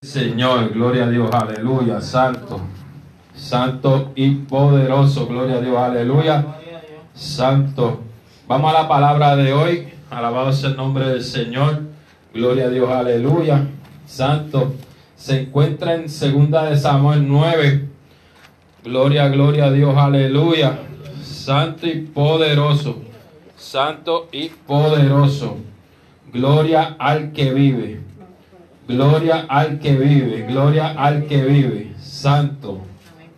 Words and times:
Señor, 0.00 0.72
gloria 0.74 1.06
a 1.06 1.10
Dios, 1.10 1.28
aleluya, 1.34 2.00
santo, 2.00 2.60
santo 3.34 4.12
y 4.14 4.30
poderoso, 4.30 5.26
gloria 5.26 5.56
a 5.56 5.60
Dios, 5.60 5.76
aleluya, 5.76 6.46
santo. 7.14 8.04
Vamos 8.46 8.72
a 8.72 8.82
la 8.82 8.88
palabra 8.88 9.34
de 9.34 9.52
hoy, 9.52 9.88
alabado 10.08 10.52
sea 10.52 10.70
el 10.70 10.76
nombre 10.76 11.08
del 11.08 11.24
Señor, 11.24 11.82
gloria 12.32 12.66
a 12.66 12.68
Dios, 12.68 12.88
aleluya, 12.88 13.66
santo. 14.06 14.72
Se 15.16 15.40
encuentra 15.40 15.94
en 15.94 16.08
segunda 16.08 16.66
de 16.66 16.76
Samuel 16.76 17.26
9, 17.26 17.88
gloria, 18.84 19.26
gloria 19.26 19.64
a 19.64 19.72
Dios, 19.72 19.96
aleluya, 19.96 20.78
santo 21.20 21.88
y 21.88 22.02
poderoso, 22.02 23.02
santo 23.56 24.28
y 24.30 24.48
poderoso, 24.48 25.56
gloria 26.32 26.94
al 27.00 27.32
que 27.32 27.52
vive. 27.52 28.07
Gloria 28.88 29.44
al 29.50 29.80
que 29.80 29.94
vive, 29.96 30.46
gloria 30.48 30.94
al 30.96 31.26
que 31.26 31.44
vive, 31.44 31.92
santo, 32.00 32.80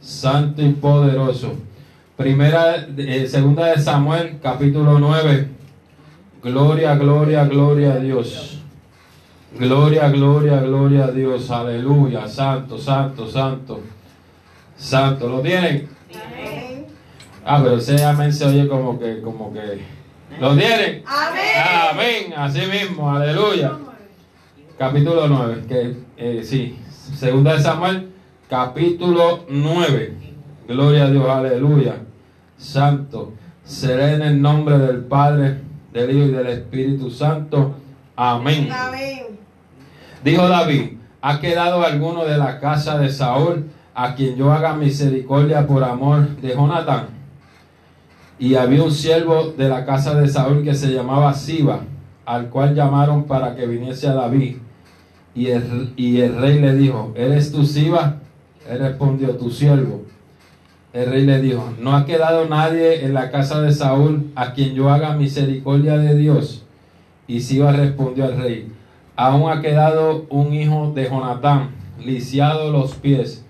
santo 0.00 0.62
y 0.62 0.68
poderoso. 0.68 1.54
Primera, 2.16 2.86
eh, 2.96 3.26
segunda 3.26 3.66
de 3.66 3.80
Samuel, 3.80 4.38
capítulo 4.40 5.00
9. 5.00 5.48
Gloria, 6.44 6.94
gloria, 6.94 7.44
gloria 7.46 7.94
a 7.94 7.96
Dios. 7.96 8.60
Gloria, 9.58 10.08
gloria, 10.10 10.60
gloria 10.60 11.06
a 11.06 11.10
Dios. 11.10 11.50
Aleluya, 11.50 12.28
santo, 12.28 12.78
santo, 12.78 13.28
santo. 13.28 13.80
Santo, 14.76 15.28
¿lo 15.28 15.40
tienen? 15.40 15.88
Ah, 17.44 17.58
pero 17.60 17.78
ese 17.78 18.04
amén 18.04 18.32
se 18.32 18.44
oye 18.44 18.68
como 18.68 19.00
que, 19.00 19.20
como 19.20 19.52
que. 19.52 19.82
¿Lo 20.38 20.56
tienen? 20.56 21.02
Amén. 21.06 21.42
Amén, 21.90 22.34
así 22.36 22.60
mismo, 22.70 23.10
aleluya 23.10 23.72
capítulo 24.80 25.28
9, 25.28 25.64
que 25.68 25.94
eh, 26.16 26.42
sí, 26.42 26.78
segunda 27.14 27.52
de 27.52 27.60
Samuel, 27.60 28.12
capítulo 28.48 29.44
9. 29.46 30.14
Gloria 30.66 31.04
a 31.04 31.10
Dios, 31.10 31.28
aleluya. 31.28 31.96
Santo, 32.56 33.34
seré 33.62 34.14
en 34.14 34.22
el 34.22 34.40
nombre 34.40 34.78
del 34.78 35.00
Padre, 35.00 35.58
del 35.92 36.10
Hijo 36.12 36.28
y 36.28 36.30
del 36.30 36.46
Espíritu 36.46 37.10
Santo. 37.10 37.74
Amén. 38.16 38.70
Amén. 38.72 39.38
Dijo 40.24 40.48
David, 40.48 40.92
¿ha 41.20 41.40
quedado 41.40 41.84
alguno 41.84 42.24
de 42.24 42.38
la 42.38 42.58
casa 42.58 42.96
de 42.96 43.10
Saúl 43.10 43.66
a 43.94 44.14
quien 44.14 44.36
yo 44.36 44.50
haga 44.50 44.72
misericordia 44.72 45.66
por 45.66 45.84
amor 45.84 46.26
de 46.36 46.54
Jonatán? 46.54 47.08
Y 48.38 48.54
había 48.54 48.82
un 48.82 48.92
siervo 48.92 49.52
de 49.58 49.68
la 49.68 49.84
casa 49.84 50.14
de 50.14 50.26
Saúl 50.26 50.64
que 50.64 50.72
se 50.72 50.90
llamaba 50.90 51.34
Siba, 51.34 51.80
al 52.24 52.48
cual 52.48 52.74
llamaron 52.74 53.24
para 53.24 53.54
que 53.54 53.66
viniese 53.66 54.08
a 54.08 54.14
David. 54.14 54.56
Y 55.34 55.46
el, 55.48 55.92
y 55.96 56.20
el 56.20 56.36
rey 56.36 56.58
le 56.58 56.74
dijo, 56.74 57.12
¿eres 57.16 57.52
tú 57.52 57.64
Siba? 57.64 58.20
Él 58.68 58.78
respondió, 58.78 59.36
tu 59.36 59.50
siervo. 59.50 60.04
El 60.92 61.10
rey 61.10 61.24
le 61.24 61.40
dijo, 61.40 61.72
¿no 61.80 61.94
ha 61.94 62.04
quedado 62.04 62.48
nadie 62.48 63.04
en 63.04 63.14
la 63.14 63.30
casa 63.30 63.60
de 63.62 63.72
Saúl 63.72 64.30
a 64.34 64.52
quien 64.54 64.74
yo 64.74 64.90
haga 64.90 65.14
misericordia 65.14 65.96
de 65.96 66.16
Dios? 66.16 66.64
Y 67.28 67.40
Siba 67.40 67.70
respondió 67.72 68.24
al 68.24 68.38
rey, 68.38 68.72
aún 69.14 69.50
ha 69.50 69.60
quedado 69.60 70.26
un 70.30 70.52
hijo 70.52 70.92
de 70.94 71.08
Jonatán, 71.08 71.70
lisiado 72.04 72.72
los 72.72 72.94
pies. 72.94 73.44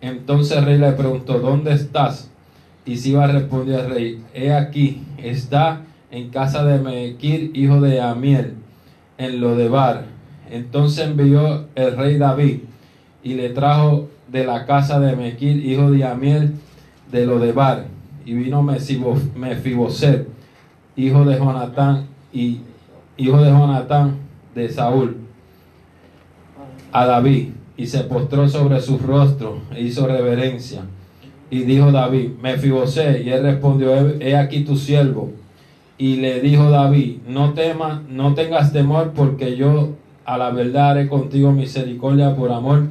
Entonces 0.00 0.56
el 0.56 0.64
rey 0.64 0.78
le 0.78 0.92
preguntó, 0.92 1.38
¿dónde 1.38 1.74
estás? 1.74 2.30
Y 2.86 2.96
Siba 2.96 3.26
respondió 3.26 3.78
al 3.78 3.90
rey, 3.90 4.22
he 4.32 4.54
aquí, 4.54 5.02
está 5.18 5.82
en 6.10 6.30
casa 6.30 6.64
de 6.64 6.78
Mequir, 6.78 7.50
hijo 7.54 7.80
de 7.80 8.00
Amiel, 8.00 8.54
en 9.18 9.40
Lodebar. 9.40 10.15
Entonces 10.50 11.06
envió 11.06 11.66
el 11.74 11.96
rey 11.96 12.18
David 12.18 12.60
y 13.22 13.34
le 13.34 13.50
trajo 13.50 14.08
de 14.28 14.44
la 14.44 14.66
casa 14.66 15.00
de 15.00 15.16
Mequir, 15.16 15.64
hijo 15.64 15.90
de 15.90 16.04
Amiel, 16.04 16.52
de 17.10 17.26
Lodebar. 17.26 17.86
Y 18.24 18.34
vino 18.34 18.62
Mefiboset, 18.62 20.26
hijo 20.96 21.24
de 21.24 21.38
Jonatán, 21.38 22.06
y 22.32 22.60
hijo 23.16 23.38
de 23.38 23.50
Jonatán 23.50 24.16
de 24.54 24.68
Saúl, 24.68 25.16
a 26.92 27.06
David, 27.06 27.50
y 27.76 27.86
se 27.86 28.00
postró 28.00 28.48
sobre 28.48 28.80
su 28.80 28.98
rostro 28.98 29.60
e 29.74 29.82
hizo 29.82 30.06
reverencia. 30.06 30.82
Y 31.50 31.60
dijo 31.60 31.92
David, 31.92 32.30
Mefiboset, 32.42 33.24
y 33.24 33.30
él 33.30 33.42
respondió, 33.42 33.94
he 34.20 34.36
aquí 34.36 34.64
tu 34.64 34.76
siervo. 34.76 35.30
Y 35.98 36.16
le 36.16 36.40
dijo 36.40 36.68
David, 36.68 37.18
no 37.28 37.54
temas, 37.54 38.02
no 38.08 38.34
tengas 38.34 38.72
temor, 38.72 39.12
porque 39.14 39.56
yo 39.56 39.94
a 40.26 40.36
la 40.36 40.50
verdad 40.50 40.90
haré 40.90 41.08
contigo 41.08 41.52
misericordia 41.52 42.34
por 42.34 42.52
amor 42.52 42.88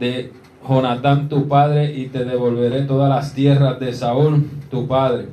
de 0.00 0.32
Jonatán 0.66 1.28
tu 1.28 1.46
padre, 1.46 1.94
y 1.94 2.06
te 2.06 2.24
devolveré 2.24 2.82
todas 2.82 3.08
las 3.08 3.34
tierras 3.34 3.78
de 3.78 3.92
Saúl 3.92 4.50
tu 4.70 4.88
padre, 4.88 5.28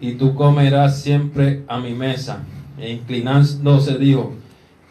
y 0.00 0.12
tú 0.12 0.34
comerás 0.34 1.00
siempre 1.00 1.62
a 1.68 1.78
mi 1.78 1.92
mesa. 1.92 2.42
E 2.78 2.90
inclinándose 2.92 3.96
dijo, 3.98 4.32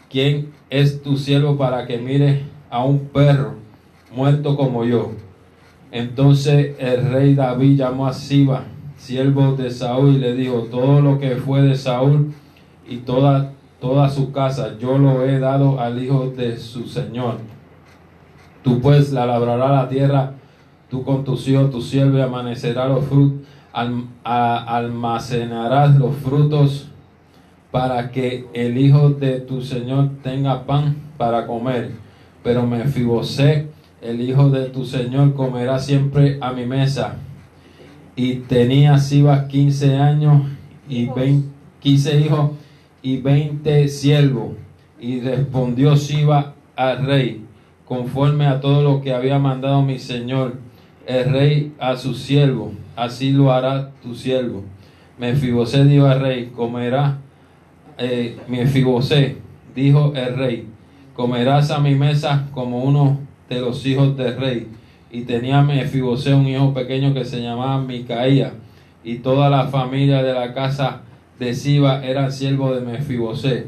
¿quién 0.10 0.52
es 0.70 1.02
tu 1.04 1.18
siervo 1.18 1.58
para 1.58 1.86
que 1.86 1.98
mire 1.98 2.44
a 2.70 2.84
un 2.84 3.00
perro 3.00 3.56
muerto 4.16 4.56
como 4.56 4.86
yo? 4.86 5.12
Entonces 5.92 6.76
el 6.80 7.10
rey 7.10 7.36
David 7.36 7.78
llamó 7.78 8.08
a 8.08 8.14
Siba, 8.14 8.64
siervo 8.98 9.56
de 9.56 9.72
Saúl, 9.72 10.16
y 10.16 10.20
le 10.20 10.36
dijo, 10.36 10.68
todo 10.72 11.02
lo 11.02 11.20
que 11.20 11.36
fue 11.36 11.62
de 11.64 11.76
Saúl 11.76 12.34
y 12.88 12.98
toda, 12.98 13.52
toda 13.80 14.10
su 14.10 14.32
casa, 14.32 14.78
yo 14.80 14.98
lo 14.98 15.24
he 15.26 15.40
dado 15.40 15.80
al 15.80 16.02
hijo 16.02 16.34
de 16.36 16.58
su 16.58 16.88
señor. 16.88 17.38
Tú 18.64 18.82
pues 18.82 19.12
la 19.12 19.26
labrarás 19.26 19.72
la 19.72 19.88
tierra, 19.90 20.34
tú 20.90 21.04
con 21.04 21.24
tus 21.24 21.48
hijos, 21.48 21.70
tu 21.72 21.82
siervo, 21.82 22.22
amanecerá 22.22 22.88
los 22.88 23.06
frutos, 23.06 23.48
almacenarás 24.24 25.96
los 25.98 26.16
frutos 26.16 26.90
para 27.72 28.10
que 28.10 28.48
el 28.54 28.78
hijo 28.78 29.10
de 29.10 29.42
tu 29.42 29.62
señor 29.62 30.10
tenga 30.24 30.66
pan 30.66 30.96
para 31.18 31.46
comer. 31.46 31.92
Pero 32.44 32.66
Mefibosé, 32.66 33.68
el 34.02 34.22
hijo 34.22 34.50
de 34.50 34.66
tu 34.70 34.86
señor, 34.86 35.34
comerá 35.34 35.78
siempre 35.78 36.38
a 36.40 36.54
mi 36.54 36.66
mesa. 36.66 37.18
Y 38.16 38.36
tenía 38.36 38.98
Siba 38.98 39.48
15 39.48 39.98
años 39.98 40.44
y 40.88 41.08
20, 41.08 41.50
15 41.82 42.20
hijos 42.22 42.52
y 43.06 43.18
20 43.18 43.88
siervos. 43.88 44.54
Y 45.00 45.20
respondió 45.22 45.96
Siba 45.96 46.56
al 46.76 47.06
rey, 47.06 47.46
conforme 47.86 48.48
a 48.48 48.60
todo 48.60 48.82
lo 48.82 49.02
que 49.02 49.14
había 49.14 49.38
mandado 49.38 49.84
mi 49.84 50.00
señor, 50.00 50.56
el 51.06 51.32
rey 51.32 51.74
a 51.78 51.98
su 51.98 52.16
siervo, 52.16 52.72
así 52.96 53.32
lo 53.32 53.54
hará 53.54 53.92
tu 54.02 54.16
siervo. 54.16 54.64
Mefibosé 55.20 55.86
dijo 55.86 56.08
al 56.08 56.20
rey, 56.20 56.52
comerá 56.56 57.20
eh, 58.00 58.38
dijo 59.76 60.14
el 60.16 60.36
rey, 60.36 60.68
comerás 61.16 61.70
a 61.70 61.80
mi 61.80 61.94
mesa 61.94 62.48
como 62.54 62.84
uno 62.84 63.20
de 63.48 63.62
los 63.62 63.86
hijos 63.86 64.18
del 64.18 64.36
rey. 64.36 64.68
Y 65.12 65.22
tenía 65.22 65.62
Mefibosé 65.62 66.34
un 66.34 66.48
hijo 66.48 66.74
pequeño 66.74 67.14
que 67.14 67.24
se 67.24 67.40
llamaba 67.40 67.80
Micaía, 67.80 68.54
y 69.04 69.18
toda 69.18 69.52
la 69.52 69.68
familia 69.68 70.24
de 70.24 70.34
la 70.34 70.56
casa 70.56 71.04
de 71.40 71.54
Siba 71.54 72.04
eran 72.06 72.32
siervos 72.32 72.76
de 72.76 72.86
Mefibosé. 72.86 73.68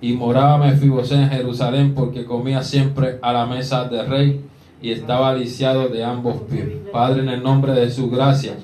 Y 0.00 0.12
moraba 0.12 0.58
Mefibosé 0.58 1.16
en 1.16 1.30
Jerusalén 1.30 1.94
porque 1.94 2.24
comía 2.24 2.62
siempre 2.62 3.18
a 3.22 3.32
la 3.32 3.46
mesa 3.46 3.84
del 3.88 4.06
rey 4.06 4.44
y 4.80 4.92
estaba 4.92 5.34
lisiado 5.34 5.88
de 5.88 6.04
ambos 6.04 6.42
pies. 6.48 6.66
Padre, 6.92 7.22
en 7.22 7.28
el 7.28 7.42
nombre 7.42 7.72
de 7.72 7.90
su 7.90 8.10
gracia, 8.10 8.54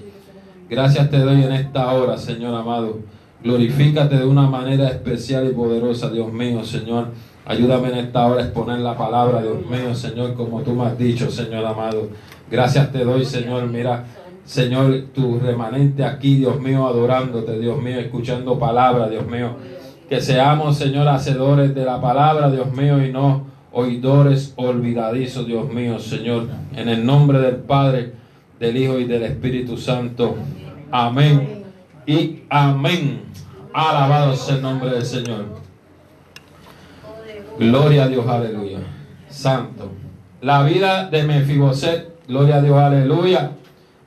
gracias 0.70 1.10
te 1.10 1.18
doy 1.18 1.42
en 1.42 1.52
esta 1.52 1.92
hora, 1.92 2.16
Señor 2.16 2.54
amado. 2.54 2.98
Glorifícate 3.42 4.16
de 4.16 4.24
una 4.24 4.46
manera 4.48 4.88
especial 4.88 5.46
y 5.48 5.52
poderosa, 5.52 6.10
Dios 6.10 6.32
mío, 6.32 6.64
Señor. 6.64 7.08
Ayúdame 7.46 7.88
en 7.88 7.98
esta 7.98 8.26
hora 8.26 8.40
a 8.40 8.44
exponer 8.44 8.78
la 8.78 8.96
palabra, 8.96 9.42
Dios 9.42 9.66
mío, 9.66 9.94
Señor, 9.94 10.34
como 10.34 10.62
tú 10.62 10.72
me 10.72 10.84
has 10.86 10.96
dicho, 10.96 11.30
Señor 11.30 11.66
amado. 11.66 12.08
Gracias 12.50 12.90
te 12.90 13.04
doy, 13.04 13.24
Señor. 13.24 13.66
Mira, 13.66 14.06
Señor, 14.44 15.06
tu 15.14 15.38
remanente 15.38 16.04
aquí, 16.04 16.36
Dios 16.36 16.60
mío, 16.60 16.86
adorándote, 16.86 17.58
Dios 17.58 17.80
mío, 17.80 17.98
escuchando 17.98 18.58
palabra, 18.58 19.08
Dios 19.08 19.26
mío. 19.26 19.56
Que 20.08 20.20
seamos, 20.20 20.76
Señor, 20.76 21.08
hacedores 21.08 21.74
de 21.74 21.84
la 21.84 22.00
palabra, 22.00 22.50
Dios 22.50 22.72
mío, 22.72 23.02
y 23.02 23.10
no 23.10 23.46
oidores 23.72 24.52
olvidadizos, 24.56 25.46
Dios 25.46 25.72
mío, 25.72 25.98
Señor. 25.98 26.48
En 26.74 26.88
el 26.88 27.04
nombre 27.04 27.40
del 27.40 27.56
Padre, 27.56 28.12
del 28.60 28.76
Hijo 28.76 28.98
y 28.98 29.04
del 29.04 29.24
Espíritu 29.24 29.76
Santo. 29.76 30.36
Amén. 30.90 31.64
Y 32.06 32.42
amén. 32.48 33.22
Alabado 33.72 34.36
sea 34.36 34.56
el 34.56 34.62
nombre 34.62 34.90
del 34.90 35.04
Señor. 35.04 35.46
Gloria 37.58 38.04
a 38.04 38.08
Dios, 38.08 38.26
aleluya. 38.26 38.78
Santo. 39.28 39.90
La 40.40 40.62
vida 40.62 41.08
de 41.08 41.24
Mefiboset, 41.24 42.26
gloria 42.28 42.56
a 42.56 42.62
Dios, 42.62 42.78
aleluya. 42.78 43.52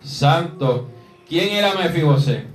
Santo. 0.08 0.88
¿Quién 1.28 1.54
era 1.54 1.74
Mefiboset? 1.74 2.46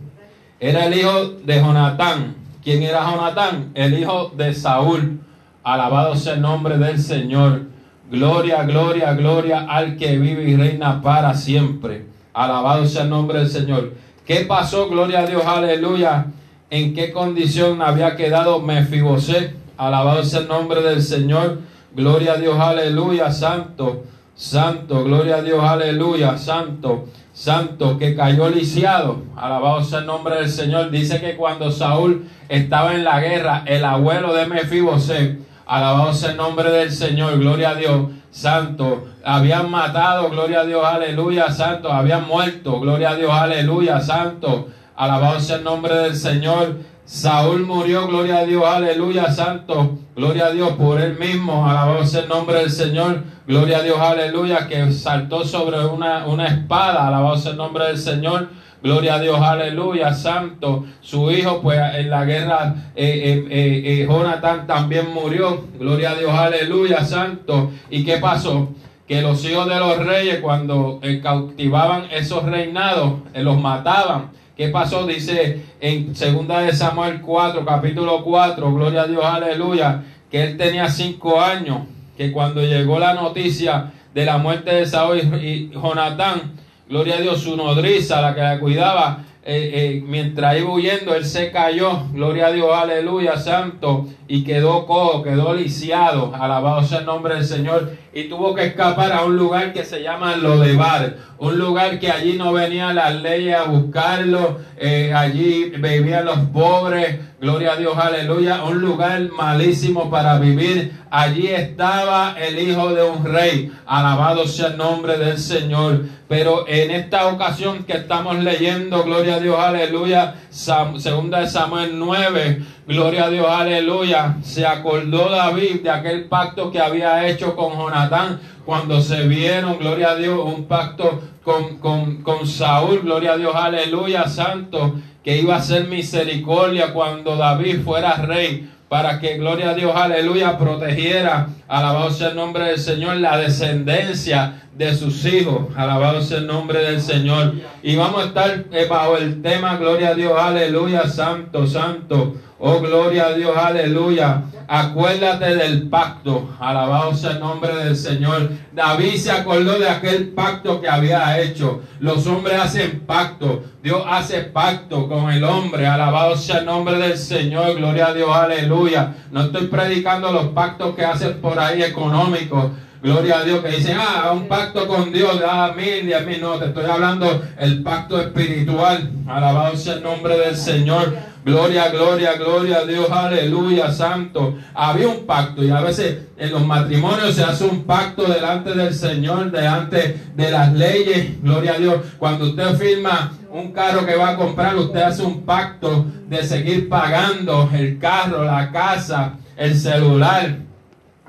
Era 0.58 0.86
el 0.86 0.98
hijo 0.98 1.24
de 1.44 1.60
Jonatán. 1.60 2.36
¿Quién 2.62 2.82
era 2.82 3.04
Jonatán? 3.10 3.72
El 3.74 3.98
hijo 3.98 4.32
de 4.36 4.54
Saúl. 4.54 5.20
Alabado 5.62 6.16
sea 6.16 6.34
el 6.34 6.40
nombre 6.40 6.78
del 6.78 6.98
Señor. 6.98 7.66
Gloria, 8.10 8.62
gloria, 8.64 9.12
gloria 9.14 9.66
al 9.68 9.96
que 9.96 10.18
vive 10.18 10.44
y 10.44 10.56
reina 10.56 11.02
para 11.02 11.34
siempre. 11.34 12.06
Alabado 12.32 12.86
sea 12.86 13.02
el 13.02 13.10
nombre 13.10 13.40
del 13.40 13.48
Señor. 13.48 13.92
¿Qué 14.26 14.44
pasó? 14.46 14.88
Gloria 14.88 15.20
a 15.20 15.26
Dios, 15.26 15.44
aleluya. 15.44 16.26
¿En 16.70 16.94
qué 16.94 17.12
condición 17.12 17.82
había 17.82 18.16
quedado 18.16 18.60
Mefiboset? 18.60 19.54
Alabado 19.76 20.24
sea 20.24 20.40
el 20.40 20.48
nombre 20.48 20.82
del 20.82 21.02
Señor. 21.02 21.60
Gloria 21.94 22.32
a 22.32 22.36
Dios, 22.36 22.58
aleluya, 22.58 23.30
santo, 23.30 24.04
santo, 24.34 25.04
gloria 25.04 25.36
a 25.36 25.42
Dios, 25.42 25.62
aleluya, 25.62 26.38
santo, 26.38 27.08
santo, 27.32 27.98
que 27.98 28.14
cayó 28.14 28.48
lisiado. 28.48 29.22
Alabado 29.36 29.82
sea 29.82 30.00
el 30.00 30.06
nombre 30.06 30.36
del 30.36 30.50
Señor. 30.50 30.90
Dice 30.90 31.20
que 31.20 31.36
cuando 31.36 31.70
Saúl 31.70 32.28
estaba 32.48 32.94
en 32.94 33.04
la 33.04 33.20
guerra, 33.20 33.64
el 33.66 33.84
abuelo 33.84 34.34
de 34.34 34.46
Mefiboset, 34.46 35.38
alabado 35.66 36.12
sea 36.12 36.32
el 36.32 36.36
nombre 36.36 36.70
del 36.70 36.92
Señor, 36.92 37.38
gloria 37.38 37.70
a 37.70 37.74
Dios, 37.74 38.10
santo, 38.30 39.08
habían 39.24 39.70
matado, 39.70 40.30
gloria 40.30 40.60
a 40.60 40.64
Dios, 40.64 40.84
aleluya, 40.84 41.50
santo, 41.50 41.92
habían 41.92 42.26
muerto, 42.26 42.80
gloria 42.80 43.10
a 43.10 43.16
Dios, 43.16 43.30
aleluya, 43.32 44.00
santo, 44.00 44.68
alabado 44.96 45.40
sea 45.40 45.56
el 45.56 45.64
nombre 45.64 45.94
del 45.94 46.16
Señor. 46.16 46.80
Saúl 47.04 47.66
murió, 47.66 48.06
gloria 48.06 48.38
a 48.38 48.44
Dios, 48.44 48.64
aleluya, 48.64 49.30
santo, 49.32 49.98
gloria 50.14 50.46
a 50.46 50.50
Dios 50.50 50.72
por 50.72 51.00
él 51.00 51.18
mismo, 51.18 51.68
alabado 51.68 52.04
sea 52.04 52.22
el 52.22 52.28
nombre 52.28 52.58
del 52.58 52.70
Señor, 52.70 53.22
gloria 53.46 53.78
a 53.78 53.82
Dios, 53.82 53.98
aleluya, 53.98 54.68
que 54.68 54.92
saltó 54.92 55.44
sobre 55.44 55.84
una, 55.86 56.26
una 56.26 56.46
espada, 56.46 57.08
alabado 57.08 57.36
sea 57.36 57.52
el 57.52 57.58
nombre 57.58 57.86
del 57.86 57.98
Señor, 57.98 58.48
Gloria 58.82 59.14
a 59.14 59.20
Dios, 59.20 59.40
aleluya, 59.40 60.12
santo. 60.12 60.84
Su 61.00 61.30
hijo, 61.30 61.62
pues 61.62 61.78
en 61.94 62.10
la 62.10 62.24
guerra, 62.24 62.74
eh, 62.96 63.46
eh, 63.48 63.82
eh, 63.84 64.06
Jonathan 64.08 64.66
también 64.66 65.14
murió. 65.14 65.68
Gloria 65.78 66.10
a 66.10 66.14
Dios, 66.16 66.32
aleluya, 66.32 67.04
santo. 67.04 67.70
¿Y 67.90 68.04
qué 68.04 68.16
pasó? 68.16 68.70
Que 69.06 69.22
los 69.22 69.44
hijos 69.44 69.68
de 69.68 69.78
los 69.78 70.04
reyes, 70.04 70.40
cuando 70.40 71.00
cautivaban 71.22 72.06
esos 72.10 72.42
reinados, 72.42 73.20
los 73.34 73.60
mataban. 73.60 74.32
¿Qué 74.56 74.68
pasó? 74.68 75.06
Dice 75.06 75.62
en 75.80 76.14
segunda 76.14 76.60
de 76.60 76.72
Samuel 76.72 77.20
4, 77.20 77.64
capítulo 77.64 78.22
4, 78.22 78.74
gloria 78.74 79.02
a 79.02 79.06
Dios, 79.06 79.24
aleluya, 79.24 80.02
que 80.30 80.42
él 80.42 80.56
tenía 80.56 80.88
cinco 80.88 81.40
años, 81.40 81.80
que 82.16 82.30
cuando 82.32 82.60
llegó 82.62 82.98
la 82.98 83.14
noticia 83.14 83.92
de 84.14 84.24
la 84.24 84.38
muerte 84.38 84.74
de 84.74 84.86
Saúl 84.86 85.18
y 85.42 85.70
Jonatán, 85.70 86.52
Gloria 86.92 87.16
a 87.16 87.20
Dios, 87.22 87.40
su 87.40 87.56
nodriza, 87.56 88.20
la 88.20 88.34
que 88.34 88.42
la 88.42 88.60
cuidaba, 88.60 89.24
eh, 89.44 89.70
eh, 89.74 90.04
mientras 90.06 90.56
iba 90.56 90.72
huyendo, 90.72 91.16
él 91.16 91.24
se 91.24 91.50
cayó. 91.50 92.04
Gloria 92.12 92.46
a 92.46 92.52
Dios, 92.52 92.70
aleluya, 92.72 93.36
santo. 93.36 94.06
Y 94.28 94.44
quedó 94.44 94.86
cojo, 94.86 95.24
quedó 95.24 95.52
lisiado. 95.52 96.32
Alabado 96.32 96.84
sea 96.84 97.00
el 97.00 97.06
nombre 97.06 97.34
del 97.34 97.44
Señor. 97.44 97.90
Y 98.14 98.28
tuvo 98.28 98.54
que 98.54 98.66
escapar 98.66 99.10
a 99.10 99.24
un 99.24 99.36
lugar 99.36 99.72
que 99.72 99.84
se 99.84 100.00
llama 100.00 100.36
Lodebar. 100.36 101.16
Un 101.38 101.58
lugar 101.58 101.98
que 101.98 102.08
allí 102.08 102.34
no 102.34 102.52
venían 102.52 102.94
las 102.94 103.20
leyes 103.20 103.56
a 103.56 103.64
buscarlo. 103.64 104.60
Eh, 104.78 105.12
allí 105.12 105.72
vivían 105.76 106.24
los 106.24 106.38
pobres. 106.52 107.18
Gloria 107.42 107.72
a 107.72 107.76
Dios, 107.76 107.98
aleluya. 107.98 108.62
Un 108.62 108.80
lugar 108.80 109.20
malísimo 109.36 110.08
para 110.08 110.38
vivir. 110.38 110.92
Allí 111.10 111.48
estaba 111.48 112.36
el 112.38 112.56
hijo 112.56 112.94
de 112.94 113.02
un 113.02 113.24
rey. 113.24 113.72
Alabado 113.84 114.46
sea 114.46 114.68
el 114.68 114.76
nombre 114.76 115.18
del 115.18 115.36
Señor. 115.38 116.02
Pero 116.28 116.68
en 116.68 116.92
esta 116.92 117.26
ocasión 117.26 117.82
que 117.82 117.94
estamos 117.94 118.38
leyendo, 118.38 119.02
gloria 119.02 119.34
a 119.34 119.40
Dios, 119.40 119.58
aleluya, 119.58 120.36
segunda 120.50 121.40
de 121.40 121.48
Samuel 121.48 121.98
9, 121.98 122.62
gloria 122.86 123.24
a 123.24 123.30
Dios, 123.30 123.46
aleluya, 123.48 124.36
se 124.42 124.64
acordó 124.64 125.28
David 125.28 125.82
de 125.82 125.90
aquel 125.90 126.26
pacto 126.26 126.70
que 126.70 126.78
había 126.78 127.26
hecho 127.26 127.56
con 127.56 127.72
Jonatán 127.72 128.40
cuando 128.64 129.00
se 129.02 129.26
vieron, 129.26 129.78
gloria 129.78 130.12
a 130.12 130.14
Dios, 130.14 130.38
un 130.42 130.66
pacto 130.66 131.20
con, 131.42 131.78
con, 131.78 132.22
con 132.22 132.46
Saúl, 132.46 133.00
gloria 133.00 133.32
a 133.32 133.36
Dios, 133.36 133.54
aleluya, 133.54 134.28
santo, 134.28 134.94
que 135.22 135.38
iba 135.38 135.56
a 135.56 135.62
ser 135.62 135.86
misericordia 135.88 136.92
cuando 136.92 137.36
David 137.36 137.82
fuera 137.84 138.16
rey 138.16 138.68
para 138.88 139.18
que, 139.18 139.38
gloria 139.38 139.70
a 139.70 139.74
Dios, 139.74 139.92
aleluya, 139.96 140.58
protegiera, 140.58 141.48
alabado 141.66 142.10
sea 142.10 142.28
el 142.28 142.36
nombre 142.36 142.66
del 142.66 142.78
Señor, 142.78 143.16
la 143.16 143.38
descendencia 143.38 144.68
de 144.76 144.94
sus 144.96 145.24
hijos, 145.26 145.66
alabado 145.76 146.22
sea 146.22 146.38
el 146.38 146.46
nombre 146.46 146.82
del 146.82 147.00
Señor. 147.00 147.54
Y 147.82 147.96
vamos 147.96 148.22
a 148.22 148.26
estar 148.28 148.64
eh, 148.72 148.86
bajo 148.88 149.16
el 149.16 149.42
tema, 149.42 149.76
gloria 149.76 150.08
a 150.08 150.14
Dios, 150.14 150.32
aleluya, 150.38 151.08
santo, 151.08 151.66
santo, 151.66 152.36
oh 152.58 152.80
gloria 152.80 153.26
a 153.26 153.34
Dios, 153.34 153.56
aleluya. 153.56 154.44
Acuérdate 154.68 155.56
del 155.56 155.90
pacto, 155.90 156.48
alabado 156.58 157.14
sea 157.14 157.32
el 157.32 157.40
nombre 157.40 157.74
del 157.76 157.94
Señor. 157.94 158.48
David 158.72 159.16
se 159.16 159.30
acordó 159.30 159.78
de 159.78 159.88
aquel 159.88 160.28
pacto 160.28 160.80
que 160.80 160.88
había 160.88 161.38
hecho. 161.40 161.82
Los 162.00 162.26
hombres 162.26 162.58
hacen 162.58 163.00
pacto, 163.00 163.64
Dios 163.82 164.02
hace 164.08 164.40
pacto 164.44 165.08
con 165.08 165.30
el 165.30 165.44
hombre, 165.44 165.86
alabado 165.86 166.36
sea 166.36 166.60
el 166.60 166.64
nombre 166.64 166.96
del 166.96 167.18
Señor, 167.18 167.74
gloria 167.74 168.06
a 168.06 168.14
Dios, 168.14 168.30
aleluya. 168.34 169.16
No 169.30 169.42
estoy 169.42 169.66
predicando 169.66 170.32
los 170.32 170.46
pactos 170.48 170.94
que 170.94 171.04
hacen 171.04 171.42
por 171.42 171.58
ahí 171.58 171.82
económicos. 171.82 172.70
Gloria 173.02 173.40
a 173.40 173.42
Dios 173.42 173.64
que 173.64 173.72
dicen, 173.72 173.96
ah, 173.98 174.30
un 174.32 174.46
pacto 174.46 174.86
con 174.86 175.12
Dios, 175.12 175.40
mil, 175.76 176.06
diez 176.06 176.24
mil. 176.24 176.40
No, 176.40 176.52
te 176.52 176.66
estoy 176.66 176.84
hablando 176.84 177.42
el 177.58 177.82
pacto 177.82 178.20
espiritual. 178.20 179.10
Alabado 179.26 179.76
sea 179.76 179.94
el 179.94 180.04
nombre 180.04 180.38
del 180.38 180.56
Señor. 180.56 181.12
Gloria, 181.44 181.88
gloria, 181.88 182.34
gloria 182.34 182.78
a 182.78 182.84
Dios, 182.84 183.10
aleluya, 183.10 183.90
santo. 183.90 184.56
Había 184.72 185.08
un 185.08 185.26
pacto 185.26 185.64
y 185.64 185.70
a 185.70 185.80
veces 185.80 186.28
en 186.36 186.52
los 186.52 186.64
matrimonios 186.64 187.34
se 187.34 187.42
hace 187.42 187.64
un 187.64 187.82
pacto 187.82 188.22
delante 188.22 188.72
del 188.72 188.94
Señor, 188.94 189.50
delante 189.50 190.20
de 190.36 190.50
las 190.52 190.72
leyes. 190.72 191.42
Gloria 191.42 191.72
a 191.72 191.78
Dios. 191.78 191.96
Cuando 192.18 192.44
usted 192.44 192.76
firma 192.76 193.32
un 193.50 193.72
carro 193.72 194.06
que 194.06 194.14
va 194.14 194.30
a 194.30 194.36
comprar, 194.36 194.76
usted 194.76 195.02
hace 195.02 195.24
un 195.24 195.42
pacto 195.42 196.06
de 196.28 196.44
seguir 196.44 196.88
pagando 196.88 197.68
el 197.74 197.98
carro, 197.98 198.44
la 198.44 198.70
casa, 198.70 199.32
el 199.56 199.74
celular. 199.76 200.58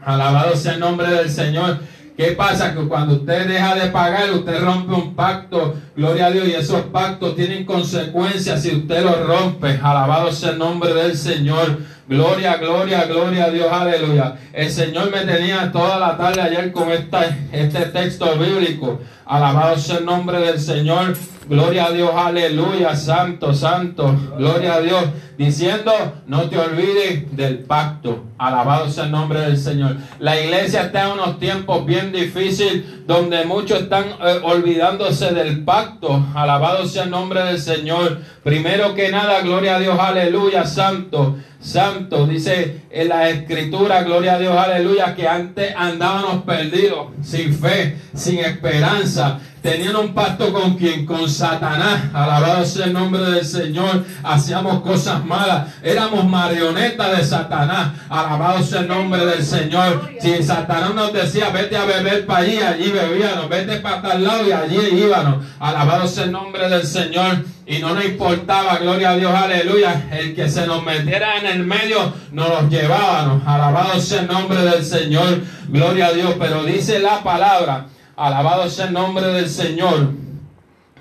Alabado 0.05 0.55
sea 0.55 0.73
el 0.73 0.79
nombre 0.79 1.07
del 1.07 1.29
Señor. 1.29 1.79
¿Qué 2.15 2.31
pasa? 2.33 2.75
Que 2.75 2.87
cuando 2.87 3.15
usted 3.15 3.47
deja 3.47 3.73
de 3.73 3.89
pagar, 3.89 4.31
usted 4.31 4.61
rompe 4.63 4.93
un 4.93 5.15
pacto, 5.15 5.75
gloria 5.95 6.27
a 6.27 6.31
Dios, 6.31 6.47
y 6.47 6.51
esos 6.51 6.81
pactos 6.83 7.35
tienen 7.35 7.65
consecuencias 7.65 8.61
si 8.61 8.75
usted 8.75 9.03
los 9.03 9.25
rompe. 9.25 9.79
Alabado 9.81 10.31
sea 10.31 10.51
el 10.51 10.59
nombre 10.59 10.93
del 10.93 11.17
Señor. 11.17 11.79
Gloria, 12.05 12.57
gloria, 12.57 13.05
gloria 13.05 13.45
a 13.45 13.49
Dios, 13.49 13.67
aleluya. 13.71 14.35
El 14.51 14.69
Señor 14.69 15.09
me 15.09 15.21
tenía 15.21 15.71
toda 15.71 15.97
la 15.97 16.17
tarde 16.17 16.41
ayer 16.41 16.71
con 16.73 16.91
esta, 16.91 17.25
este 17.51 17.85
texto 17.85 18.37
bíblico. 18.37 18.99
Alabado 19.25 19.77
sea 19.77 19.99
el 19.99 20.05
nombre 20.05 20.39
del 20.39 20.59
Señor. 20.59 21.15
Gloria 21.47 21.85
a 21.85 21.91
Dios, 21.91 22.11
aleluya, 22.15 22.95
santo, 22.95 23.53
santo, 23.53 24.15
gloria 24.37 24.75
a 24.75 24.81
Dios, 24.81 25.03
diciendo, 25.37 25.91
no 26.25 26.43
te 26.43 26.57
olvides 26.57 27.35
del 27.35 27.59
pacto. 27.59 28.23
Alabado 28.37 28.89
sea 28.89 29.05
el 29.05 29.11
nombre 29.11 29.41
del 29.41 29.57
Señor. 29.57 29.97
La 30.19 30.39
iglesia 30.39 30.83
está 30.83 31.07
en 31.07 31.13
unos 31.13 31.39
tiempos 31.39 31.85
bien 31.85 32.13
difíciles 32.13 33.05
donde 33.05 33.43
muchos 33.43 33.81
están 33.81 34.05
eh, 34.23 34.39
olvidándose 34.43 35.33
del 35.33 35.65
pacto. 35.65 36.25
Alabado 36.33 36.85
sea 36.87 37.03
el 37.03 37.09
nombre 37.09 37.43
del 37.43 37.59
Señor. 37.59 38.21
Primero 38.43 38.95
que 38.95 39.09
nada, 39.09 39.41
gloria 39.41 39.75
a 39.75 39.79
Dios, 39.79 39.99
aleluya, 39.99 40.65
santo, 40.65 41.37
santo. 41.63 42.27
Dice 42.27 42.81
en 42.89 43.09
la 43.09 43.29
escritura, 43.29 44.03
gloria 44.03 44.35
a 44.35 44.39
Dios, 44.39 44.55
aleluya, 44.55 45.15
que 45.15 45.27
antes 45.27 45.73
andábamos 45.75 46.43
perdidos, 46.43 47.07
sin 47.23 47.53
fe, 47.53 47.97
sin 48.13 48.39
esperanza 48.39 49.39
tenían 49.63 49.95
un 49.95 50.13
pacto 50.13 50.51
con 50.51 50.75
quien, 50.75 51.05
con 51.05 51.27
Satanás, 51.27 52.03
alabado 52.13 52.65
sea 52.65 52.85
el 52.85 52.93
nombre 52.93 53.21
del 53.21 53.45
Señor, 53.45 54.03
hacíamos 54.21 54.81
cosas 54.81 55.25
malas, 55.25 55.69
éramos 55.81 56.25
marionetas 56.25 57.17
de 57.17 57.23
Satanás, 57.23 57.93
alabado 58.09 58.61
sea 58.61 58.81
el 58.81 58.89
nombre 58.89 59.25
del 59.25 59.43
Señor. 59.43 60.11
Si 60.19 60.43
Satanás 60.43 60.93
nos 60.93 61.13
decía, 61.13 61.49
vete 61.49 61.77
a 61.77 61.85
beber 61.85 62.25
para 62.25 62.39
allí, 62.39 62.57
allí 62.59 62.91
bebíamos, 62.91 63.47
vete 63.47 63.77
para 63.77 64.01
tal 64.01 64.23
lado 64.23 64.45
y 64.45 64.51
allí 64.51 64.79
íbamos, 65.01 65.45
alabado 65.59 66.07
sea 66.09 66.25
el 66.25 66.33
nombre 66.33 66.67
del 66.67 66.85
Señor. 66.85 67.45
Y 67.65 67.79
no 67.79 67.93
nos 67.93 68.03
importaba, 68.03 68.77
gloria 68.77 69.11
a 69.11 69.15
Dios, 69.15 69.33
aleluya. 69.33 70.09
El 70.11 70.35
que 70.35 70.49
se 70.49 70.67
nos 70.67 70.83
metiera 70.83 71.37
en 71.37 71.45
el 71.45 71.65
medio, 71.65 72.13
nos 72.31 72.49
los 72.49 72.69
llevábamos. 72.69 73.41
Alabado 73.47 73.99
sea 74.01 74.21
el 74.21 74.27
nombre 74.27 74.61
del 74.61 74.83
Señor, 74.83 75.41
gloria 75.69 76.07
a 76.07 76.13
Dios. 76.13 76.35
Pero 76.37 76.63
dice 76.63 76.99
la 76.99 77.23
palabra 77.23 77.87
Alabado 78.15 78.69
sea 78.69 78.87
el 78.87 78.93
nombre 78.93 79.25
del 79.27 79.49
Señor. 79.49 80.11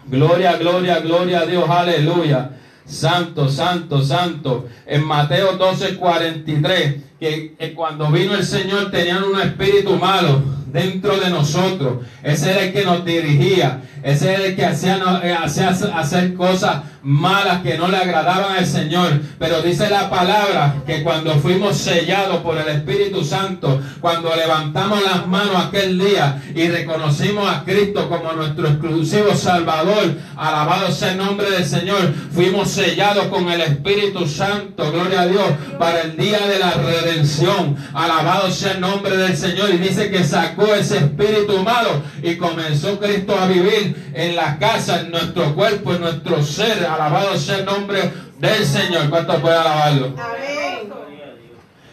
Gloria, 0.06 0.56
gloria, 0.56 1.00
gloria 1.00 1.40
a 1.40 1.46
Dios. 1.46 1.68
Aleluya. 1.68 2.52
Santo, 2.86 3.48
santo, 3.48 4.02
santo. 4.02 4.66
En 4.86 5.04
Mateo 5.04 5.56
12, 5.56 5.96
43, 5.96 6.96
que, 7.20 7.74
cuando 7.76 8.10
vino 8.10 8.34
el 8.34 8.44
Señor 8.44 8.90
tenían 8.90 9.24
un 9.24 9.40
espíritu 9.40 9.96
malo 9.96 10.42
dentro 10.72 11.18
de 11.18 11.30
nosotros. 11.30 12.04
Ese 12.22 12.50
era 12.50 12.62
el 12.62 12.72
que 12.72 12.84
nos 12.84 13.04
dirigía. 13.04 13.82
Ese 14.02 14.34
era 14.34 14.44
el 14.46 14.56
que 14.56 14.64
hacía, 14.64 14.98
eh, 15.22 15.32
hacía 15.32 15.68
hacer 15.68 16.34
cosas 16.34 16.82
malas 17.02 17.62
que 17.62 17.76
no 17.76 17.88
le 17.88 17.96
agradaban 17.96 18.56
al 18.56 18.66
Señor. 18.66 19.20
Pero 19.38 19.62
dice 19.62 19.88
la 19.90 20.08
palabra 20.10 20.82
que 20.86 21.02
cuando 21.02 21.34
fuimos 21.34 21.76
sellados 21.76 22.38
por 22.38 22.58
el 22.58 22.68
Espíritu 22.68 23.24
Santo, 23.24 23.80
cuando 24.00 24.34
levantamos 24.34 25.02
las 25.02 25.26
manos 25.26 25.56
aquel 25.56 25.98
día 25.98 26.42
y 26.54 26.68
reconocimos 26.68 27.48
a 27.48 27.64
Cristo 27.64 28.08
como 28.08 28.32
nuestro 28.32 28.68
exclusivo 28.68 29.34
Salvador, 29.34 30.14
alabado 30.36 30.90
sea 30.92 31.12
el 31.12 31.18
nombre 31.18 31.50
del 31.50 31.64
Señor, 31.64 32.12
fuimos 32.32 32.70
sellados 32.70 33.26
con 33.26 33.48
el 33.50 33.60
Espíritu 33.60 34.26
Santo, 34.26 34.90
gloria 34.92 35.22
a 35.22 35.26
Dios, 35.26 35.46
para 35.78 36.02
el 36.02 36.16
día 36.16 36.46
de 36.46 36.58
la 36.58 36.72
redención. 36.72 37.76
Alabado 37.92 38.50
sea 38.50 38.72
el 38.72 38.80
nombre 38.80 39.16
del 39.16 39.36
Señor. 39.36 39.70
Y 39.74 39.78
dice 39.78 40.10
que 40.10 40.24
sacó 40.24 40.74
ese 40.74 40.98
espíritu 40.98 41.58
malo 41.62 42.02
y 42.22 42.36
comenzó 42.36 42.98
Cristo 42.98 43.38
a 43.38 43.46
vivir 43.46 44.10
en 44.14 44.36
la 44.36 44.58
casa, 44.58 45.00
en 45.00 45.10
nuestro 45.10 45.54
cuerpo, 45.54 45.94
en 45.94 46.00
nuestro 46.00 46.42
ser. 46.42 46.86
Alabado 46.94 47.36
sea 47.36 47.58
el 47.58 47.64
nombre 47.64 48.12
del 48.38 48.66
Señor. 48.66 49.08
¿Cuántos 49.08 49.40
puede 49.40 49.56
alabarlo? 49.56 50.14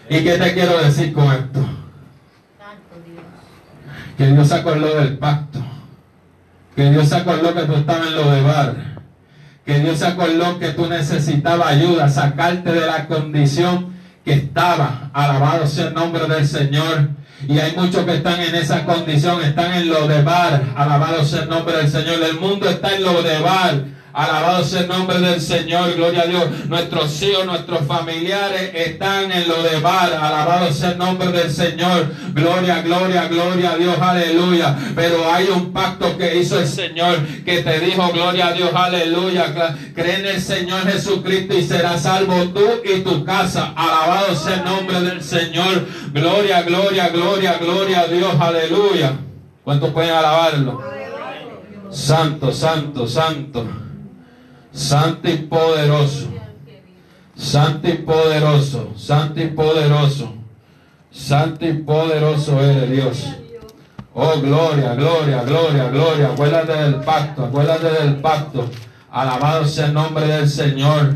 ¿Y 0.09 0.23
qué 0.23 0.37
te 0.37 0.53
quiero 0.53 0.77
decir 0.79 1.13
con 1.13 1.31
esto? 1.31 1.59
Que 4.17 4.27
Dios 4.27 4.47
se 4.47 4.55
acordó 4.55 4.95
del 4.95 5.17
pacto. 5.17 5.59
Que 6.75 6.89
Dios 6.89 7.07
se 7.07 7.15
acordó 7.15 7.53
que 7.53 7.61
tú 7.63 7.75
estabas 7.75 8.07
en 8.07 8.15
lo 8.15 8.31
de 8.31 8.41
bar. 8.41 8.75
Que 9.65 9.79
Dios 9.79 9.99
se 9.99 10.07
acordó 10.07 10.59
que 10.59 10.69
tú 10.69 10.87
necesitabas 10.87 11.67
ayuda, 11.67 12.09
sacarte 12.09 12.71
de 12.73 12.85
la 12.85 13.07
condición 13.07 13.93
que 14.25 14.33
estaba. 14.33 15.11
Alabado 15.13 15.67
sea 15.67 15.87
el 15.89 15.93
nombre 15.93 16.25
del 16.25 16.47
Señor. 16.47 17.09
Y 17.47 17.59
hay 17.59 17.73
muchos 17.75 18.03
que 18.03 18.15
están 18.15 18.41
en 18.41 18.55
esa 18.55 18.83
condición, 18.83 19.41
están 19.41 19.73
en 19.73 19.89
lo 19.89 20.07
de 20.07 20.23
bar. 20.23 20.63
Alabado 20.75 21.23
sea 21.23 21.43
el 21.43 21.49
nombre 21.49 21.77
del 21.77 21.89
Señor. 21.89 22.21
El 22.21 22.39
mundo 22.39 22.67
está 22.67 22.95
en 22.95 23.03
lo 23.03 23.21
de 23.21 23.39
bar. 23.39 23.98
Alabado 24.11 24.63
sea 24.63 24.81
el 24.81 24.87
nombre 24.87 25.19
del 25.19 25.39
Señor, 25.39 25.93
gloria 25.95 26.23
a 26.23 26.25
Dios. 26.25 26.65
Nuestros 26.67 27.21
hijos, 27.21 27.45
nuestros 27.45 27.85
familiares 27.85 28.71
están 28.73 29.31
en 29.31 29.47
lo 29.47 29.61
de 29.61 29.79
bar. 29.79 30.11
Alabado 30.13 30.73
sea 30.73 30.91
el 30.91 30.97
nombre 30.97 31.31
del 31.31 31.51
Señor. 31.51 32.11
Gloria, 32.33 32.81
gloria, 32.81 33.27
gloria 33.27 33.71
a 33.71 33.77
Dios, 33.77 33.95
aleluya. 33.99 34.75
Pero 34.95 35.31
hay 35.31 35.47
un 35.47 35.71
pacto 35.71 36.17
que 36.17 36.37
hizo 36.37 36.59
el 36.59 36.67
Señor 36.67 37.19
que 37.45 37.61
te 37.61 37.79
dijo, 37.79 38.09
gloria 38.11 38.47
a 38.47 38.53
Dios, 38.53 38.71
aleluya. 38.73 39.53
Cree 39.93 40.19
en 40.19 40.25
el 40.25 40.41
Señor 40.41 40.89
Jesucristo 40.91 41.53
y 41.55 41.63
serás 41.63 42.01
salvo 42.01 42.49
tú 42.49 42.65
y 42.83 43.01
tu 43.01 43.23
casa. 43.23 43.73
Alabado 43.75 44.35
sea 44.35 44.55
el 44.55 44.63
nombre 44.63 45.01
del 45.01 45.23
Señor. 45.23 45.85
Gloria, 46.13 46.63
gloria, 46.63 47.09
gloria, 47.09 47.57
gloria 47.59 48.01
a 48.01 48.07
Dios, 48.07 48.33
aleluya. 48.39 49.13
¿Cuántos 49.63 49.91
pueden 49.91 50.11
alabarlo? 50.15 50.81
Santo, 51.91 52.51
santo, 52.51 53.07
santo. 53.07 53.88
Santo 54.71 55.29
y 55.29 55.37
poderoso. 55.37 56.27
Santo 57.35 57.87
y 57.87 57.93
poderoso. 57.93 58.93
Santo 58.97 59.41
y 59.41 59.47
poderoso. 59.47 60.33
Santo 61.11 61.65
y 61.65 61.73
poderoso 61.73 62.61
eres 62.61 62.91
Dios. 62.91 63.27
Oh, 64.13 64.39
gloria, 64.41 64.95
gloria, 64.95 65.43
gloria, 65.43 65.89
gloria. 65.89 66.27
Acuérdate 66.29 66.73
del 66.73 66.95
pacto, 66.95 67.45
acuérdate 67.45 68.03
del 68.03 68.15
pacto. 68.17 68.69
Alabado 69.11 69.65
sea 69.65 69.87
el 69.87 69.93
nombre 69.93 70.27
del 70.27 70.49
Señor. 70.49 71.15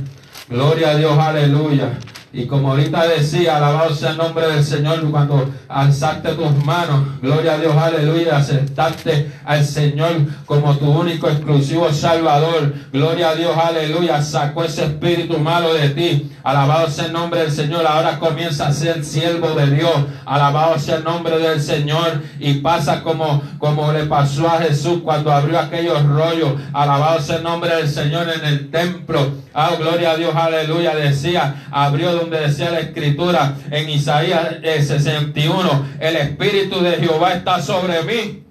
Gloria 0.50 0.92
a 0.92 0.96
Dios, 0.96 1.18
aleluya. 1.18 1.98
Y 2.36 2.48
como 2.48 2.72
ahorita 2.72 3.08
decía, 3.08 3.58
alabado 3.58 3.94
sea 3.94 4.10
el 4.10 4.18
nombre 4.18 4.48
del 4.48 4.64
Señor, 4.64 5.08
cuando 5.12 5.54
alzaste 5.68 6.34
tus 6.34 6.66
manos, 6.66 7.22
gloria 7.22 7.54
a 7.54 7.58
Dios, 7.60 7.76
aleluya, 7.78 8.38
aceptaste 8.38 9.32
al 9.46 9.64
Señor 9.64 10.14
como 10.48 10.76
tu 10.78 10.90
único 10.90 11.30
exclusivo 11.30 11.94
Salvador, 11.94 12.74
gloria 12.92 13.30
a 13.30 13.36
Dios, 13.36 13.56
aleluya, 13.56 14.20
sacó 14.24 14.64
ese 14.64 14.86
espíritu 14.86 15.38
malo 15.38 15.76
de 15.76 15.90
ti, 15.90 16.32
alabado 16.44 16.90
sea 16.90 17.06
el 17.06 17.14
nombre 17.14 17.42
del 17.42 17.52
Señor, 17.52 17.86
ahora 17.86 18.18
comienza 18.18 18.66
a 18.68 18.74
ser 18.74 19.06
siervo 19.06 19.50
de 19.52 19.70
Dios, 19.70 19.94
alabado 20.26 20.80
sea 20.80 20.96
el 20.96 21.04
nombre 21.04 21.38
del 21.38 21.62
Señor, 21.62 22.24
y 22.40 22.56
pasa 22.56 23.04
como, 23.04 23.44
como 23.60 23.94
le 23.94 24.06
pasó 24.06 24.50
a 24.50 24.60
Jesús 24.60 25.02
cuando 25.04 25.32
abrió 25.32 25.60
aquellos 25.60 26.04
rollos, 26.04 26.54
alabado 26.74 27.20
sea 27.22 27.36
el 27.38 27.44
nombre 27.44 27.76
del 27.76 27.88
Señor 27.88 28.28
en 28.28 28.44
el 28.44 28.72
templo, 28.72 29.34
ah, 29.54 29.74
gloria 29.78 30.12
a 30.12 30.18
Dios, 30.18 30.36
aleluya, 30.36 30.96
decía, 30.96 31.68
abrió 31.70 32.23
donde 32.24 32.40
decía 32.40 32.72
la 32.72 32.80
escritura 32.80 33.56
en 33.70 33.90
Isaías 33.90 34.56
61, 34.62 35.70
eh, 36.00 36.08
el 36.08 36.16
Espíritu 36.16 36.82
de 36.82 36.94
Jehová 36.94 37.34
está 37.34 37.62
sobre 37.62 38.02
mí, 38.04 38.44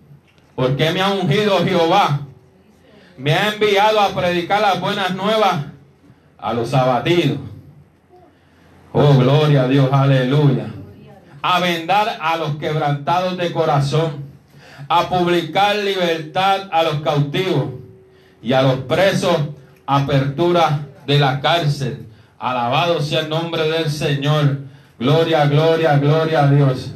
porque 0.54 0.90
me 0.90 1.00
ha 1.00 1.10
ungido 1.10 1.64
Jehová, 1.64 2.20
me 3.16 3.32
ha 3.32 3.52
enviado 3.54 3.98
a 4.00 4.14
predicar 4.14 4.60
las 4.60 4.78
buenas 4.78 5.14
nuevas 5.14 5.66
a 6.38 6.52
los 6.52 6.74
abatidos. 6.74 7.38
Oh, 8.92 9.14
gloria 9.14 9.62
a 9.62 9.68
Dios, 9.68 9.88
aleluya. 9.90 10.66
A 11.40 11.58
vendar 11.60 12.18
a 12.20 12.36
los 12.36 12.56
quebrantados 12.56 13.38
de 13.38 13.52
corazón, 13.52 14.24
a 14.86 15.08
publicar 15.08 15.76
libertad 15.76 16.68
a 16.70 16.82
los 16.82 17.00
cautivos 17.00 17.70
y 18.42 18.52
a 18.52 18.62
los 18.62 18.80
presos, 18.80 19.36
apertura 19.86 20.86
de 21.06 21.18
la 21.18 21.40
cárcel 21.40 22.06
Alabado 22.42 23.00
sea 23.00 23.20
el 23.20 23.28
nombre 23.28 23.70
del 23.70 23.88
Señor. 23.88 24.62
Gloria, 24.98 25.46
gloria, 25.46 25.96
gloria 25.98 26.42
a 26.42 26.50
Dios. 26.50 26.90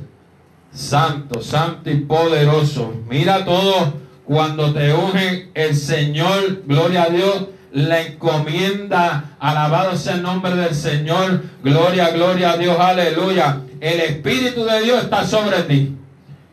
Santo, 0.73 1.41
santo 1.41 1.89
y 1.89 1.99
poderoso. 2.01 2.93
Mira 3.09 3.45
todo 3.45 3.95
cuando 4.25 4.75
te 4.75 4.93
unge 4.93 5.51
el 5.55 5.77
Señor. 5.77 6.65
Gloria 6.67 7.05
a 7.05 7.11
Dios. 7.11 7.47
La 7.71 8.03
encomienda. 8.03 9.37
Alabado 9.39 9.97
sea 9.97 10.17
el 10.17 10.23
nombre 10.23 10.57
del 10.57 10.75
Señor. 10.75 11.45
Gloria, 11.63 12.11
gloria 12.11 12.51
a 12.51 12.57
Dios. 12.57 12.77
Aleluya. 12.81 13.61
El 13.81 14.01
Espíritu 14.01 14.65
de 14.65 14.81
Dios 14.81 15.05
está 15.05 15.25
sobre 15.25 15.63
ti. 15.63 15.95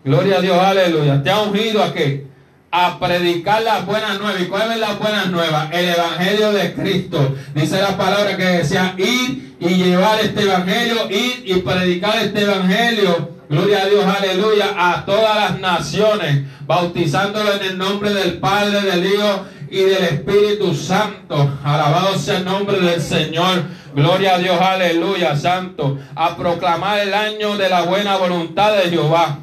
Gloria 0.06 0.38
a 0.38 0.42
Dios. 0.42 0.60
Aleluya. 0.60 1.24
Te 1.24 1.32
ha 1.32 1.42
ungido 1.42 1.82
a 1.82 1.92
qué? 1.92 2.28
A 2.76 2.98
predicar 2.98 3.62
las 3.62 3.86
buenas 3.86 4.20
nuevas. 4.20 4.42
¿Y 4.42 4.46
cuáles 4.46 4.80
las 4.80 4.98
buenas 4.98 5.28
nuevas? 5.28 5.70
El 5.72 5.90
Evangelio 5.90 6.52
de 6.54 6.74
Cristo. 6.74 7.36
Dice 7.54 7.80
la 7.80 7.96
palabra 7.96 8.36
que 8.36 8.44
decía 8.44 8.96
ir 8.98 9.56
y 9.60 9.70
llevar 9.76 10.20
este 10.20 10.42
Evangelio, 10.42 11.08
ir 11.12 11.44
y 11.46 11.54
predicar 11.62 12.18
este 12.18 12.42
Evangelio. 12.42 13.30
Gloria 13.48 13.84
a 13.84 13.86
Dios, 13.86 14.04
aleluya, 14.04 14.74
a 14.76 15.06
todas 15.06 15.36
las 15.36 15.60
naciones, 15.60 16.46
bautizándolo 16.66 17.54
en 17.54 17.62
el 17.62 17.78
nombre 17.78 18.12
del 18.12 18.40
Padre, 18.40 18.82
del 18.82 19.06
Hijo 19.06 19.46
y 19.70 19.82
del 19.82 20.04
Espíritu 20.06 20.74
Santo. 20.74 21.60
Alabado 21.64 22.18
sea 22.18 22.38
el 22.38 22.46
nombre 22.46 22.80
del 22.80 23.00
Señor. 23.00 23.66
Gloria 23.94 24.34
a 24.34 24.40
Dios, 24.40 24.60
aleluya, 24.60 25.36
santo. 25.36 26.00
A 26.16 26.36
proclamar 26.36 26.98
el 26.98 27.14
año 27.14 27.56
de 27.56 27.70
la 27.70 27.84
buena 27.84 28.18
voluntad 28.18 28.76
de 28.78 28.90
Jehová 28.90 29.38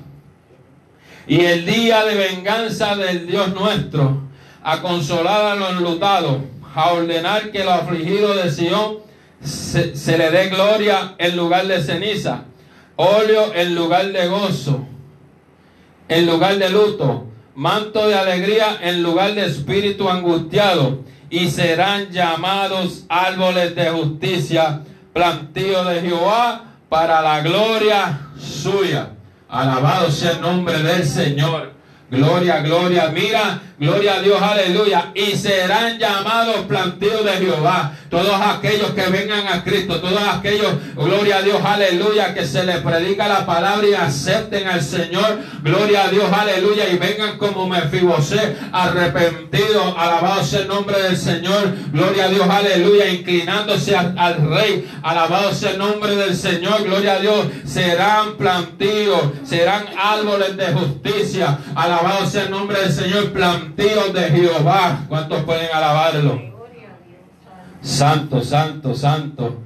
y 1.30 1.44
el 1.44 1.64
día 1.64 2.04
de 2.04 2.16
venganza 2.16 2.96
del 2.96 3.24
Dios 3.24 3.54
nuestro, 3.54 4.20
a 4.64 4.82
consolar 4.82 5.52
a 5.52 5.54
los 5.54 5.70
enlutados, 5.78 6.38
a 6.74 6.90
ordenar 6.90 7.52
que 7.52 7.62
los 7.62 7.72
afligidos 7.72 8.42
de 8.42 8.50
Sion 8.50 8.98
se, 9.40 9.94
se, 9.94 10.18
le 10.18 10.32
dé 10.32 10.48
gloria 10.48 11.14
en 11.18 11.36
lugar 11.36 11.68
de 11.68 11.80
ceniza, 11.84 12.46
óleo 12.96 13.54
en 13.54 13.76
lugar 13.76 14.10
de 14.10 14.26
gozo, 14.26 14.84
en 16.08 16.26
lugar 16.26 16.58
de 16.58 16.68
luto, 16.68 17.28
manto 17.54 18.08
de 18.08 18.16
alegría 18.16 18.78
en 18.82 19.00
lugar 19.00 19.32
de 19.34 19.46
espíritu 19.46 20.10
angustiado, 20.10 21.04
y 21.30 21.48
serán 21.48 22.10
llamados 22.10 23.04
árboles 23.08 23.76
de 23.76 23.88
justicia, 23.88 24.80
plantío 25.12 25.84
de 25.84 26.00
Jehová 26.00 26.74
para 26.88 27.22
la 27.22 27.40
gloria 27.40 28.18
suya. 28.36 29.10
Alabado 29.50 30.10
sea 30.12 30.32
el 30.32 30.40
nombre 30.40 30.80
del 30.82 31.04
Señor. 31.04 31.79
Gloria, 32.10 32.60
gloria. 32.60 33.08
Mira, 33.08 33.60
Gloria 33.80 34.16
a 34.16 34.20
Dios, 34.20 34.42
aleluya. 34.42 35.10
Y 35.14 35.34
serán 35.38 35.98
llamados 35.98 36.66
plantíos 36.68 37.24
de 37.24 37.32
Jehová. 37.32 37.92
Todos 38.10 38.38
aquellos 38.38 38.90
que 38.90 39.06
vengan 39.06 39.46
a 39.46 39.64
Cristo, 39.64 40.00
todos 40.00 40.20
aquellos, 40.20 40.74
gloria 40.94 41.38
a 41.38 41.42
Dios, 41.42 41.64
aleluya, 41.64 42.34
que 42.34 42.44
se 42.44 42.64
les 42.64 42.78
predica 42.78 43.26
la 43.28 43.46
palabra 43.46 43.88
y 43.88 43.94
acepten 43.94 44.68
al 44.68 44.82
Señor. 44.82 45.38
Gloria 45.62 46.04
a 46.04 46.08
Dios, 46.08 46.30
aleluya. 46.30 46.90
Y 46.90 46.98
vengan 46.98 47.38
como 47.38 47.66
Mefibosé, 47.68 48.54
arrepentidos. 48.70 49.94
Alabado 49.96 50.44
sea 50.44 50.60
el 50.60 50.68
nombre 50.68 51.00
del 51.00 51.16
Señor. 51.16 51.72
Gloria 51.90 52.24
a 52.24 52.28
Dios, 52.28 52.46
aleluya. 52.50 53.08
Inclinándose 53.08 53.96
al, 53.96 54.50
Rey. 54.50 54.90
Alabado 55.02 55.54
sea 55.54 55.70
el 55.70 55.78
nombre 55.78 56.16
del 56.16 56.36
Señor. 56.36 56.82
Gloria 56.82 57.14
a 57.14 57.20
Dios. 57.20 57.46
Serán 57.64 58.36
plantíos, 58.36 59.22
serán 59.42 59.86
árboles 59.96 60.54
de 60.58 60.66
justicia. 60.66 61.56
Alabado 61.74 61.99
sea 62.26 62.44
el 62.44 62.50
nombre 62.50 62.80
del 62.80 62.92
Señor. 62.92 63.32
Plantíos 63.32 64.12
Dios 64.12 64.14
de 64.14 64.22
Jehová. 64.30 65.04
¿Cuántos 65.08 65.42
pueden 65.44 65.68
alabarlo? 65.72 66.40
Santo, 67.82 68.42
santo, 68.42 68.94
santo. 68.94 69.62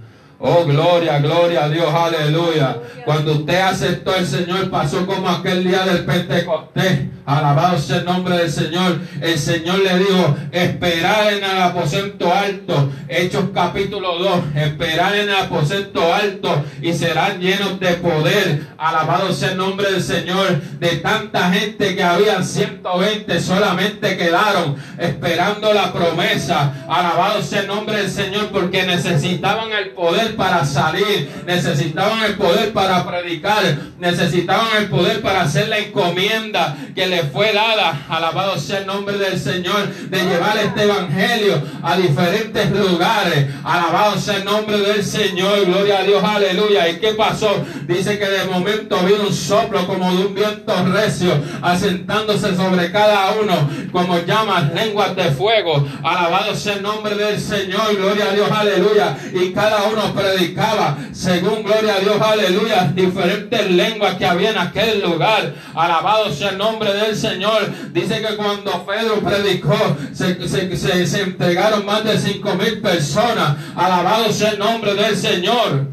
Oh, 0.46 0.62
gloria, 0.66 1.20
gloria 1.20 1.64
a 1.64 1.68
Dios, 1.70 1.88
aleluya. 1.88 2.76
Cuando 3.06 3.32
usted 3.32 3.60
aceptó 3.60 4.14
el 4.14 4.26
Señor, 4.26 4.68
pasó 4.68 5.06
como 5.06 5.26
aquel 5.26 5.64
día 5.64 5.86
del 5.86 6.04
Pentecostés. 6.04 7.14
Alabado 7.26 7.78
sea 7.78 7.96
el 7.98 8.04
nombre 8.04 8.36
del 8.36 8.50
Señor. 8.50 9.00
El 9.22 9.38
Señor 9.38 9.78
le 9.78 9.98
dijo, 9.98 10.36
esperar 10.52 11.32
en 11.32 11.42
el 11.42 11.62
aposento 11.62 12.30
alto. 12.30 12.90
Hechos 13.08 13.46
capítulo 13.54 14.18
2. 14.18 14.40
Esperar 14.56 15.16
en 15.16 15.30
el 15.30 15.34
aposento 15.34 16.12
alto 16.12 16.62
y 16.82 16.92
serán 16.92 17.40
llenos 17.40 17.80
de 17.80 17.94
poder. 17.94 18.66
Alabado 18.76 19.32
sea 19.32 19.52
el 19.52 19.56
nombre 19.56 19.90
del 19.90 20.02
Señor. 20.02 20.60
De 20.78 20.96
tanta 20.96 21.50
gente 21.50 21.96
que 21.96 22.02
habían 22.02 22.44
120 22.44 23.40
solamente 23.40 24.18
quedaron 24.18 24.76
esperando 24.98 25.72
la 25.72 25.94
promesa. 25.94 26.84
Alabado 26.86 27.42
sea 27.42 27.62
el 27.62 27.68
nombre 27.68 27.96
del 27.96 28.10
Señor 28.10 28.48
porque 28.48 28.82
necesitaban 28.82 29.72
el 29.72 29.90
poder 29.90 30.33
para 30.34 30.64
salir. 30.64 31.30
Necesitaban 31.46 32.24
el 32.24 32.34
poder 32.34 32.72
para 32.72 33.06
predicar. 33.06 33.62
Necesitaban 33.98 34.68
el 34.78 34.88
poder 34.88 35.20
para 35.22 35.42
hacer 35.42 35.68
la 35.68 35.78
encomienda 35.78 36.76
que 36.94 37.06
le 37.06 37.24
fue 37.24 37.52
dada, 37.52 38.02
alabado 38.08 38.58
sea 38.58 38.78
el 38.78 38.86
nombre 38.86 39.18
del 39.18 39.38
Señor, 39.38 39.88
de 39.88 40.18
llevar 40.18 40.56
este 40.58 40.84
evangelio 40.84 41.62
a 41.82 41.96
diferentes 41.96 42.70
lugares. 42.70 43.48
Alabado 43.64 44.18
sea 44.18 44.36
el 44.36 44.44
nombre 44.44 44.78
del 44.78 45.04
Señor, 45.04 45.64
gloria 45.66 46.00
a 46.00 46.02
Dios, 46.04 46.22
aleluya. 46.22 46.88
¿Y 46.88 46.96
qué 46.98 47.14
pasó? 47.14 47.64
Dice 47.86 48.18
que 48.18 48.26
de 48.26 48.44
momento 48.44 48.98
vino 49.00 49.24
un 49.28 49.34
soplo 49.34 49.86
como 49.86 50.14
de 50.14 50.26
un 50.26 50.34
viento 50.34 50.72
recio, 50.86 51.32
asentándose 51.62 52.54
sobre 52.54 52.90
cada 52.92 53.32
uno, 53.32 53.68
como 53.90 54.18
llamas, 54.20 54.72
lenguas 54.72 55.16
de 55.16 55.30
fuego. 55.30 55.86
Alabado 56.02 56.54
sea 56.54 56.74
el 56.74 56.82
nombre 56.82 57.14
del 57.14 57.40
Señor, 57.40 57.96
gloria 57.96 58.30
a 58.30 58.34
Dios, 58.34 58.50
aleluya. 58.50 59.16
Y 59.32 59.52
cada 59.52 59.84
uno 59.84 60.12
predicaba, 60.24 60.96
según 61.12 61.62
gloria 61.62 61.96
a 61.96 62.00
Dios, 62.00 62.20
aleluya, 62.20 62.92
diferentes 62.94 63.70
lenguas 63.70 64.14
que 64.16 64.26
había 64.26 64.50
en 64.50 64.58
aquel 64.58 65.02
lugar. 65.02 65.54
Alabado 65.74 66.30
sea 66.30 66.50
el 66.50 66.58
nombre 66.58 66.92
del 66.92 67.16
Señor. 67.16 67.92
Dice 67.92 68.20
que 68.20 68.36
cuando 68.36 68.84
Pedro 68.86 69.20
predicó, 69.20 69.76
se, 70.12 71.22
entregaron 71.22 71.84
más 71.84 72.04
de 72.04 72.18
cinco 72.18 72.54
mil 72.54 72.80
personas. 72.80 73.56
Alabado 73.76 74.32
sea 74.32 74.50
el 74.50 74.58
nombre 74.58 74.94
del 74.94 75.16
Señor. 75.16 75.88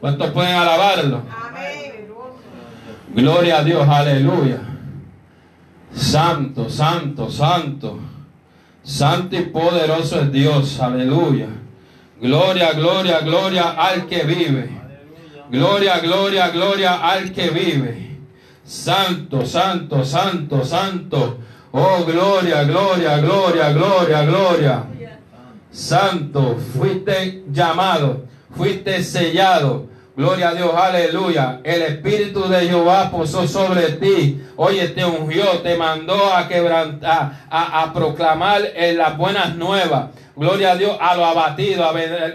¿Cuántos 0.00 0.30
pueden 0.30 0.54
alabarlo? 0.54 1.22
Gloria 3.14 3.58
a 3.58 3.64
Dios, 3.64 3.88
aleluya. 3.88 4.60
Santo, 5.94 6.68
santo, 6.68 7.30
santo. 7.30 7.98
Santo 8.82 9.36
y 9.36 9.42
poderoso 9.42 10.20
es 10.20 10.32
Dios, 10.32 10.80
aleluya. 10.80 11.61
Gloria, 12.22 12.72
gloria, 12.72 13.20
gloria 13.20 13.70
al 13.70 14.06
que 14.06 14.22
vive. 14.22 14.70
Gloria, 15.50 15.98
gloria, 15.98 16.50
gloria 16.50 17.00
al 17.02 17.32
que 17.32 17.50
vive. 17.50 18.18
Santo, 18.64 19.44
santo, 19.44 20.04
santo, 20.04 20.64
santo. 20.64 21.38
Oh, 21.72 22.04
gloria, 22.04 22.62
gloria, 22.62 23.18
gloria, 23.18 23.72
gloria, 23.72 24.22
gloria. 24.24 24.84
Santo, 25.72 26.58
fuiste 26.72 27.42
llamado, 27.50 28.26
fuiste 28.54 29.02
sellado. 29.02 29.88
Gloria 30.14 30.50
a 30.50 30.54
Dios, 30.54 30.70
aleluya. 30.74 31.60
El 31.64 31.82
Espíritu 31.82 32.46
de 32.46 32.68
Jehová 32.68 33.10
posó 33.10 33.48
sobre 33.48 33.92
ti. 33.92 34.42
Oye, 34.56 34.88
te 34.88 35.04
ungió, 35.04 35.60
te 35.62 35.76
mandó 35.76 36.34
a 36.34 36.46
quebrantar, 36.46 37.46
a, 37.50 37.90
proclamar 37.94 38.60
en 38.74 38.98
las 38.98 39.16
buenas 39.16 39.56
nuevas. 39.56 40.10
Gloria 40.34 40.72
a 40.72 40.76
Dios, 40.76 40.96
a 40.98 41.14
los 41.14 41.26
abatidos, 41.26 41.86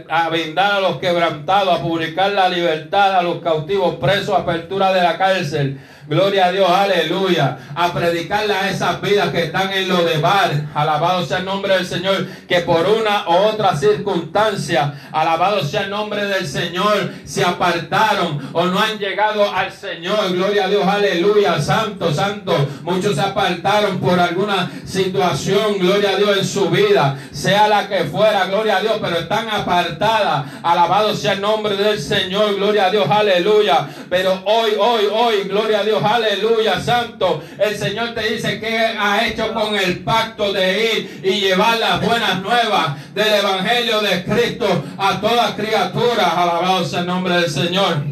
a 0.10 0.30
vendar 0.30 0.72
a 0.72 0.80
los 0.80 0.98
quebrantados, 0.98 1.80
a 1.80 1.82
publicar 1.82 2.32
la 2.32 2.48
libertad 2.48 3.16
a 3.16 3.24
los 3.24 3.42
cautivos 3.42 3.96
presos, 3.96 4.38
apertura 4.38 4.94
de 4.94 5.02
la 5.02 5.18
cárcel 5.18 5.80
Gloria 6.08 6.46
a 6.46 6.52
Dios, 6.54 6.70
aleluya. 6.70 7.58
A 7.76 7.92
predicarle 7.92 8.54
a 8.54 8.70
esas 8.70 9.02
vidas 9.02 9.30
que 9.30 9.44
están 9.44 9.74
en 9.74 9.90
lo 9.90 10.06
de 10.06 10.20
bar. 10.20 10.52
Alabado 10.74 11.26
sea 11.26 11.40
el 11.40 11.46
nombre 11.46 11.74
del 11.74 11.86
Señor. 11.86 12.26
Que 12.48 12.62
por 12.62 12.86
una 12.86 13.28
u 13.28 13.34
otra 13.34 13.76
circunstancia, 13.76 14.94
alabado 15.12 15.62
sea 15.66 15.82
el 15.82 15.90
nombre 15.90 16.26
del 16.26 16.48
Señor, 16.48 17.12
se 17.26 17.44
apartaron 17.44 18.40
o 18.54 18.66
no 18.68 18.80
han 18.80 18.98
llegado 18.98 19.54
al 19.54 19.74
Señor. 19.74 20.32
Gloria 20.32 20.66
a 20.66 20.68
Dios, 20.70 20.88
aleluya. 20.88 21.62
Santo, 21.62 22.14
santo. 22.14 22.56
Muchos 22.84 23.16
se 23.16 23.22
apartaron 23.22 24.00
por 24.00 24.18
alguna 24.18 24.72
situación, 24.86 25.78
gloria 25.78 26.12
a 26.12 26.16
Dios, 26.16 26.38
en 26.38 26.46
su 26.46 26.70
vida. 26.70 27.18
Sea 27.34 27.68
la 27.68 27.90
que 27.90 28.06
fuera, 28.06 28.46
gloria 28.46 28.78
a 28.78 28.82
Dios, 28.82 28.94
pero 29.02 29.18
están 29.20 29.50
apartadas. 29.50 30.46
Alabado 30.64 31.14
sea 31.14 31.34
el 31.34 31.42
nombre 31.42 31.76
del 31.76 32.00
Señor. 32.00 32.56
Gloria 32.56 32.86
a 32.86 32.92
Dios, 32.92 33.10
aleluya. 33.10 33.90
Pero 34.10 34.42
hoy, 34.46 34.72
hoy, 34.80 35.02
hoy, 35.12 35.44
gloria 35.50 35.80
a 35.80 35.84
Dios 35.84 35.97
aleluya, 36.04 36.80
santo. 36.80 37.44
El 37.58 37.76
Señor 37.76 38.14
te 38.14 38.34
dice 38.34 38.60
que 38.60 38.78
ha 38.78 39.28
hecho 39.28 39.54
con 39.54 39.76
el 39.76 40.00
pacto 40.00 40.54
de 40.54 40.94
ir 40.94 41.22
y 41.24 41.40
llevar 41.40 41.78
las 41.78 42.02
buenas 42.06 42.42
nuevas 42.42 43.14
del 43.14 43.34
Evangelio 43.34 44.02
de 44.02 44.24
Cristo 44.24 44.84
a 44.98 45.20
toda 45.20 45.56
criatura. 45.56 46.30
Alabado 46.32 46.86
sea 46.86 47.02
el 47.02 47.08
nombre 47.08 47.36
del 47.36 47.50
Señor. 47.50 48.04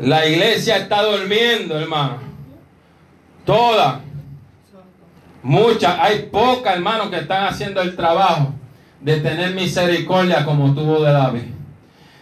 La 0.00 0.26
iglesia 0.26 0.78
está 0.78 1.02
durmiendo, 1.02 1.78
hermano. 1.78 2.18
Toda. 3.44 4.00
Muchas. 5.42 5.98
Hay 6.00 6.28
pocas, 6.30 6.74
hermanos, 6.74 7.10
que 7.10 7.18
están 7.18 7.46
haciendo 7.46 7.80
el 7.82 7.96
trabajo 7.96 8.54
de 9.00 9.16
tener 9.20 9.54
misericordia 9.54 10.44
como 10.44 10.74
tuvo 10.74 11.02
de 11.02 11.12
David. 11.12 11.42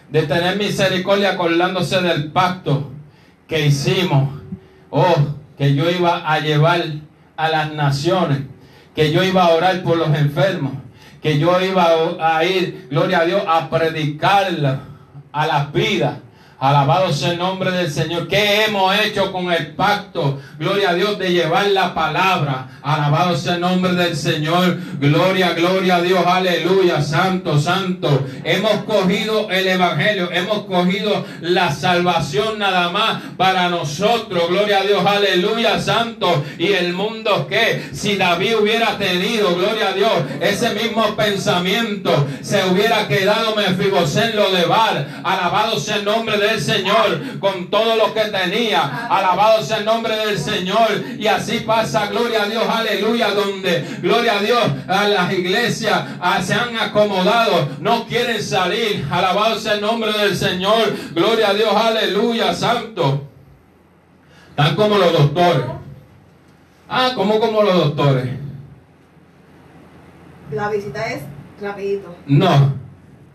De 0.09 0.23
tener 0.23 0.57
misericordia 0.57 1.31
acordándose 1.31 2.01
del 2.01 2.31
pacto 2.31 2.91
que 3.49 3.65
hicimos. 3.65 4.29
Oh, 4.89 5.15
que 5.57 5.75
yo 5.75 5.89
iba 5.89 6.31
a 6.31 6.39
llevar 6.39 6.81
a 7.35 7.49
las 7.49 7.73
naciones, 7.73 8.39
que 8.95 9.11
yo 9.11 9.23
iba 9.23 9.43
a 9.43 9.49
orar 9.49 9.83
por 9.83 9.97
los 9.97 10.15
enfermos, 10.17 10.71
que 11.21 11.37
yo 11.37 11.59
iba 11.59 11.89
a 12.19 12.45
ir, 12.45 12.87
gloria 12.89 13.19
a 13.19 13.25
Dios, 13.25 13.43
a 13.45 13.69
predicar 13.69 14.47
a 15.33 15.47
las 15.47 15.73
vidas 15.73 16.19
Alabado 16.59 17.13
sea 17.13 17.31
el 17.31 17.37
nombre 17.37 17.71
del 17.71 17.89
Señor. 17.89 18.27
¿Qué 18.27 18.65
hemos 18.65 18.93
hecho 18.99 19.31
con 19.31 19.49
el 19.49 19.67
pacto? 19.75 20.41
Gloria 20.57 20.89
a 20.89 20.93
Dios 20.93 21.17
de 21.17 21.31
llevar 21.31 21.67
la 21.67 21.93
palabra. 21.93 22.67
Alabado 22.81 23.37
sea 23.37 23.55
el 23.55 23.61
nombre 23.61 23.93
del 23.93 24.13
Señor. 24.13 24.77
Gloria, 24.99 25.53
gloria 25.53 25.95
a 25.95 26.01
Dios. 26.01 26.19
Aleluya. 26.25 27.01
Santo, 27.01 27.57
santo. 27.57 28.25
Hemos 28.43 28.83
cogido 28.83 29.49
el 29.49 29.69
Evangelio. 29.69 30.29
Hemos 30.33 30.65
cogido 30.65 31.25
la 31.39 31.71
salvación 31.71 32.59
nada 32.59 32.89
más 32.89 33.21
para 33.37 33.69
nosotros. 33.69 34.49
Gloria 34.49 34.79
a 34.79 34.83
Dios. 34.83 35.05
Aleluya. 35.05 35.79
Santo. 35.79 36.43
Y 36.57 36.73
el 36.73 36.91
mundo 36.91 37.47
que 37.47 37.89
si 37.93 38.17
David 38.17 38.57
hubiera 38.57 38.97
tenido, 38.97 39.55
gloria 39.55 39.89
a 39.89 39.93
Dios, 39.93 40.11
ese 40.41 40.71
mismo 40.71 41.15
pensamiento, 41.15 42.27
se 42.41 42.65
hubiera 42.65 43.07
quedado 43.07 43.55
Mefibosén 43.55 44.35
lo 44.35 44.51
de 44.51 44.65
Bar. 44.65 45.21
Alabado 45.23 45.79
sea 45.79 45.95
el 45.95 46.03
nombre 46.03 46.37
de 46.37 46.48
Señor 46.57 47.39
con 47.39 47.69
todo 47.69 47.95
lo 47.95 48.13
que 48.13 48.21
tenía. 48.21 49.07
Alabado 49.09 49.61
sea 49.61 49.77
el 49.77 49.85
nombre 49.85 50.15
del 50.15 50.39
Señor. 50.39 50.89
Y 51.17 51.27
así 51.27 51.59
pasa, 51.59 52.07
gloria 52.07 52.43
a 52.43 52.45
Dios, 52.47 52.63
aleluya, 52.67 53.31
donde, 53.31 53.85
gloria 54.01 54.39
a 54.39 54.41
Dios, 54.41 54.63
a 54.87 55.07
las 55.07 55.33
iglesias 55.33 56.03
se 56.43 56.53
han 56.53 56.77
acomodado, 56.77 57.69
no 57.79 58.05
quieren 58.05 58.41
salir. 58.41 59.05
Alabado 59.11 59.59
sea 59.59 59.73
el 59.73 59.81
nombre 59.81 60.11
del 60.13 60.35
Señor. 60.35 60.95
Gloria 61.13 61.49
a 61.49 61.53
Dios, 61.53 61.75
aleluya, 61.75 62.53
santo. 62.53 63.27
Tan 64.55 64.75
como 64.75 64.97
los 64.97 65.11
doctores. 65.11 65.65
Ah, 66.87 67.11
como 67.15 67.39
como 67.39 67.63
los 67.63 67.75
doctores. 67.75 68.29
La 70.51 70.69
visita 70.69 71.05
es 71.13 71.21
rapidito. 71.61 72.15
No, 72.25 72.78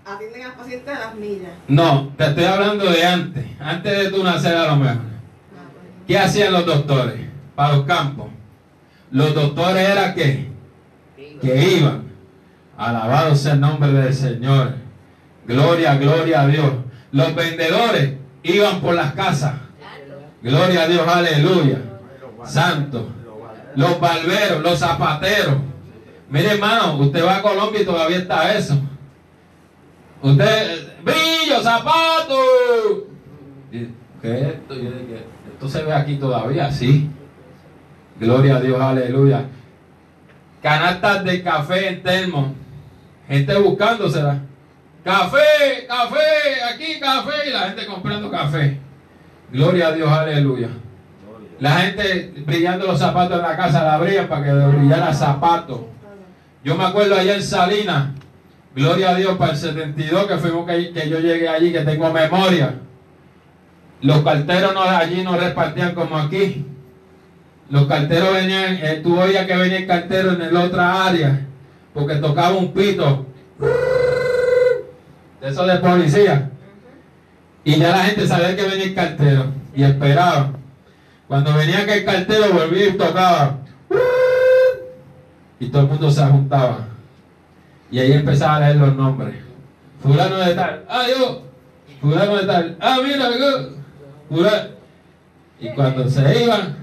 atienden 0.05 0.43
al 0.43 0.55
paciente 0.55 0.90
a 0.90 0.99
las 0.99 1.14
millas. 1.14 1.53
No, 1.69 2.12
te 2.17 2.25
estoy 2.25 2.45
hablando 2.45 2.85
de 2.90 3.05
antes, 3.05 3.47
antes 3.61 3.99
de 3.99 4.11
tu 4.11 4.23
nacer 4.23 4.57
a 4.57 4.69
lo 4.69 4.77
mejor. 4.77 5.14
¿Qué 6.07 6.19
hacían 6.19 6.53
los 6.53 6.67
doctores 6.67 7.21
para 7.55 7.77
los 7.77 7.87
campos? 7.87 8.27
Los 9.11 9.35
doctores 9.35 9.88
era 9.88 10.14
que, 10.14 10.51
que 11.40 11.77
iban. 11.79 12.05
Alabado 12.77 13.35
sea 13.37 13.55
el 13.55 13.61
nombre 13.61 13.93
del 13.93 14.12
Señor. 14.12 14.75
Gloria, 15.47 15.97
gloria 15.97 16.43
a 16.43 16.47
Dios. 16.47 16.73
Los 17.12 17.35
vendedores 17.35 18.14
iban 18.43 18.81
por 18.81 18.95
las 18.95 19.14
casas. 19.14 19.55
Gloria 20.43 20.83
a 20.83 20.88
Dios, 20.88 21.09
aleluya. 21.09 21.79
Santo. 22.45 23.09
Los 23.77 23.99
barberos, 23.99 24.62
los 24.62 24.79
zapateros. 24.79 25.57
Mire 26.29 26.53
hermano, 26.53 26.97
usted 26.99 27.25
va 27.25 27.37
a 27.37 27.43
Colombia 27.43 27.81
y 27.81 27.85
todavía 27.85 28.19
está 28.19 28.55
eso. 28.55 28.79
Usted, 30.24 30.88
brillo, 31.04 31.62
zapato. 31.62 32.38
Esto 34.22 35.68
se 35.68 35.82
ve 35.82 35.92
aquí 35.92 36.16
todavía, 36.16 36.72
sí. 36.72 37.10
Gloria 38.18 38.56
a 38.56 38.60
Dios, 38.60 38.80
aleluya. 38.80 39.44
Canastas 40.62 41.24
de 41.24 41.42
café 41.42 41.88
en 41.88 42.02
termo. 42.02 42.54
Gente 43.28 43.54
buscándosela. 43.58 44.40
Café, 45.04 45.87
café, 45.87 46.62
aquí 46.72 46.98
café. 46.98 47.50
Y 47.50 47.52
la 47.52 47.60
gente 47.68 47.84
comprando 47.84 48.30
café. 48.30 48.78
Gloria 49.52 49.88
a 49.88 49.92
Dios, 49.92 50.08
aleluya. 50.08 50.68
La 51.60 51.70
gente 51.80 52.32
brillando 52.46 52.87
los 52.87 52.98
zapatos 52.98 53.37
en 53.37 53.42
la 53.42 53.56
casa 53.58 53.84
la 53.84 53.96
abrían 53.96 54.26
para 54.26 54.42
que 54.42 54.52
brillara 54.52 55.12
zapatos. 55.12 55.80
Yo 56.64 56.76
me 56.76 56.84
acuerdo 56.84 57.14
allá 57.14 57.34
en 57.34 57.42
Salinas, 57.42 58.08
gloria 58.74 59.10
a 59.10 59.14
Dios, 59.14 59.37
para 59.37 59.52
el 59.52 59.58
72 59.58 60.26
que 60.26 60.37
fuimos 60.37 60.66
que, 60.66 60.92
que 60.92 61.08
yo 61.08 61.20
llegué 61.20 61.48
allí, 61.48 61.72
que 61.72 61.80
tengo 61.80 62.12
memoria. 62.12 62.74
Los 64.00 64.22
carteros 64.22 64.74
no, 64.74 64.82
allí 64.82 65.22
no 65.22 65.37
repartían 65.37 65.94
como 65.94 66.18
aquí. 66.18 66.66
Los 67.70 67.87
carteros 67.87 68.34
venían, 68.34 68.76
eh, 68.82 69.00
tú 69.02 69.18
oías 69.18 69.46
que 69.46 69.56
venía 69.56 69.78
el 69.78 69.87
cartero 69.87 70.32
en 70.32 70.52
la 70.52 70.60
otra 70.60 71.06
área, 71.06 71.46
porque 71.94 72.16
tocaba 72.16 72.52
un 72.56 72.72
pito. 72.72 73.26
Eso 75.40 75.66
de 75.66 75.76
policía. 75.76 76.50
Y 77.64 77.76
ya 77.76 77.90
la 77.90 78.04
gente 78.04 78.26
sabía 78.26 78.54
que 78.54 78.62
venía 78.62 78.84
el 78.84 78.94
cartero 78.94 79.46
y 79.74 79.82
esperaba. 79.82 80.52
Cuando 81.26 81.54
venía 81.54 81.87
que 81.87 81.94
el 81.94 82.04
cartero 82.04 82.52
volvía 82.52 82.88
y 82.88 82.92
tocaba. 82.92 83.58
Y 85.58 85.68
todo 85.68 85.82
el 85.82 85.88
mundo 85.88 86.10
se 86.10 86.24
juntaba. 86.24 86.88
Y 87.94 88.00
ahí 88.00 88.11
empezaba 88.11 88.57
a 88.57 88.61
leer 88.61 88.76
los 88.78 88.96
nombres. 88.96 89.37
Fulano 90.02 90.38
de 90.38 90.52
tal. 90.54 90.85
Ah, 90.88 91.04
yo. 91.09 91.42
Fulano 92.00 92.38
de 92.38 92.44
tal. 92.44 92.76
Ah, 92.80 92.98
mira, 93.00 93.30
yo. 93.38 93.68
Fulano. 94.28 94.68
Y 95.61 95.68
cuando 95.68 96.11
se 96.11 96.42
iban, 96.42 96.74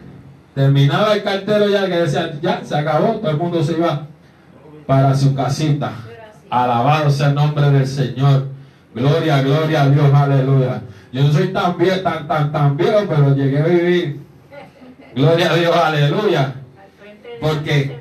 terminaba 0.55 1.13
el 1.13 1.21
cartero 1.21 1.67
ya 1.67 1.85
que 1.87 1.97
decía, 1.97 2.31
ya, 2.41 2.63
se 2.63 2.77
acabó. 2.77 3.15
Todo 3.15 3.29
el 3.29 3.35
mundo 3.35 3.61
se 3.61 3.73
iba 3.73 4.07
para 4.87 5.13
su 5.13 5.35
casita. 5.35 5.91
Alabado 6.49 7.09
sea 7.09 7.27
el 7.27 7.35
nombre 7.35 7.69
del 7.71 7.87
Señor. 7.87 8.47
Gloria, 8.95 9.41
gloria 9.41 9.81
a 9.81 9.89
Dios, 9.89 10.13
aleluya. 10.13 10.81
Yo 11.11 11.23
no 11.23 11.33
soy 11.33 11.49
tan 11.49 11.77
viejo, 11.77 11.99
tan, 11.99 12.25
tan, 12.25 12.53
tan 12.53 12.77
viejo, 12.77 12.99
pero 13.09 13.35
llegué 13.35 13.59
a 13.59 13.65
vivir. 13.65 14.21
Gloria 15.13 15.51
a 15.51 15.55
Dios, 15.55 15.75
aleluya. 15.75 16.55
Porque 17.41 18.00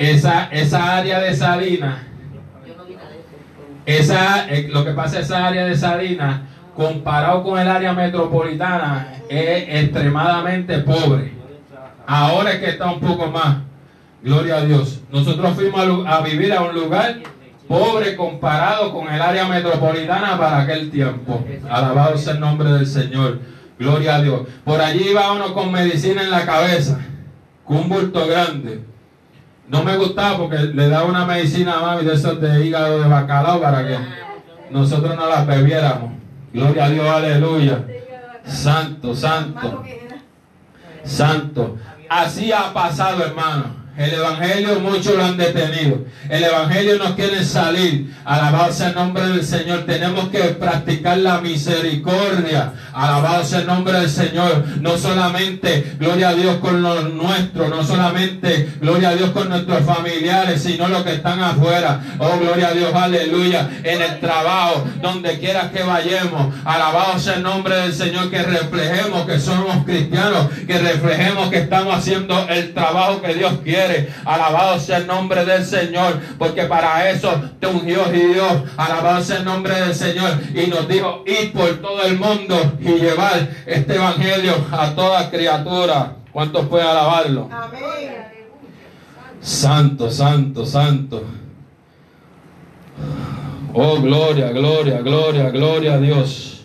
esa, 0.00 0.44
esa 0.50 0.96
área 0.96 1.20
de 1.20 1.34
Salinas, 1.34 1.98
esa, 3.84 4.48
eh, 4.48 4.66
lo 4.72 4.82
que 4.82 4.92
pasa 4.92 5.20
esa 5.20 5.46
área 5.46 5.66
de 5.66 5.76
Salinas, 5.76 6.40
comparado 6.74 7.42
con 7.42 7.58
el 7.58 7.68
área 7.68 7.92
metropolitana, 7.92 9.12
es 9.28 9.84
extremadamente 9.84 10.78
pobre. 10.78 11.34
Ahora 12.06 12.52
es 12.52 12.60
que 12.60 12.70
está 12.70 12.90
un 12.90 13.00
poco 13.00 13.26
más. 13.26 13.58
Gloria 14.22 14.56
a 14.56 14.64
Dios. 14.64 15.02
Nosotros 15.12 15.54
fuimos 15.54 16.06
a, 16.06 16.16
a 16.16 16.22
vivir 16.22 16.52
a 16.54 16.62
un 16.62 16.74
lugar 16.74 17.16
pobre 17.68 18.16
comparado 18.16 18.94
con 18.94 19.06
el 19.06 19.20
área 19.20 19.46
metropolitana 19.48 20.38
para 20.38 20.62
aquel 20.62 20.90
tiempo. 20.90 21.44
Alabado 21.68 22.16
sea 22.16 22.32
el 22.32 22.40
nombre 22.40 22.72
del 22.72 22.86
Señor. 22.86 23.40
Gloria 23.78 24.16
a 24.16 24.22
Dios. 24.22 24.48
Por 24.64 24.80
allí 24.80 25.10
iba 25.10 25.30
uno 25.32 25.52
con 25.52 25.70
medicina 25.70 26.22
en 26.22 26.30
la 26.30 26.46
cabeza, 26.46 27.00
con 27.64 27.76
un 27.78 27.88
bulto 27.90 28.26
grande. 28.26 28.89
No 29.70 29.84
me 29.84 29.96
gustaba 29.96 30.36
porque 30.36 30.58
le 30.58 30.88
daba 30.88 31.06
una 31.06 31.24
medicina 31.24 31.78
a 31.78 31.80
mami 31.80 32.04
de 32.04 32.14
esos 32.14 32.40
de 32.40 32.66
hígado 32.66 33.00
de 33.00 33.08
bacalao 33.08 33.60
para 33.60 33.86
que 33.86 33.96
nosotros 34.68 35.14
no 35.14 35.28
las 35.28 35.46
bebiéramos. 35.46 36.10
Gloria 36.52 36.86
a 36.86 36.88
Dios, 36.90 37.06
aleluya. 37.08 37.84
Santo, 38.44 39.14
santo. 39.14 39.84
Santo. 41.04 41.78
Así 42.08 42.50
ha 42.50 42.72
pasado, 42.72 43.22
hermano. 43.22 43.79
El 44.00 44.14
Evangelio 44.14 44.80
muchos 44.80 45.14
lo 45.14 45.22
han 45.22 45.36
detenido. 45.36 46.06
El 46.30 46.42
Evangelio 46.42 46.96
nos 46.96 47.10
quiere 47.10 47.44
salir. 47.44 48.10
Alabado 48.24 48.72
sea 48.72 48.88
el 48.88 48.94
nombre 48.94 49.28
del 49.28 49.44
Señor. 49.44 49.84
Tenemos 49.84 50.30
que 50.30 50.38
practicar 50.38 51.18
la 51.18 51.42
misericordia. 51.42 52.72
Alabado 52.94 53.44
sea 53.44 53.58
el 53.58 53.66
nombre 53.66 54.00
del 54.00 54.08
Señor. 54.08 54.64
No 54.80 54.96
solamente, 54.96 55.96
gloria 55.98 56.30
a 56.30 56.34
Dios 56.34 56.56
con 56.62 56.80
los 56.80 57.12
nuestros. 57.12 57.68
No 57.68 57.84
solamente, 57.84 58.70
gloria 58.80 59.10
a 59.10 59.16
Dios 59.16 59.32
con 59.32 59.50
nuestros 59.50 59.84
familiares, 59.84 60.62
sino 60.62 60.88
los 60.88 61.02
que 61.02 61.12
están 61.12 61.38
afuera. 61.40 62.00
Oh, 62.18 62.38
gloria 62.38 62.68
a 62.68 62.72
Dios, 62.72 62.94
aleluya. 62.94 63.68
En 63.84 64.00
el 64.00 64.18
trabajo, 64.18 64.82
donde 65.02 65.38
quiera 65.38 65.70
que 65.70 65.82
vayamos. 65.82 66.54
Alabado 66.64 67.18
sea 67.18 67.34
el 67.34 67.42
nombre 67.42 67.76
del 67.76 67.92
Señor. 67.92 68.30
Que 68.30 68.42
reflejemos 68.44 69.26
que 69.26 69.38
somos 69.38 69.84
cristianos. 69.84 70.46
Que 70.66 70.78
reflejemos 70.78 71.50
que 71.50 71.58
estamos 71.58 71.94
haciendo 71.94 72.48
el 72.48 72.72
trabajo 72.72 73.20
que 73.20 73.34
Dios 73.34 73.52
quiere. 73.62 73.89
Alabado 74.24 74.78
sea 74.78 74.98
el 74.98 75.06
nombre 75.06 75.44
del 75.44 75.64
Señor. 75.64 76.20
Porque 76.38 76.64
para 76.64 77.10
eso 77.10 77.30
te 77.58 77.66
ungió 77.66 78.04
Dios. 78.06 78.62
Alabado 78.76 79.22
sea 79.22 79.38
el 79.38 79.44
nombre 79.44 79.74
del 79.74 79.94
Señor. 79.94 80.38
Y 80.54 80.68
nos 80.68 80.88
dijo, 80.88 81.24
ir 81.26 81.52
por 81.52 81.68
todo 81.80 82.02
el 82.02 82.18
mundo 82.18 82.56
y 82.80 82.92
llevar 82.94 83.48
este 83.66 83.94
evangelio 83.94 84.54
a 84.72 84.94
toda 84.94 85.30
criatura. 85.30 86.16
¿Cuántos 86.32 86.66
pueden 86.66 86.86
alabarlo? 86.86 87.48
Amén. 87.52 87.80
Santo, 89.40 90.10
santo, 90.10 90.66
santo. 90.66 91.24
Oh, 93.72 94.00
gloria, 94.00 94.50
gloria, 94.50 95.00
gloria, 95.00 95.50
gloria 95.50 95.94
a 95.94 95.98
Dios. 95.98 96.64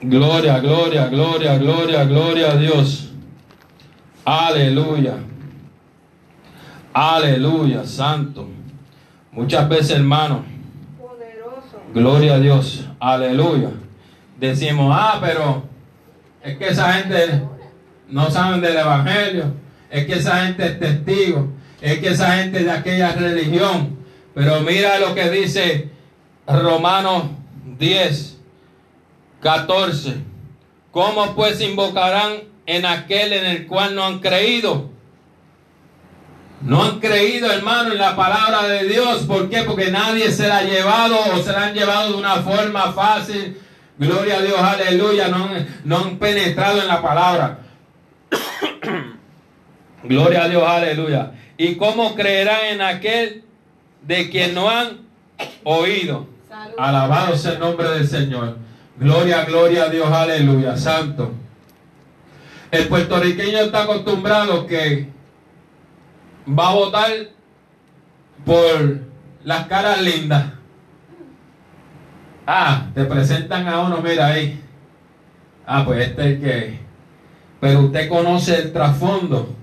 Gloria, 0.00 0.60
gloria, 0.60 1.08
gloria, 1.08 1.58
gloria, 1.58 2.04
gloria 2.04 2.52
a 2.52 2.56
Dios. 2.56 3.10
Aleluya. 4.24 5.14
Aleluya, 6.98 7.84
santo. 7.84 8.48
Muchas 9.30 9.68
veces, 9.68 9.90
hermano, 9.90 10.46
gloria 11.92 12.36
a 12.36 12.38
Dios. 12.38 12.86
Aleluya. 12.98 13.68
Decimos, 14.40 14.96
ah, 14.98 15.18
pero 15.20 15.64
es 16.42 16.56
que 16.56 16.68
esa 16.68 16.94
gente 16.94 17.42
no 18.08 18.30
saben 18.30 18.62
del 18.62 18.78
Evangelio. 18.78 19.52
Es 19.90 20.06
que 20.06 20.14
esa 20.14 20.46
gente 20.46 20.64
es 20.64 20.78
testigo. 20.78 21.52
Es 21.82 21.98
que 21.98 22.08
esa 22.08 22.38
gente 22.38 22.60
es 22.60 22.64
de 22.64 22.70
aquella 22.70 23.12
religión. 23.12 23.98
Pero 24.34 24.62
mira 24.62 24.98
lo 24.98 25.14
que 25.14 25.28
dice 25.28 25.90
Romanos 26.46 27.24
10, 27.78 28.38
14. 29.40 30.16
¿Cómo 30.90 31.34
pues 31.34 31.60
invocarán 31.60 32.44
en 32.64 32.86
aquel 32.86 33.34
en 33.34 33.44
el 33.44 33.66
cual 33.66 33.94
no 33.94 34.02
han 34.02 34.20
creído? 34.20 34.95
No 36.62 36.82
han 36.82 36.98
creído, 37.00 37.50
hermano, 37.52 37.92
en 37.92 37.98
la 37.98 38.16
palabra 38.16 38.62
de 38.66 38.88
Dios. 38.88 39.24
¿Por 39.26 39.48
qué? 39.50 39.62
Porque 39.62 39.90
nadie 39.90 40.30
se 40.32 40.48
la 40.48 40.58
ha 40.58 40.62
llevado 40.62 41.18
o 41.34 41.38
se 41.42 41.52
la 41.52 41.66
han 41.66 41.74
llevado 41.74 42.12
de 42.12 42.18
una 42.18 42.36
forma 42.36 42.92
fácil. 42.92 43.56
Gloria 43.98 44.38
a 44.38 44.42
Dios, 44.42 44.58
aleluya. 44.58 45.28
No, 45.28 45.44
han- 45.44 45.66
no 45.84 45.98
han 45.98 46.18
penetrado 46.18 46.80
en 46.80 46.88
la 46.88 47.00
palabra. 47.02 47.58
Gloria 50.04 50.44
a 50.44 50.48
Dios, 50.48 50.62
aleluya. 50.66 51.32
¿Y 51.56 51.74
cómo 51.76 52.14
creerán 52.14 52.64
en 52.70 52.82
aquel 52.82 53.42
de 54.02 54.28
quien 54.30 54.54
no 54.54 54.68
han 54.70 54.98
oído? 55.64 56.26
Alabado 56.78 57.36
sea 57.36 57.52
el 57.52 57.58
nombre 57.60 57.88
del 57.90 58.06
Señor. 58.06 58.58
Gloria, 58.98 59.44
gloria 59.44 59.84
a 59.84 59.88
Dios, 59.88 60.10
aleluya, 60.10 60.76
santo. 60.76 61.32
El 62.70 62.88
puertorriqueño 62.88 63.58
está 63.58 63.82
acostumbrado 63.82 64.66
que 64.66 65.08
va 66.46 66.70
a 66.70 66.74
votar 66.74 67.10
por 68.44 69.00
las 69.44 69.66
caras 69.66 70.00
lindas. 70.02 70.46
Ah, 72.46 72.86
te 72.94 73.04
presentan 73.04 73.66
a 73.66 73.80
uno, 73.80 73.98
mira 74.02 74.26
ahí. 74.26 74.60
Ah, 75.66 75.84
pues 75.84 76.08
este 76.08 76.22
es 76.22 76.26
el 76.28 76.40
que. 76.40 76.78
Pero 77.60 77.80
usted 77.80 78.08
conoce 78.08 78.56
el 78.56 78.72
trasfondo. 78.72 79.54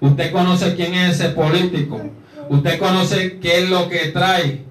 Usted 0.00 0.32
conoce 0.32 0.76
quién 0.76 0.94
es 0.94 1.20
ese 1.20 1.30
político. 1.30 2.00
Usted 2.48 2.78
conoce 2.78 3.38
qué 3.38 3.62
es 3.62 3.70
lo 3.70 3.88
que 3.88 4.08
trae. 4.08 4.64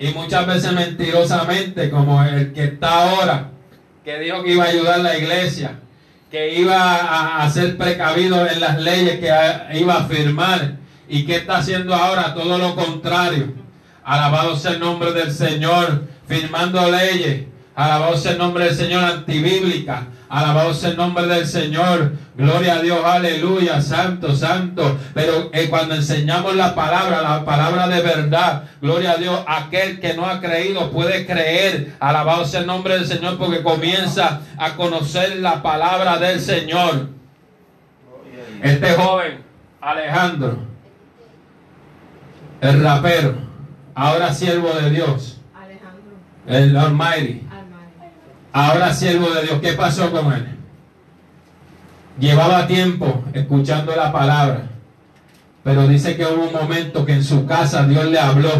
Y 0.00 0.08
muchas 0.14 0.46
veces 0.46 0.72
mentirosamente, 0.72 1.90
como 1.90 2.22
el 2.24 2.52
que 2.52 2.64
está 2.64 3.10
ahora, 3.10 3.50
que 4.04 4.18
dijo 4.18 4.42
que 4.42 4.52
iba 4.52 4.64
a 4.64 4.68
ayudar 4.68 4.94
a 5.00 5.02
la 5.02 5.18
iglesia, 5.18 5.78
que 6.30 6.54
iba 6.54 7.42
a, 7.42 7.50
ser 7.50 7.76
precavido 7.76 8.48
en 8.48 8.60
las 8.60 8.80
leyes 8.80 9.20
que 9.20 9.30
iba 9.78 9.94
a 9.94 10.04
firmar. 10.04 10.79
¿Y 11.10 11.24
que 11.26 11.36
está 11.36 11.58
haciendo 11.58 11.92
ahora? 11.92 12.32
Todo 12.34 12.56
lo 12.56 12.76
contrario. 12.76 13.52
Alabado 14.04 14.56
sea 14.56 14.72
el 14.72 14.80
nombre 14.80 15.12
del 15.12 15.32
Señor, 15.32 16.04
firmando 16.28 16.88
leyes. 16.88 17.46
Alabado 17.74 18.16
sea 18.16 18.32
el 18.32 18.38
nombre 18.38 18.66
del 18.66 18.76
Señor 18.76 19.02
antibíblica. 19.02 20.06
Alabado 20.28 20.72
sea 20.72 20.90
el 20.90 20.96
nombre 20.96 21.26
del 21.26 21.48
Señor. 21.48 22.12
Gloria 22.36 22.74
a 22.74 22.82
Dios, 22.82 23.04
aleluya, 23.04 23.82
santo, 23.82 24.36
santo. 24.36 24.98
Pero 25.12 25.50
eh, 25.52 25.66
cuando 25.68 25.96
enseñamos 25.96 26.54
la 26.54 26.76
palabra, 26.76 27.22
la 27.22 27.44
palabra 27.44 27.88
de 27.88 28.02
verdad, 28.02 28.64
gloria 28.80 29.12
a 29.12 29.16
Dios, 29.16 29.40
aquel 29.48 29.98
que 29.98 30.14
no 30.14 30.26
ha 30.26 30.40
creído 30.40 30.92
puede 30.92 31.26
creer. 31.26 31.96
Alabado 31.98 32.44
sea 32.44 32.60
el 32.60 32.66
nombre 32.66 32.94
del 32.94 33.06
Señor 33.06 33.36
porque 33.36 33.64
comienza 33.64 34.42
a 34.56 34.76
conocer 34.76 35.38
la 35.38 35.60
palabra 35.60 36.18
del 36.18 36.40
Señor. 36.40 37.08
Este 38.62 38.92
joven, 38.92 39.42
Alejandro, 39.80 40.69
el 42.60 42.82
rapero, 42.82 43.34
ahora 43.94 44.32
siervo 44.34 44.70
de 44.74 44.90
Dios, 44.90 45.40
Alejandro. 45.54 46.12
el 46.46 46.76
Almighty, 46.76 47.46
ahora 48.52 48.92
siervo 48.94 49.28
de 49.30 49.42
Dios. 49.42 49.60
¿Qué 49.60 49.72
pasó 49.74 50.10
con 50.10 50.32
él? 50.32 50.56
Llevaba 52.18 52.66
tiempo 52.66 53.24
escuchando 53.32 53.94
la 53.96 54.12
palabra, 54.12 54.62
pero 55.64 55.88
dice 55.88 56.16
que 56.16 56.26
hubo 56.26 56.44
un 56.48 56.52
momento 56.52 57.04
que 57.06 57.14
en 57.14 57.24
su 57.24 57.46
casa 57.46 57.84
Dios 57.86 58.04
le 58.06 58.18
habló, 58.18 58.50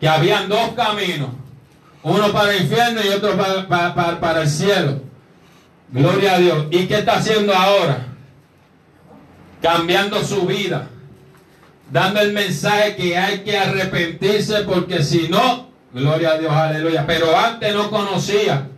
que 0.00 0.08
habían 0.08 0.48
dos 0.48 0.70
caminos, 0.76 1.30
uno 2.04 2.32
para 2.32 2.52
el 2.54 2.62
infierno 2.62 3.00
y 3.04 3.08
otro 3.08 3.36
para, 3.36 3.66
para- 3.68 3.94
para- 3.94 4.20
para 4.20 4.42
el 4.42 4.48
cielo. 4.48 5.00
Gloria 5.90 6.34
a 6.34 6.38
Dios. 6.38 6.66
¿Y 6.70 6.86
qué 6.86 6.98
está 7.00 7.16
haciendo 7.18 7.54
ahora? 7.54 8.06
Cambiando 9.60 10.22
su 10.24 10.42
vida, 10.46 10.88
dando 11.92 12.20
el 12.20 12.32
mensaje 12.32 12.96
que 12.96 13.18
hay 13.18 13.40
que 13.40 13.56
arrepentirse 13.56 14.62
porque 14.62 15.02
si 15.02 15.28
no, 15.28 15.68
gloria 15.92 16.32
a 16.32 16.38
Dios, 16.38 16.50
aleluya. 16.50 17.04
Pero 17.06 17.36
antes 17.36 17.74
no 17.74 17.90
conocía. 17.90 18.68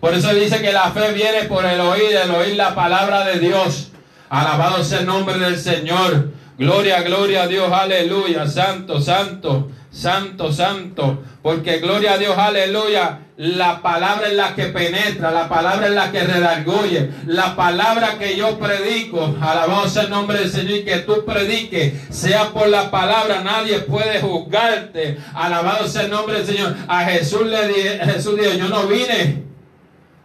Por 0.00 0.12
eso 0.14 0.32
dice 0.34 0.60
que 0.60 0.70
la 0.70 0.90
fe 0.92 1.12
viene 1.12 1.44
por 1.44 1.64
el 1.64 1.80
oír, 1.80 2.14
el 2.14 2.30
oír 2.30 2.56
la 2.56 2.74
palabra 2.74 3.24
de 3.24 3.40
Dios. 3.40 3.90
Alabado 4.28 4.84
sea 4.84 5.00
el 5.00 5.06
nombre 5.06 5.38
del 5.38 5.58
Señor. 5.58 6.30
Gloria, 6.58 7.00
gloria 7.02 7.44
a 7.44 7.46
Dios, 7.46 7.72
aleluya. 7.72 8.46
Santo, 8.46 9.00
santo, 9.00 9.70
santo, 9.90 10.52
santo. 10.52 11.22
Porque 11.40 11.78
gloria 11.78 12.12
a 12.12 12.18
Dios, 12.18 12.36
aleluya. 12.36 13.20
La 13.38 13.80
palabra 13.82 14.26
es 14.26 14.34
la 14.34 14.52
que 14.56 14.64
penetra, 14.64 15.30
la 15.30 15.48
palabra 15.48 15.86
es 15.86 15.92
la 15.92 16.10
que 16.10 16.24
redarguye, 16.24 17.08
la 17.26 17.54
palabra 17.54 18.18
que 18.18 18.36
yo 18.36 18.58
predico, 18.58 19.36
alabado 19.40 19.88
sea 19.88 20.02
el 20.02 20.10
nombre 20.10 20.40
del 20.40 20.50
Señor 20.50 20.72
y 20.78 20.84
que 20.84 20.96
tú 20.98 21.24
prediques, 21.24 21.94
sea 22.10 22.48
por 22.50 22.66
la 22.68 22.90
palabra, 22.90 23.42
nadie 23.44 23.78
puede 23.78 24.20
juzgarte, 24.20 25.18
alabado 25.34 25.86
sea 25.86 26.02
el 26.02 26.10
nombre 26.10 26.38
del 26.42 26.46
Señor. 26.48 26.74
A 26.88 27.04
Jesús 27.04 27.46
le 27.46 27.68
di- 27.68 28.12
Jesús 28.12 28.36
dijo, 28.40 28.54
yo 28.54 28.68
no 28.68 28.88
vine 28.88 29.44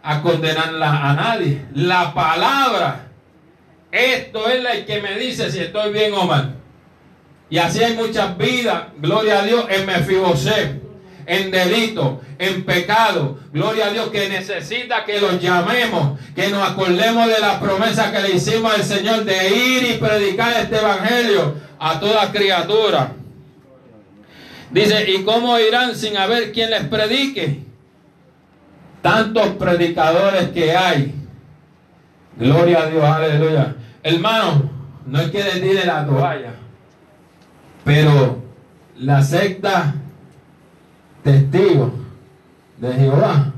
a 0.02 0.20
condenarla 0.20 1.10
a 1.10 1.14
nadie. 1.14 1.66
La 1.72 2.12
palabra, 2.12 3.10
esto 3.92 4.48
es 4.48 4.60
la 4.60 4.84
que 4.84 5.00
me 5.00 5.16
dice 5.20 5.52
si 5.52 5.60
estoy 5.60 5.92
bien 5.92 6.12
o 6.14 6.24
mal. 6.24 6.56
Y 7.48 7.58
así 7.58 7.80
hay 7.80 7.94
muchas 7.94 8.36
vidas, 8.36 8.86
gloria 8.98 9.38
a 9.38 9.44
Dios, 9.44 9.66
en 9.70 9.86
Mefiboset, 9.86 10.82
en 11.26 11.50
delito, 11.50 12.20
en 12.38 12.64
pecado, 12.64 13.38
gloria 13.52 13.86
a 13.86 13.90
Dios, 13.90 14.08
que 14.08 14.28
necesita 14.28 15.04
que 15.04 15.20
los 15.20 15.40
llamemos, 15.40 16.18
que 16.34 16.48
nos 16.48 16.68
acordemos 16.68 17.28
de 17.28 17.38
la 17.40 17.60
promesa 17.60 18.12
que 18.12 18.20
le 18.20 18.36
hicimos 18.36 18.74
al 18.74 18.84
Señor 18.84 19.24
de 19.24 19.48
ir 19.48 19.90
y 19.90 19.98
predicar 19.98 20.52
este 20.54 20.78
evangelio 20.78 21.54
a 21.78 22.00
toda 22.00 22.30
criatura. 22.30 23.12
Dice, 24.70 25.10
¿y 25.10 25.22
cómo 25.24 25.58
irán 25.58 25.94
sin 25.94 26.16
haber 26.16 26.52
quien 26.52 26.70
les 26.70 26.84
predique? 26.84 27.64
tantos 29.04 29.48
predicadores 29.56 30.48
que 30.48 30.74
hay. 30.74 31.14
Gloria 32.38 32.84
a 32.84 32.86
Dios, 32.86 33.04
aleluya. 33.04 33.76
Hermano, 34.02 34.70
no 35.04 35.20
es 35.20 35.30
que 35.30 35.44
le 35.44 35.60
tire 35.60 35.84
la 35.84 36.06
toalla, 36.06 36.54
pero 37.84 38.42
la 38.96 39.22
secta 39.22 39.94
testigos 41.24 41.90
de 42.76 42.92
Jehová 42.92 43.52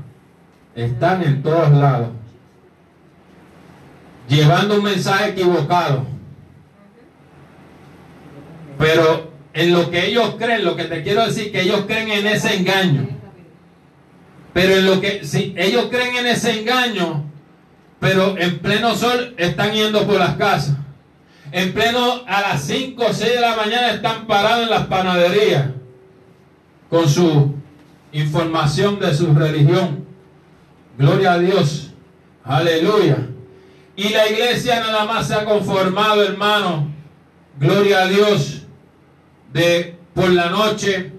están 0.73 1.21
en 1.21 1.43
todos 1.43 1.69
lados, 1.71 2.09
llevando 4.27 4.77
un 4.77 4.83
mensaje 4.83 5.31
equivocado. 5.31 6.05
Pero 8.79 9.31
en 9.53 9.73
lo 9.73 9.89
que 9.89 10.07
ellos 10.07 10.35
creen, 10.37 10.63
lo 10.63 10.75
que 10.75 10.85
te 10.85 11.03
quiero 11.03 11.25
decir, 11.25 11.51
que 11.51 11.61
ellos 11.61 11.83
creen 11.87 12.09
en 12.09 12.27
ese 12.27 12.55
engaño. 12.55 13.09
Pero 14.53 14.75
en 14.75 14.85
lo 14.85 15.01
que, 15.01 15.25
si 15.25 15.53
ellos 15.57 15.87
creen 15.89 16.15
en 16.15 16.27
ese 16.27 16.61
engaño, 16.61 17.25
pero 17.99 18.37
en 18.37 18.59
pleno 18.59 18.95
sol 18.95 19.35
están 19.37 19.73
yendo 19.73 20.05
por 20.05 20.19
las 20.19 20.35
casas. 20.35 20.77
En 21.51 21.73
pleno, 21.73 22.21
a 22.27 22.41
las 22.41 22.63
5 22.63 23.03
o 23.03 23.13
6 23.13 23.33
de 23.33 23.41
la 23.41 23.55
mañana 23.55 23.91
están 23.91 24.27
parados 24.27 24.63
en 24.63 24.69
las 24.69 24.85
panaderías 24.87 25.65
con 26.89 27.07
su 27.09 27.56
información 28.11 28.99
de 28.99 29.13
su 29.13 29.33
religión. 29.33 30.05
Gloria 30.97 31.33
a 31.33 31.39
Dios. 31.39 31.91
Aleluya. 32.43 33.27
Y 33.95 34.09
la 34.09 34.27
iglesia 34.29 34.79
nada 34.79 35.05
más 35.05 35.27
se 35.27 35.35
ha 35.35 35.45
conformado, 35.45 36.23
hermano. 36.23 36.91
Gloria 37.59 38.03
a 38.03 38.07
Dios. 38.07 38.63
De 39.51 39.97
por 40.13 40.29
la 40.29 40.49
noche, 40.49 41.11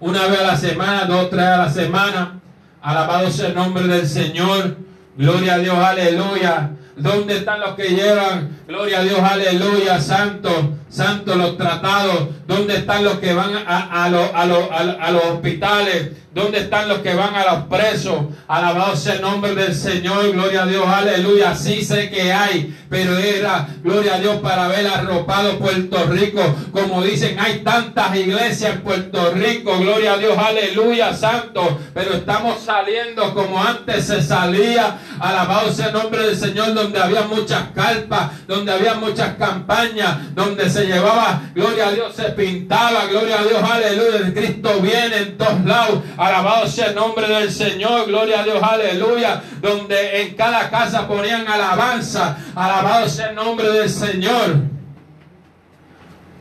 una 0.00 0.26
vez 0.26 0.40
a 0.40 0.44
la 0.44 0.56
semana, 0.56 1.04
dos, 1.04 1.30
tres 1.30 1.44
a 1.44 1.56
la 1.58 1.70
semana. 1.70 2.40
Alabado 2.82 3.30
sea 3.30 3.48
el 3.48 3.54
nombre 3.54 3.86
del 3.86 4.06
Señor. 4.06 4.76
Gloria 5.16 5.54
a 5.54 5.58
Dios, 5.58 5.76
aleluya. 5.76 6.70
¿Dónde 6.96 7.38
están 7.38 7.60
los 7.60 7.74
que 7.74 7.90
llevan? 7.90 8.58
Gloria 8.66 9.00
a 9.00 9.02
Dios, 9.02 9.20
aleluya, 9.20 10.00
santo, 10.00 10.74
santo, 10.96 11.34
los 11.34 11.56
tratados. 11.56 12.28
¿Dónde 12.46 12.76
están 12.76 13.04
los 13.04 13.14
que 13.18 13.34
van 13.34 13.50
a, 13.66 14.04
a, 14.04 14.08
los- 14.08 14.30
a 14.32 14.42
a- 14.42 15.06
a 15.06 15.10
los 15.10 15.24
hospitales? 15.24 16.12
¿Dónde 16.32 16.58
están 16.58 16.86
los 16.88 16.98
que 16.98 17.14
van 17.14 17.34
a 17.34 17.44
los 17.54 17.64
presos? 17.64 18.16
Alabado 18.46 18.94
sea 18.94 19.14
el 19.14 19.22
nombre 19.22 19.54
del 19.54 19.74
Señor, 19.74 20.30
gloria 20.32 20.64
a 20.64 20.66
Dios, 20.66 20.86
aleluya. 20.86 21.54
Sí 21.54 21.82
sé 21.82 22.10
que 22.10 22.30
hay, 22.30 22.76
pero 22.90 23.16
era, 23.16 23.66
gloria 23.82 24.16
a 24.16 24.18
Dios, 24.18 24.36
para 24.42 24.68
ver 24.68 24.86
arropado 24.86 25.58
Puerto 25.58 26.04
Rico. 26.08 26.42
Como 26.72 27.02
dicen, 27.02 27.38
hay 27.40 27.60
tantas 27.60 28.14
iglesias 28.16 28.74
en 28.74 28.82
Puerto 28.82 29.30
Rico, 29.32 29.78
gloria 29.78 30.12
a 30.12 30.18
Dios, 30.18 30.36
aleluya, 30.36 31.14
santo. 31.16 31.80
Pero 31.94 32.12
estamos 32.14 32.60
saliendo 32.60 33.32
como 33.32 33.62
antes 33.62 34.06
se 34.06 34.22
salía, 34.22 34.98
alabado 35.18 35.72
sea 35.72 35.86
el 35.86 35.94
nombre 35.94 36.22
del 36.26 36.36
Señor, 36.36 36.74
donde 36.74 36.98
había 37.00 37.22
muchas 37.22 37.70
carpas, 37.74 38.32
donde 38.46 38.72
había 38.72 38.94
muchas 38.94 39.36
campañas, 39.36 40.34
donde 40.34 40.68
se 40.68 40.85
llevaba, 40.86 41.42
gloria 41.54 41.88
a 41.88 41.92
Dios, 41.92 42.14
se 42.14 42.30
pintaba, 42.30 43.06
gloria 43.06 43.40
a 43.40 43.44
Dios, 43.44 43.62
aleluya. 43.62 44.16
El 44.26 44.34
Cristo 44.34 44.80
viene 44.80 45.16
en 45.18 45.38
todos 45.38 45.64
lados, 45.64 46.00
alabado 46.16 46.66
sea 46.66 46.86
el 46.86 46.94
nombre 46.94 47.28
del 47.28 47.50
Señor, 47.50 48.06
gloria 48.06 48.40
a 48.40 48.44
Dios, 48.44 48.62
aleluya. 48.62 49.42
Donde 49.60 50.22
en 50.22 50.34
cada 50.34 50.70
casa 50.70 51.06
ponían 51.06 51.46
alabanza, 51.46 52.38
alabado 52.54 53.08
sea 53.08 53.30
el 53.30 53.36
nombre 53.36 53.70
del 53.70 53.90
Señor. 53.90 54.56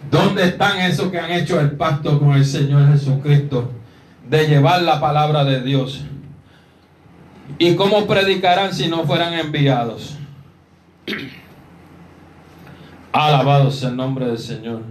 ¿Dónde 0.09 0.45
están 0.45 0.79
esos 0.79 1.11
que 1.11 1.19
han 1.19 1.31
hecho 1.31 1.59
el 1.59 1.71
pacto 1.71 2.19
con 2.19 2.33
el 2.33 2.45
Señor 2.45 2.91
Jesucristo 2.91 3.71
de 4.29 4.47
llevar 4.47 4.81
la 4.81 4.99
palabra 4.99 5.43
de 5.43 5.61
Dios? 5.61 6.01
¿Y 7.57 7.75
cómo 7.75 8.05
predicarán 8.07 8.73
si 8.73 8.87
no 8.87 9.05
fueran 9.05 9.33
enviados? 9.33 10.17
Alabado 13.15 13.71
sea 13.71 13.89
el 13.89 13.95
nombre 13.95 14.25
del 14.25 14.37
Señor. 14.37 14.81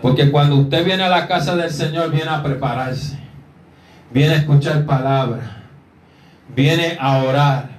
Porque 0.00 0.30
cuando 0.30 0.54
usted 0.54 0.84
viene 0.84 1.02
a 1.02 1.08
la 1.08 1.26
casa 1.26 1.56
del 1.56 1.70
Señor, 1.70 2.12
viene 2.12 2.30
a 2.30 2.40
prepararse, 2.40 3.18
viene 4.12 4.34
a 4.34 4.36
escuchar 4.36 4.86
palabra, 4.86 5.64
viene 6.54 6.96
a 7.00 7.24
orar, 7.24 7.70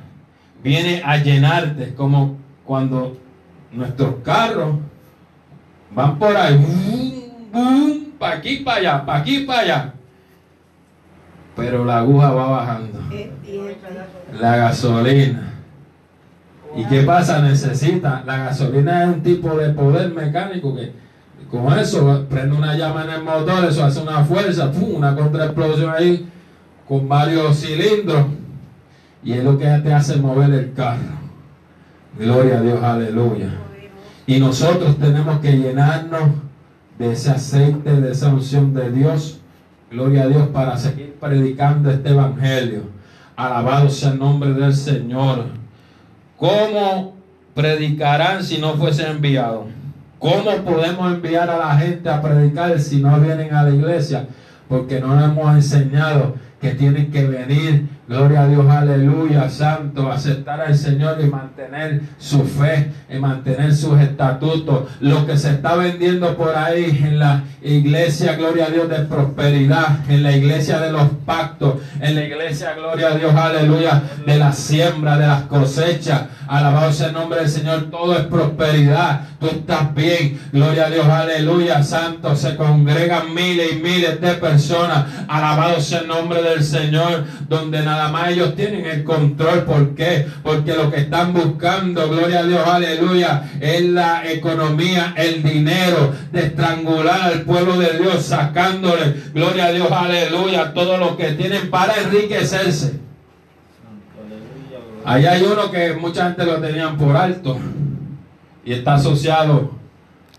viene 0.62 1.02
a 1.06 1.16
llenarte, 1.16 1.96
como 1.96 2.36
cuando 2.66 3.18
nuestros 3.72 4.16
carros 4.24 4.76
van 5.92 6.20
por 6.20 6.36
ahí, 6.36 6.58
boom, 6.58 7.52
boom, 7.54 8.12
pa' 8.20 8.34
aquí, 8.34 8.58
para 8.58 8.78
allá, 8.80 9.06
pa' 9.06 9.18
aquí, 9.18 9.40
para 9.42 9.60
allá. 9.60 9.94
Pero 11.56 11.86
la 11.86 12.00
aguja 12.00 12.32
va 12.32 12.50
bajando 12.50 13.00
la 14.38 14.58
gasolina. 14.58 15.55
¿Y 16.76 16.84
qué 16.86 17.02
pasa? 17.04 17.42
Necesita, 17.42 18.24
la 18.26 18.38
gasolina 18.38 19.04
es 19.04 19.10
un 19.10 19.24
tipo 19.24 19.56
de 19.56 19.70
poder 19.70 20.14
mecánico 20.14 20.76
que 20.76 20.92
con 21.50 21.78
eso 21.78 22.26
prende 22.30 22.56
una 22.56 22.76
llama 22.76 23.06
en 23.06 23.12
el 23.12 23.24
motor, 23.24 23.66
eso 23.66 23.86
hace 23.86 24.02
una 24.02 24.26
fuerza, 24.26 24.72
¡pum! 24.72 24.96
una 24.96 25.16
contraexplosión 25.16 25.90
ahí 25.90 26.28
con 26.88 27.08
varios 27.08 27.62
cilindros 27.62 28.26
y 29.24 29.34
es 29.34 29.44
lo 29.44 29.58
que 29.58 29.66
te 29.66 29.94
hace 29.94 30.18
mover 30.18 30.52
el 30.52 30.74
carro. 30.74 31.16
Gloria 32.18 32.60
a 32.60 32.62
Dios, 32.62 32.84
aleluya. 32.84 33.50
Y 34.28 34.40
nosotros 34.40 34.98
tenemos 34.98 35.40
que 35.40 35.58
llenarnos 35.58 36.30
de 36.98 37.12
ese 37.12 37.32
aceite, 37.32 38.02
de 38.02 38.12
esa 38.12 38.30
unción 38.30 38.74
de 38.74 38.92
Dios. 38.92 39.42
Gloria 39.92 40.24
a 40.24 40.28
Dios 40.28 40.48
para 40.50 40.78
seguir 40.78 41.16
predicando 41.20 41.92
este 41.92 42.10
evangelio. 42.10 42.84
Alabado 43.36 43.90
sea 43.90 44.12
el 44.12 44.20
nombre 44.20 44.54
del 44.54 44.74
Señor. 44.74 45.46
¿Cómo 46.38 47.16
predicarán 47.54 48.44
si 48.44 48.58
no 48.58 48.76
fuesen 48.76 49.12
enviados? 49.12 49.66
¿Cómo 50.20 50.52
podemos 50.66 51.14
enviar 51.14 51.50
a 51.50 51.58
la 51.58 51.78
gente 51.78 52.10
a 52.10 52.22
predicar 52.22 52.80
si 52.80 53.02
no 53.02 53.20
vienen 53.20 53.54
a 53.54 53.64
la 53.64 53.70
iglesia? 53.70 54.28
Porque 54.68 55.00
no 55.00 55.24
hemos 55.24 55.56
enseñado 55.56 56.36
que 56.60 56.72
tienen 56.72 57.12
que 57.12 57.26
venir, 57.26 57.88
Gloria 58.08 58.44
a 58.44 58.48
Dios, 58.48 58.70
aleluya, 58.70 59.50
santo, 59.50 60.12
aceptar 60.12 60.62
al 60.62 60.76
Señor 60.76 61.18
y 61.22 61.26
mantener 61.26 62.02
su 62.20 62.44
fe, 62.44 62.92
y 63.10 63.18
mantener 63.18 63.74
sus 63.74 64.00
estatutos. 64.00 64.90
Lo 65.00 65.26
que 65.26 65.36
se 65.40 65.50
está 65.50 65.76
vendiendo 65.76 66.38
por 66.38 66.56
ahí 66.56 67.02
en 67.04 67.18
la 67.18 67.46
iglesia, 67.64 68.36
gloria 68.36 68.66
a 68.66 68.70
Dios, 68.70 68.90
de 68.90 69.00
prosperidad, 69.00 70.08
en 70.08 70.22
la 70.22 70.34
iglesia 70.34 70.80
de 70.80 70.92
los 70.92 71.10
pactos, 71.26 71.82
en 72.00 72.14
la 72.14 72.24
iglesia, 72.26 72.76
gloria 72.76 73.08
a 73.08 73.18
Dios, 73.18 73.34
aleluya, 73.34 74.04
de 74.24 74.38
la 74.38 74.54
siembra, 74.54 75.18
de 75.18 75.26
las 75.26 75.42
cosechas. 75.44 76.26
Alabado 76.48 76.92
sea 76.92 77.08
el 77.08 77.14
nombre 77.14 77.40
del 77.40 77.50
Señor, 77.50 77.90
todo 77.90 78.18
es 78.18 78.26
prosperidad. 78.26 79.22
Tú 79.40 79.48
estás 79.48 79.94
bien, 79.94 80.40
gloria 80.52 80.86
a 80.86 80.90
Dios, 80.90 81.06
aleluya, 81.08 81.84
santo. 81.84 82.36
Se 82.36 82.56
congregan 82.56 83.34
miles 83.34 83.74
y 83.74 83.76
miles 83.78 84.22
de 84.22 84.34
personas. 84.36 85.06
Alabado 85.28 85.80
sea 85.82 86.00
el 86.00 86.08
nombre 86.08 86.42
del 86.42 86.64
Señor, 86.64 87.26
donde 87.48 87.84
nada 87.84 88.10
más 88.10 88.30
ellos 88.30 88.56
tienen 88.56 88.86
el 88.86 89.04
control. 89.04 89.64
¿Por 89.64 89.96
qué? 89.96 90.28
Porque 90.44 90.76
lo 90.76 90.92
que 90.92 91.02
están 91.02 91.34
buscando, 91.34 92.10
gloria 92.10 92.40
a 92.40 92.44
Dios, 92.44 92.68
aleluya, 92.68 93.52
es 93.60 93.82
la 93.82 94.30
economía, 94.30 95.14
el 95.16 95.44
dinero, 95.44 96.14
de 96.32 96.48
estrangular 96.48 97.22
al 97.22 97.42
pueblo 97.42 97.78
de 97.78 97.98
Dios, 98.00 98.26
sacándole, 98.26 99.16
gloria 99.34 99.66
a 99.66 99.72
Dios, 99.72 99.92
aleluya, 99.92 100.74
todo 100.74 100.98
lo 100.98 101.18
que 101.18 101.32
tienen 101.34 101.70
para 101.70 101.96
enriquecerse. 102.02 103.05
Ahí 105.06 105.24
hay 105.28 105.44
uno 105.44 105.70
que 105.70 105.94
mucha 105.94 106.24
gente 106.24 106.46
lo 106.46 106.60
tenían 106.60 106.98
por 106.98 107.16
alto 107.16 107.58
y 108.66 108.74
está 108.74 108.96
asociado 108.96 109.70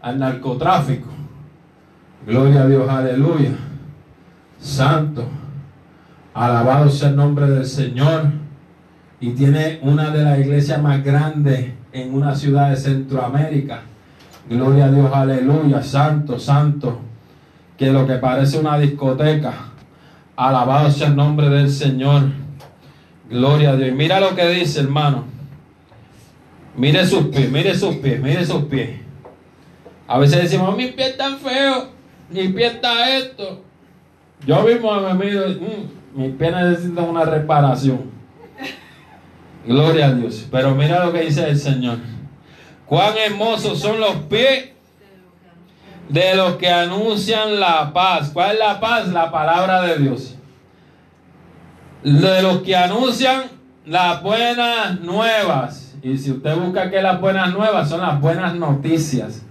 al 0.01 0.19
narcotráfico. 0.19 1.07
Gloria 2.27 2.63
a 2.63 2.67
Dios, 2.67 2.89
aleluya. 2.89 3.53
Santo. 4.59 5.25
Alabado 6.35 6.91
sea 6.91 7.11
el 7.11 7.17
nombre 7.17 7.49
del 7.49 7.65
Señor. 7.65 8.33
Y 9.21 9.31
tiene 9.31 9.79
una 9.83 10.11
de 10.11 10.25
las 10.25 10.41
iglesias 10.41 10.83
más 10.83 11.03
grandes 11.05 11.73
en 11.93 12.13
una 12.13 12.35
ciudad 12.35 12.71
de 12.71 12.77
Centroamérica. 12.77 13.83
Gloria 14.51 14.87
a 14.87 14.91
Dios, 14.91 15.13
aleluya. 15.13 15.81
Santo, 15.81 16.41
santo. 16.41 16.99
Que 17.79 17.93
lo 17.93 18.05
que 18.05 18.15
parece 18.15 18.59
una 18.59 18.77
discoteca. 18.79 19.53
Alabado 20.35 20.91
sea 20.91 21.07
el 21.07 21.15
nombre 21.15 21.49
del 21.49 21.71
Señor. 21.71 22.46
Gloria 23.29 23.71
a 23.71 23.77
Dios. 23.77 23.93
Mira 23.93 24.21
lo 24.21 24.35
que 24.35 24.49
dice, 24.49 24.81
hermano. 24.81 25.25
Mire 26.77 27.07
sus 27.07 27.27
pies, 27.29 27.51
mire 27.51 27.75
sus 27.75 27.97
pies, 27.97 28.21
mire 28.21 28.45
sus 28.45 28.65
pies. 28.65 29.01
A 30.07 30.19
veces 30.19 30.43
decimos, 30.43 30.77
mis 30.77 30.93
pies 30.93 31.11
están 31.11 31.39
feos, 31.39 31.87
mi 32.31 32.49
pie 32.49 32.67
está 32.67 33.17
esto. 33.17 33.63
Yo 34.47 34.63
mismo 34.63 35.01
me 35.01 35.15
miro, 35.15 35.49
mm, 35.49 36.21
mis 36.21 36.35
pies 36.37 36.53
necesitan 36.53 37.09
una 37.09 37.25
reparación. 37.25 38.11
Gloria 39.67 40.07
a 40.07 40.13
Dios. 40.13 40.47
Pero 40.51 40.75
mira 40.75 41.05
lo 41.05 41.13
que 41.13 41.23
dice 41.23 41.49
el 41.49 41.59
Señor. 41.59 41.99
Cuán 42.87 43.17
hermosos 43.17 43.81
son 43.81 43.99
los 43.99 44.15
pies 44.29 44.71
de 46.09 46.37
los 46.37 46.55
que 46.57 46.69
anuncian 46.69 47.59
la 47.59 47.93
paz. 47.93 48.31
¿Cuál 48.33 48.53
es 48.53 48.59
la 48.61 48.79
paz? 48.79 49.09
La 49.09 49.33
palabra 49.33 49.83
de 49.83 49.99
Dios. 49.99 50.36
De 52.03 52.43
los 52.43 52.63
que 52.63 52.77
anuncian 52.77 53.45
las 53.85 54.23
buenas 54.23 55.01
nuevas. 55.01 55.95
Y 56.03 56.19
si 56.19 56.33
usted 56.33 56.57
busca 56.57 56.91
que 56.91 57.03
las 57.03 57.21
buenas 57.21 57.53
nuevas 57.53 57.89
son 57.89 58.01
las 58.01 58.21
buenas 58.21 58.55
noticias 58.55 59.43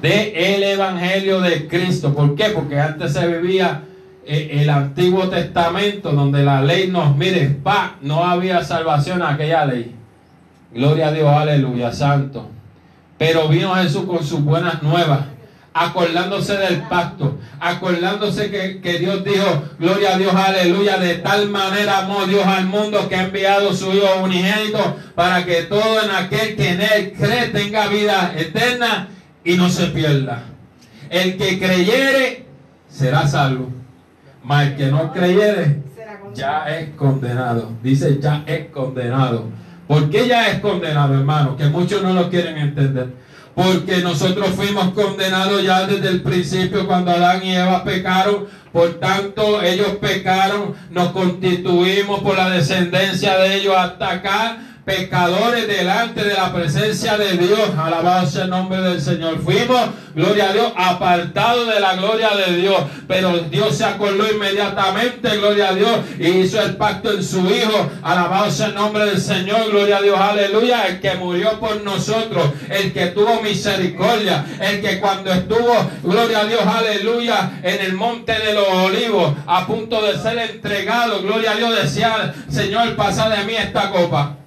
de 0.00 0.54
el 0.54 0.62
evangelio 0.62 1.40
de 1.40 1.68
Cristo. 1.68 2.14
¿Por 2.14 2.34
qué? 2.34 2.46
Porque 2.54 2.78
antes 2.78 3.12
se 3.12 3.26
vivía 3.26 3.82
eh, 4.24 4.60
el 4.62 4.70
Antiguo 4.70 5.28
Testamento 5.28 6.12
donde 6.12 6.42
la 6.42 6.62
ley 6.62 6.88
nos 6.88 7.16
mire, 7.16 7.48
pa, 7.48 7.96
no 8.00 8.24
había 8.24 8.64
salvación 8.64 9.22
a 9.22 9.30
aquella 9.30 9.66
ley. 9.66 9.94
Gloria 10.72 11.08
a 11.08 11.12
Dios, 11.12 11.28
aleluya, 11.28 11.92
santo. 11.92 12.48
Pero 13.18 13.48
vino 13.48 13.74
Jesús 13.74 14.04
con 14.04 14.24
sus 14.24 14.42
buenas 14.42 14.82
nuevas, 14.82 15.20
acordándose 15.72 16.56
del 16.56 16.82
pacto, 16.82 17.38
acordándose 17.60 18.50
que, 18.50 18.80
que, 18.80 18.98
Dios 18.98 19.24
dijo, 19.24 19.64
gloria 19.78 20.14
a 20.14 20.18
Dios, 20.18 20.34
aleluya, 20.34 20.98
de 20.98 21.16
tal 21.16 21.48
manera 21.48 21.98
amó 21.98 22.26
Dios 22.26 22.44
al 22.46 22.66
mundo 22.66 23.08
que 23.08 23.16
ha 23.16 23.24
enviado 23.24 23.72
su 23.72 23.92
Hijo 23.92 24.22
unigénito 24.22 24.96
para 25.14 25.44
que 25.44 25.62
todo 25.62 26.02
en 26.02 26.10
aquel 26.10 26.56
que 26.56 26.70
en 26.70 26.80
él 26.80 27.12
cree 27.16 27.48
tenga 27.48 27.88
vida 27.88 28.34
eterna 28.36 29.08
y 29.44 29.56
no 29.56 29.68
se 29.68 29.86
pierda. 29.86 30.44
El 31.08 31.36
que 31.36 31.58
creyere 31.58 32.46
será 32.88 33.26
salvo, 33.26 33.70
mas 34.42 34.68
el 34.68 34.76
que 34.76 34.86
no 34.86 35.12
creyere 35.12 35.82
ya 36.34 36.64
es 36.64 36.90
condenado. 36.90 37.72
Dice 37.82 38.18
ya 38.20 38.44
es 38.46 38.66
condenado. 38.70 39.48
¿Por 39.86 40.08
qué 40.08 40.28
ya 40.28 40.48
es 40.48 40.60
condenado, 40.60 41.14
hermano? 41.14 41.56
Que 41.56 41.66
muchos 41.66 42.02
no 42.02 42.12
lo 42.12 42.30
quieren 42.30 42.56
entender. 42.56 43.08
Porque 43.54 43.98
nosotros 43.98 44.50
fuimos 44.50 44.92
condenados 44.92 45.62
ya 45.62 45.86
desde 45.86 46.08
el 46.08 46.22
principio 46.22 46.86
cuando 46.86 47.10
Adán 47.10 47.44
y 47.44 47.54
Eva 47.54 47.84
pecaron. 47.84 48.46
Por 48.72 49.00
tanto, 49.00 49.60
ellos 49.62 49.96
pecaron, 50.00 50.74
nos 50.90 51.10
constituimos 51.10 52.20
por 52.20 52.36
la 52.36 52.50
descendencia 52.50 53.36
de 53.38 53.56
ellos 53.56 53.74
hasta 53.76 54.10
acá 54.10 54.58
pecadores 54.84 55.66
delante 55.66 56.24
de 56.24 56.34
la 56.34 56.52
presencia 56.52 57.16
de 57.16 57.36
Dios. 57.36 57.70
Alabado 57.78 58.26
sea 58.26 58.44
el 58.44 58.50
nombre 58.50 58.80
del 58.80 59.00
Señor. 59.00 59.40
Fuimos, 59.40 59.90
gloria 60.14 60.50
a 60.50 60.52
Dios, 60.52 60.72
apartados 60.76 61.72
de 61.72 61.80
la 61.80 61.94
gloria 61.94 62.30
de 62.30 62.56
Dios. 62.56 62.82
Pero 63.06 63.38
Dios 63.38 63.76
se 63.76 63.84
acordó 63.84 64.30
inmediatamente, 64.30 65.36
gloria 65.36 65.70
a 65.70 65.74
Dios, 65.74 65.98
y 66.18 66.28
hizo 66.28 66.60
el 66.60 66.76
pacto 66.76 67.12
en 67.12 67.22
su 67.22 67.40
Hijo. 67.50 67.90
Alabado 68.02 68.50
sea 68.50 68.66
el 68.68 68.74
nombre 68.74 69.04
del 69.06 69.20
Señor, 69.20 69.70
gloria 69.70 69.98
a 69.98 70.02
Dios, 70.02 70.18
aleluya. 70.18 70.86
El 70.86 71.00
que 71.00 71.14
murió 71.14 71.58
por 71.60 71.82
nosotros, 71.82 72.50
el 72.68 72.92
que 72.92 73.06
tuvo 73.06 73.42
misericordia, 73.42 74.44
el 74.60 74.80
que 74.80 75.00
cuando 75.00 75.32
estuvo, 75.32 75.74
gloria 76.02 76.40
a 76.40 76.44
Dios, 76.44 76.60
aleluya, 76.66 77.60
en 77.62 77.80
el 77.80 77.92
monte 77.94 78.32
de 78.32 78.54
los 78.54 78.68
olivos, 78.68 79.34
a 79.46 79.66
punto 79.66 80.02
de 80.02 80.18
ser 80.18 80.38
entregado, 80.38 81.22
gloria 81.22 81.52
a 81.52 81.56
Dios, 81.56 81.82
decía, 81.82 82.34
Señor, 82.48 82.96
pasa 82.96 83.28
de 83.28 83.44
mí 83.44 83.54
esta 83.54 83.90
copa. 83.90 84.39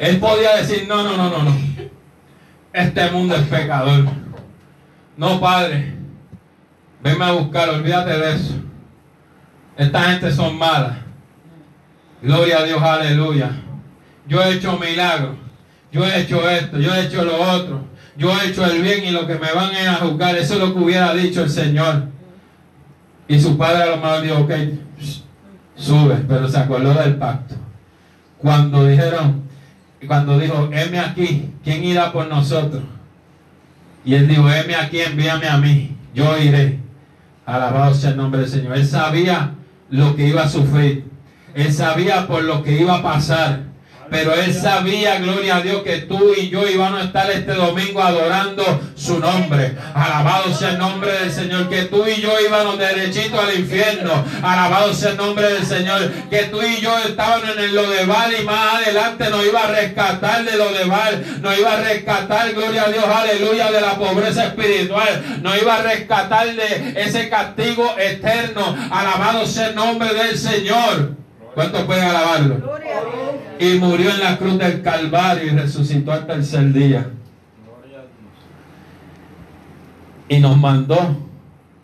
Él 0.00 0.18
podía 0.18 0.56
decir, 0.56 0.86
no, 0.88 1.02
no, 1.04 1.14
no, 1.14 1.28
no, 1.28 1.42
no. 1.42 1.56
Este 2.72 3.10
mundo 3.10 3.34
es 3.34 3.42
pecador. 3.42 4.06
No, 5.14 5.38
Padre. 5.38 5.92
Venme 7.02 7.22
a 7.26 7.32
buscar, 7.32 7.68
olvídate 7.68 8.16
de 8.18 8.34
eso. 8.34 8.54
Esta 9.76 10.04
gente 10.04 10.32
son 10.32 10.56
malas. 10.56 10.96
Gloria 12.22 12.60
a 12.60 12.64
Dios, 12.64 12.82
aleluya. 12.82 13.50
Yo 14.26 14.42
he 14.42 14.54
hecho 14.54 14.78
milagros. 14.78 15.36
Yo 15.92 16.02
he 16.06 16.22
hecho 16.22 16.48
esto, 16.48 16.78
yo 16.78 16.94
he 16.94 17.04
hecho 17.04 17.22
lo 17.22 17.38
otro. 17.38 17.84
Yo 18.16 18.32
he 18.32 18.48
hecho 18.48 18.64
el 18.64 18.80
bien 18.80 19.04
y 19.04 19.10
lo 19.10 19.26
que 19.26 19.34
me 19.34 19.52
van 19.52 19.74
a 19.74 19.96
juzgar. 19.96 20.34
Eso 20.36 20.54
es 20.54 20.60
lo 20.60 20.72
que 20.72 20.80
hubiera 20.80 21.12
dicho 21.12 21.42
el 21.42 21.50
Señor. 21.50 22.04
Y 23.28 23.38
su 23.38 23.58
padre 23.58 23.82
a 23.82 23.86
lo 23.86 23.96
mejor 23.98 24.22
dijo, 24.22 24.38
ok, 24.38 24.52
sube, 25.76 26.24
pero 26.26 26.48
se 26.48 26.56
acordó 26.56 26.94
del 26.94 27.16
pacto. 27.16 27.54
Cuando 28.38 28.86
dijeron, 28.86 29.49
cuando 30.06 30.38
dijo, 30.38 30.70
heme 30.72 30.98
aquí, 30.98 31.50
¿quién 31.62 31.84
irá 31.84 32.12
por 32.12 32.26
nosotros? 32.28 32.82
Y 34.04 34.14
él 34.14 34.28
dijo, 34.28 34.50
heme 34.50 34.74
aquí, 34.74 35.00
envíame 35.00 35.46
a 35.46 35.58
mí, 35.58 35.96
yo 36.14 36.38
iré. 36.38 36.78
Alabado 37.44 37.94
sea 37.94 38.10
el 38.10 38.16
nombre 38.16 38.40
del 38.40 38.50
Señor. 38.50 38.76
Él 38.76 38.86
sabía 38.86 39.54
lo 39.90 40.14
que 40.14 40.28
iba 40.28 40.42
a 40.42 40.48
sufrir. 40.48 41.04
Él 41.54 41.72
sabía 41.72 42.26
por 42.26 42.44
lo 42.44 42.62
que 42.62 42.80
iba 42.80 42.96
a 42.96 43.02
pasar. 43.02 43.69
Pero 44.10 44.34
él 44.34 44.52
sabía, 44.52 45.20
gloria 45.20 45.56
a 45.56 45.60
Dios, 45.60 45.82
que 45.82 45.98
tú 45.98 46.34
y 46.36 46.50
yo 46.50 46.68
íbamos 46.68 47.00
a 47.00 47.04
estar 47.04 47.30
este 47.30 47.54
domingo 47.54 48.02
adorando 48.02 48.80
su 48.96 49.20
nombre. 49.20 49.76
Alabado 49.94 50.52
sea 50.52 50.70
el 50.70 50.78
nombre 50.78 51.12
del 51.12 51.32
Señor. 51.32 51.68
Que 51.68 51.82
tú 51.82 52.04
y 52.06 52.20
yo 52.20 52.32
íbamos 52.40 52.76
derechito 52.78 53.40
al 53.40 53.58
infierno. 53.58 54.24
Alabado 54.42 54.92
sea 54.94 55.10
el 55.10 55.16
nombre 55.16 55.52
del 55.52 55.64
Señor. 55.64 56.10
Que 56.28 56.44
tú 56.44 56.60
y 56.60 56.80
yo 56.80 56.98
estábamos 56.98 57.50
en 57.50 57.64
el 57.64 57.74
Lodeval 57.74 58.34
y 58.40 58.44
más 58.44 58.74
adelante 58.74 59.30
nos 59.30 59.46
iba 59.46 59.62
a 59.62 59.68
rescatar 59.68 60.44
de 60.44 60.56
Lodeval. 60.56 61.40
Nos 61.40 61.58
iba 61.58 61.72
a 61.72 61.80
rescatar, 61.80 62.52
gloria 62.52 62.84
a 62.86 62.90
Dios, 62.90 63.04
aleluya, 63.04 63.70
de 63.70 63.80
la 63.80 63.94
pobreza 63.94 64.46
espiritual. 64.46 65.40
Nos 65.42 65.62
iba 65.62 65.76
a 65.76 65.82
rescatar 65.82 66.52
de 66.54 66.94
ese 66.96 67.28
castigo 67.28 67.94
eterno. 67.96 68.76
Alabado 68.90 69.46
sea 69.46 69.68
el 69.68 69.76
nombre 69.76 70.12
del 70.14 70.36
Señor. 70.36 71.20
¿Cuántos 71.54 71.82
pueden 71.82 72.04
alabarlo? 72.04 72.78
Y 73.58 73.78
murió 73.78 74.10
en 74.10 74.20
la 74.20 74.38
cruz 74.38 74.58
del 74.58 74.82
Calvario 74.82 75.44
y 75.44 75.50
resucitó 75.50 76.12
al 76.12 76.26
tercer 76.26 76.72
día. 76.72 77.10
Y 80.28 80.38
nos 80.38 80.56
mandó 80.56 81.16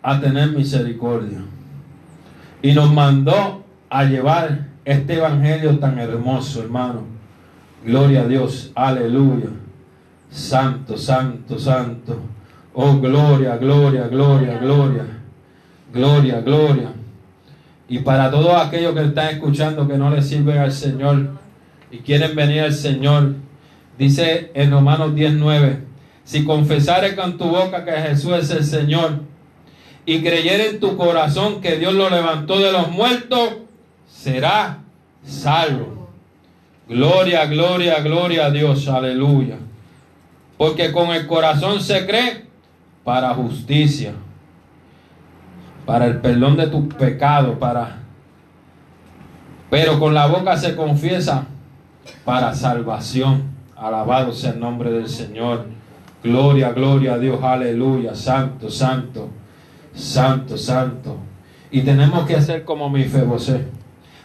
a 0.01 0.19
tener 0.19 0.51
misericordia. 0.51 1.39
Y 2.61 2.73
nos 2.73 2.91
mandó 2.91 3.63
a 3.89 4.03
llevar 4.05 4.67
este 4.85 5.15
evangelio 5.15 5.77
tan 5.79 5.99
hermoso, 5.99 6.61
hermano. 6.61 7.03
Gloria 7.85 8.21
a 8.21 8.27
Dios. 8.27 8.71
Aleluya. 8.73 9.49
Santo, 10.31 10.97
santo, 10.97 11.59
santo. 11.59 12.19
Oh, 12.73 12.97
gloria, 12.99 13.57
gloria, 13.57 14.07
gloria, 14.07 14.57
gloria. 14.57 15.05
Gloria, 15.93 16.41
gloria. 16.41 16.91
Y 17.89 17.99
para 17.99 18.29
todos 18.29 18.53
aquellos 18.55 18.93
que 18.93 19.03
están 19.05 19.35
escuchando 19.35 19.87
que 19.87 19.97
no 19.97 20.09
le 20.09 20.21
sirven 20.21 20.57
al 20.57 20.71
Señor 20.71 21.31
y 21.89 21.99
quieren 21.99 22.35
venir 22.35 22.61
al 22.61 22.73
Señor, 22.73 23.35
dice 23.97 24.51
en 24.53 24.71
Romanos 24.71 25.15
19, 25.15 25.83
si 26.23 26.43
confesares 26.43 27.13
con 27.13 27.37
tu 27.37 27.45
boca 27.45 27.85
que 27.85 27.91
Jesús 27.91 28.33
es 28.33 28.51
el 28.51 28.65
Señor 28.65 29.21
y 30.05 30.21
creyeres 30.21 30.73
en 30.73 30.79
tu 30.79 30.97
corazón 30.97 31.61
que 31.61 31.77
Dios 31.77 31.93
lo 31.93 32.09
levantó 32.09 32.59
de 32.59 32.71
los 32.71 32.91
muertos, 32.91 33.57
será 34.09 34.79
salvo. 35.23 36.09
Gloria, 36.87 37.45
gloria, 37.45 37.99
gloria 38.01 38.45
a 38.45 38.51
Dios, 38.51 38.87
aleluya. 38.87 39.57
Porque 40.57 40.91
con 40.91 41.11
el 41.11 41.27
corazón 41.27 41.81
se 41.81 42.05
cree 42.05 42.45
para 43.03 43.33
justicia, 43.33 44.13
para 45.87 46.05
el 46.05 46.17
perdón 46.17 46.57
de 46.57 46.67
tus 46.67 46.93
pecados, 46.93 47.57
para... 47.57 47.99
Pero 49.69 49.97
con 49.99 50.13
la 50.13 50.27
boca 50.27 50.57
se 50.57 50.75
confiesa 50.75 51.45
para 52.25 52.53
salvación. 52.53 53.43
Alabado 53.75 54.33
sea 54.33 54.51
el 54.51 54.59
nombre 54.59 54.91
del 54.91 55.07
Señor. 55.07 55.65
Gloria, 56.21 56.71
gloria 56.73 57.13
a 57.13 57.17
Dios, 57.17 57.41
aleluya. 57.41 58.13
Santo, 58.15 58.69
santo, 58.69 59.29
santo, 59.93 60.57
santo. 60.57 61.17
Y 61.71 61.81
tenemos 61.81 62.25
que 62.27 62.35
hacer 62.35 62.65
como 62.65 62.89
mi 62.89 63.05
Febosé. 63.05 63.65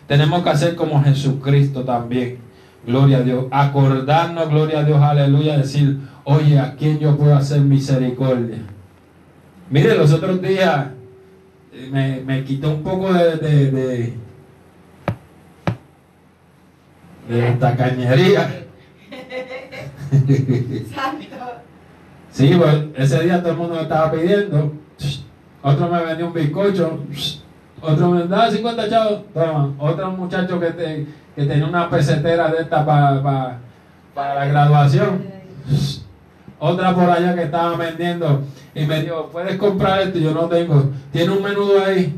Tenemos 0.09 0.43
que 0.43 0.51
hacer 0.51 0.75
como 0.75 1.03
Jesucristo 1.05 1.85
también. 1.85 2.39
Gloria 2.85 3.19
a 3.19 3.23
Dios. 3.23 3.47
Acordarnos, 3.53 4.49
gloria 4.49 4.81
a 4.81 4.85
Dios, 4.85 5.01
aleluya. 5.01 5.59
Decir, 5.59 6.01
oye, 6.25 6.59
¿a 6.59 6.75
quién 6.75 6.99
yo 6.99 7.17
puedo 7.17 7.37
hacer 7.37 7.61
misericordia? 7.61 8.59
Mire, 9.71 9.97
los 9.97 10.13
otros 10.13 10.43
días 10.43 10.87
me, 11.91 12.21
me 12.21 12.45
quitó 12.45 12.71
un 12.71 12.83
poco 12.83 13.13
de, 13.13 13.37
de, 13.37 13.71
de, 13.71 14.15
de 17.29 17.53
tacañería. 17.53 18.65
Santo. 20.95 21.27
Sí, 22.31 22.55
pues 22.57 22.75
ese 22.97 23.25
día 23.25 23.41
todo 23.43 23.53
el 23.53 23.59
mundo 23.59 23.75
me 23.75 23.83
estaba 23.83 24.11
pidiendo. 24.11 24.73
Otro 25.61 25.89
me 25.91 26.03
vendió 26.03 26.29
un 26.29 26.33
bizcocho. 26.33 27.01
Otro 27.83 28.11
me 28.11 28.25
daba 28.27 28.51
50 28.51 28.89
chavos. 28.89 29.21
Toma. 29.35 29.75
Otro 29.79 30.11
muchacho 30.13 30.59
que, 30.59 30.71
te- 30.71 31.07
que 31.37 31.45
tenía 31.45 31.67
una 31.67 31.91
pesetera 31.91 32.49
de 32.51 32.63
esta 32.63 32.87
para 32.87 33.59
para 34.15 34.35
la 34.35 34.47
graduación. 34.47 35.23
Otra 36.65 36.95
por 36.95 37.11
allá 37.11 37.35
que 37.35 37.43
estaba 37.43 37.77
vendiendo. 37.77 38.41
Y 38.73 38.87
me 38.87 39.03
dijo, 39.03 39.29
¿puedes 39.33 39.57
comprar 39.57 40.01
esto? 40.03 40.19
Y 40.19 40.23
yo 40.23 40.31
no 40.33 40.43
tengo. 40.47 40.91
¿Tiene 41.11 41.33
un 41.33 41.43
menudo 41.43 41.85
ahí? 41.85 42.15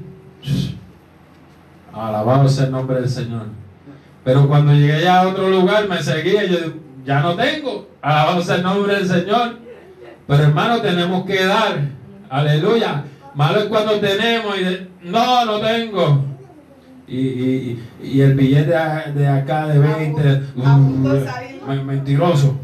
Alabado 1.92 2.47
sea 2.49 2.66
el 2.66 2.72
nombre 2.72 3.01
del 3.01 3.09
Señor. 3.09 3.47
Pero 4.22 4.47
cuando 4.47 4.72
llegué 4.74 5.01
ya 5.03 5.20
a 5.20 5.28
otro 5.28 5.49
lugar 5.49 5.88
me 5.88 6.03
seguía 6.03 6.45
y 6.45 6.51
yo 6.51 6.59
ya 7.07 7.20
no 7.20 7.34
tengo. 7.36 7.88
Alabado 8.03 8.42
sea 8.42 8.57
el 8.57 8.62
nombre 8.64 8.95
del 8.97 9.09
Señor. 9.09 9.57
Pero 10.26 10.42
hermano, 10.42 10.80
tenemos 10.82 11.24
que 11.24 11.45
dar. 11.47 11.78
Aleluya. 12.28 13.05
Malo 13.34 13.61
es 13.61 13.64
cuando 13.64 13.92
tenemos 13.95 14.59
y 14.59 14.64
de- 14.64 14.88
no, 15.05 15.45
no 15.47 15.59
tengo. 15.61 16.22
Y, 17.07 17.18
y- 17.18 17.84
y 18.03 18.20
el 18.20 18.34
billete 18.34 18.74
de 19.14 19.26
acá 19.28 19.68
de 19.68 19.78
20, 19.78 20.42
A 20.64 20.76
punto 20.76 21.12
de 21.14 21.24
salir. 21.24 21.61
uh, 21.66 21.82
mentiroso. 21.84 22.59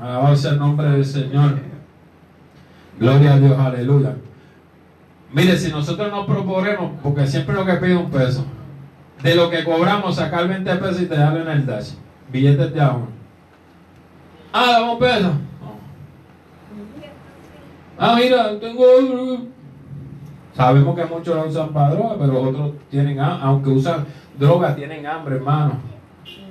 Alabado 0.00 0.36
sea 0.36 0.52
el 0.52 0.58
nombre 0.58 0.90
del 0.90 1.04
Señor. 1.04 1.58
Gloria 2.98 3.34
a 3.34 3.38
Dios, 3.38 3.58
aleluya. 3.58 4.16
Mire, 5.32 5.56
si 5.56 5.70
nosotros 5.70 6.10
nos 6.10 6.26
proponemos, 6.26 6.92
porque 7.02 7.26
siempre 7.26 7.54
lo 7.54 7.64
que 7.64 7.74
pide 7.74 7.96
un 7.96 8.10
peso, 8.10 8.44
de 9.22 9.34
lo 9.34 9.50
que 9.50 9.64
cobramos, 9.64 10.16
sacar 10.16 10.48
20 10.48 10.76
pesos 10.76 11.02
y 11.02 11.06
te 11.06 11.16
darle 11.16 11.42
en 11.42 11.48
el 11.48 11.66
dash. 11.66 11.92
Billetes 12.30 12.72
de 12.72 12.80
agua. 12.80 13.06
Ah, 14.52 14.72
dame 14.72 14.92
un 14.92 14.98
peso. 14.98 15.28
No. 15.28 15.76
Ah, 17.98 18.16
mira, 18.16 18.58
tengo 18.58 18.82
otro. 18.82 19.46
Sabemos 20.54 20.96
que 20.96 21.04
muchos 21.04 21.36
lo 21.36 21.46
usan 21.46 21.68
para 21.68 21.90
droga, 21.90 22.16
pero 22.18 22.42
otros 22.42 22.72
tienen, 22.90 23.20
aunque 23.20 23.70
usan 23.70 24.06
droga, 24.38 24.74
tienen 24.74 25.06
hambre, 25.06 25.36
hermano. 25.36 25.74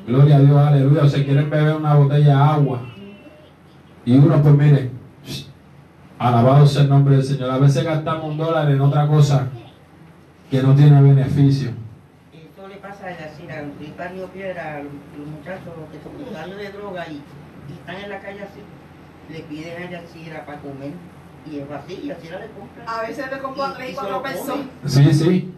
Gloria 0.06 0.36
a 0.36 0.40
Dios, 0.40 0.58
aleluya. 0.58 1.04
O 1.04 1.08
se 1.08 1.26
quieren 1.26 1.50
beber 1.50 1.76
una 1.76 1.96
botella 1.96 2.26
de 2.26 2.32
agua. 2.32 2.82
Y 4.06 4.18
uno, 4.18 4.42
pues 4.42 4.56
mire, 4.56 4.92
alabado 6.20 6.66
sea 6.68 6.84
el 6.84 6.90
nombre 6.90 7.16
del 7.16 7.24
Señor. 7.26 7.50
A 7.50 7.58
veces 7.58 7.84
gastamos 7.84 8.26
un 8.26 8.38
dólar 8.38 8.70
en 8.70 8.80
otra 8.82 9.08
cosa 9.08 9.48
que 10.50 10.62
no 10.62 10.76
tiene 10.76 11.02
beneficio. 11.02 11.72
Eso 12.32 12.68
le 12.68 12.76
pasa 12.78 13.08
a 13.08 13.10
decir 13.10 13.52
a 13.52 13.64
los 13.64 14.12
Río 14.12 14.28
Piedra, 14.28 14.76
a 14.76 14.84
los, 14.84 14.94
los 15.18 15.28
muchachos 15.28 15.74
que 15.92 16.00
son 16.04 16.22
usuarios 16.22 16.58
de 16.58 16.70
droga 16.72 17.08
y, 17.10 17.16
y 17.16 17.74
están 17.74 17.96
en 17.96 18.10
la 18.10 18.20
calle 18.20 18.42
así, 18.44 18.62
le 19.32 19.40
piden 19.40 19.84
a 19.84 19.90
Yacira 19.90 20.46
para 20.46 20.60
comer 20.60 20.92
y 21.52 21.58
es 21.58 22.00
y 22.04 22.08
Yacira 22.08 22.40
le 22.40 22.48
compra. 22.48 22.84
A 22.88 23.02
veces 23.08 23.26
le 23.32 23.40
compro 23.40 23.64
a 23.64 23.74
tres 23.74 23.92
y 23.92 23.96
cuatro 23.96 24.24
pesos. 24.24 24.60
Sí, 24.86 25.14
sí. 25.14 25.54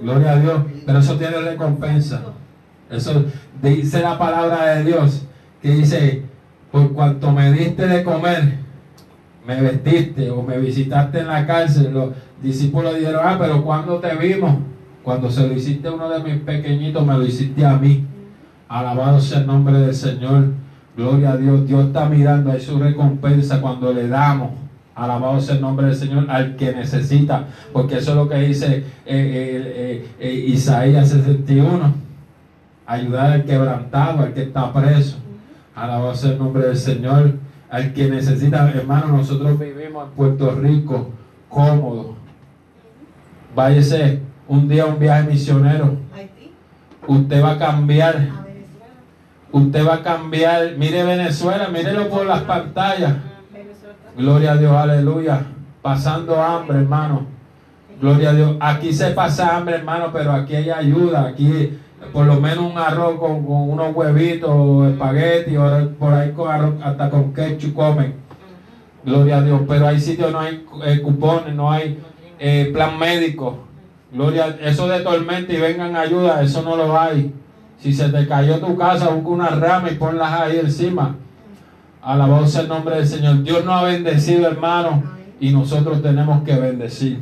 Gloria 0.00 0.32
a 0.32 0.36
Dios. 0.36 0.62
Pero 0.86 0.98
eso 0.98 1.16
tiene 1.16 1.38
recompensa. 1.38 2.22
Eso 2.90 3.24
dice 3.62 4.00
la 4.00 4.18
palabra 4.18 4.74
de 4.74 4.84
Dios 4.84 5.24
que 5.60 5.70
dice, 5.70 6.24
por 6.72 6.92
cuanto 6.92 7.30
me 7.30 7.52
diste 7.52 7.86
de 7.86 8.02
comer, 8.02 8.54
me 9.46 9.60
vestiste 9.60 10.30
o 10.30 10.42
me 10.42 10.58
visitaste 10.58 11.20
en 11.20 11.26
la 11.28 11.46
cárcel, 11.46 11.92
los 11.92 12.10
discípulos 12.42 12.96
dijeron, 12.96 13.20
ah, 13.22 13.36
pero 13.38 13.62
cuando 13.62 13.98
te 13.98 14.16
vimos, 14.16 14.56
cuando 15.02 15.30
se 15.30 15.46
lo 15.46 15.54
hiciste 15.54 15.88
a 15.88 15.92
uno 15.92 16.08
de 16.08 16.22
mis 16.22 16.42
pequeñitos, 16.42 17.06
me 17.06 17.14
lo 17.14 17.24
hiciste 17.24 17.64
a 17.64 17.76
mí. 17.76 18.06
Alabado 18.68 19.20
sea 19.20 19.40
el 19.40 19.46
nombre 19.46 19.78
del 19.78 19.94
Señor. 19.94 20.46
Gloria 20.96 21.32
a 21.32 21.36
Dios. 21.36 21.66
Dios 21.66 21.86
está 21.86 22.08
mirando, 22.08 22.52
hay 22.52 22.60
su 22.60 22.78
recompensa 22.78 23.60
cuando 23.60 23.92
le 23.92 24.08
damos. 24.08 24.52
Alabado 24.94 25.40
sea 25.40 25.56
el 25.56 25.60
nombre 25.60 25.86
del 25.86 25.96
Señor 25.96 26.30
al 26.30 26.56
que 26.56 26.72
necesita. 26.72 27.46
Porque 27.72 27.98
eso 27.98 28.12
es 28.12 28.16
lo 28.16 28.28
que 28.28 28.36
dice 28.36 28.76
eh, 28.76 28.84
eh, 29.06 29.74
eh, 29.76 30.08
eh, 30.20 30.44
Isaías 30.48 31.08
61. 31.08 31.94
Ayudar 32.86 33.32
al 33.32 33.44
quebrantado, 33.44 34.22
al 34.22 34.32
que 34.32 34.42
está 34.42 34.72
preso. 34.72 35.18
Alabado 35.74 36.14
sea 36.14 36.32
el 36.32 36.38
nombre 36.38 36.66
del 36.66 36.76
Señor. 36.76 37.34
Al 37.70 37.92
que 37.94 38.08
necesita, 38.08 38.70
hermano, 38.70 39.16
nosotros 39.16 39.58
vivimos 39.58 40.08
en 40.08 40.10
Puerto 40.10 40.50
Rico 40.52 41.10
cómodo. 41.48 42.16
Váyase 43.54 44.20
un 44.48 44.68
día 44.68 44.84
a 44.84 44.86
un 44.86 44.98
viaje 44.98 45.28
misionero. 45.28 45.96
Usted 47.06 47.42
va 47.42 47.52
a 47.52 47.58
cambiar. 47.58 48.28
Usted 49.50 49.86
va 49.86 49.94
a 49.94 50.02
cambiar. 50.02 50.76
Mire 50.76 51.04
Venezuela, 51.04 51.68
mírelo 51.68 52.08
por 52.08 52.26
las 52.26 52.42
pantallas. 52.42 53.14
Gloria 54.16 54.52
a 54.52 54.56
Dios, 54.56 54.72
aleluya. 54.72 55.42
Pasando 55.80 56.40
hambre, 56.42 56.78
hermano. 56.78 57.26
Gloria 58.00 58.30
a 58.30 58.34
Dios. 58.34 58.56
Aquí 58.60 58.92
se 58.92 59.10
pasa 59.10 59.56
hambre, 59.56 59.76
hermano, 59.76 60.10
pero 60.12 60.32
aquí 60.32 60.54
hay 60.54 60.70
ayuda. 60.70 61.28
Aquí 61.28 61.78
por 62.12 62.26
lo 62.26 62.40
menos 62.40 62.70
un 62.70 62.78
arroz 62.78 63.18
con, 63.18 63.44
con 63.44 63.70
unos 63.70 63.94
huevitos, 63.94 64.90
espagueti, 64.90 65.56
ahora 65.56 65.88
por 65.98 66.12
ahí 66.14 66.32
con 66.32 66.50
arroz, 66.50 66.74
hasta 66.82 67.10
con 67.10 67.32
ketchup 67.32 67.74
comen. 67.74 68.14
Gloria 69.04 69.38
a 69.38 69.42
Dios. 69.42 69.62
Pero 69.68 69.86
hay 69.86 70.00
sitios, 70.00 70.32
no 70.32 70.40
hay 70.40 70.64
eh, 70.84 71.00
cupones, 71.02 71.54
no 71.54 71.70
hay 71.70 71.98
eh, 72.38 72.70
plan 72.72 72.98
médico. 72.98 73.58
Gloria, 74.12 74.56
eso 74.60 74.88
de 74.88 75.00
tormenta 75.00 75.52
y 75.52 75.56
vengan 75.56 75.96
ayuda, 75.96 76.42
eso 76.42 76.62
no 76.62 76.76
lo 76.76 76.98
hay. 76.98 77.32
Si 77.78 77.92
se 77.92 78.10
te 78.10 78.28
cayó 78.28 78.58
tu 78.58 78.76
casa, 78.76 79.08
busca 79.08 79.28
una 79.28 79.48
rama 79.48 79.90
y 79.90 79.94
ponlas 79.94 80.32
ahí 80.32 80.58
encima. 80.58 81.16
Alabado 82.02 82.46
sea 82.46 82.62
el 82.62 82.68
nombre 82.68 82.96
del 82.96 83.06
Señor. 83.06 83.42
Dios 83.42 83.64
nos 83.64 83.74
ha 83.74 83.84
bendecido, 83.84 84.48
hermano, 84.48 85.02
y 85.40 85.50
nosotros 85.50 86.02
tenemos 86.02 86.44
que 86.44 86.54
bendecir. 86.54 87.20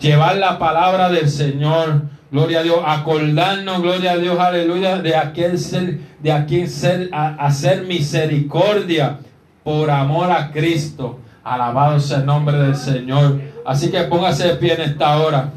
Llevar 0.00 0.36
la 0.36 0.58
palabra 0.58 1.10
del 1.10 1.28
Señor, 1.28 2.02
gloria 2.32 2.60
a 2.60 2.62
Dios, 2.62 2.78
acordarnos, 2.84 3.82
gloria 3.82 4.12
a 4.12 4.16
Dios, 4.16 4.38
aleluya, 4.38 4.98
de 5.00 5.14
aquel 5.14 5.58
ser, 5.58 6.00
de 6.20 6.32
aquel 6.32 6.68
ser, 6.68 7.10
a- 7.12 7.34
hacer 7.46 7.84
misericordia 7.84 9.18
por 9.62 9.90
amor 9.90 10.30
a 10.32 10.50
Cristo. 10.50 11.18
Alabado 11.44 12.00
sea 12.00 12.18
el 12.18 12.26
nombre 12.26 12.56
del 12.56 12.74
Señor. 12.74 13.40
Así 13.66 13.90
que 13.90 14.00
póngase 14.04 14.48
de 14.48 14.54
pie 14.56 14.74
en 14.74 14.80
esta 14.82 15.18
hora. 15.20 15.50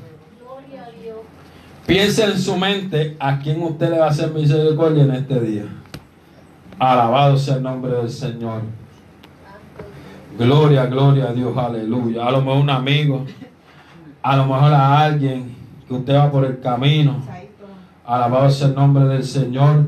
Piense 1.86 2.24
en 2.26 2.40
su 2.40 2.58
mente 2.58 3.16
a 3.20 3.38
quién 3.40 3.62
usted 3.62 3.92
le 3.92 4.00
va 4.00 4.08
a 4.08 4.10
hacer 4.10 4.32
misericordia 4.32 5.04
en 5.04 5.12
este 5.12 5.40
día. 5.40 5.64
Alabado 6.80 7.38
sea 7.38 7.56
el 7.56 7.64
nombre 7.64 7.92
del 7.94 8.10
Señor. 8.10 8.62
Gloria, 10.38 10.88
gloria 10.88 11.26
a 11.30 11.34
Dios, 11.34 11.56
aleluya. 11.58 12.26
A 12.26 12.32
lo 12.32 12.40
mejor 12.42 12.58
un 12.58 12.70
amigo, 12.70 13.26
a 14.22 14.36
lo 14.36 14.46
mejor 14.48 14.74
a 14.74 15.00
alguien 15.00 15.56
que 15.88 15.94
usted 15.94 16.16
va 16.16 16.32
por 16.32 16.46
el 16.46 16.60
camino. 16.60 17.18
Alabado 18.06 18.50
sea 18.50 18.68
el 18.68 18.76
nombre 18.76 19.06
del 19.06 19.24
Señor. 19.24 19.88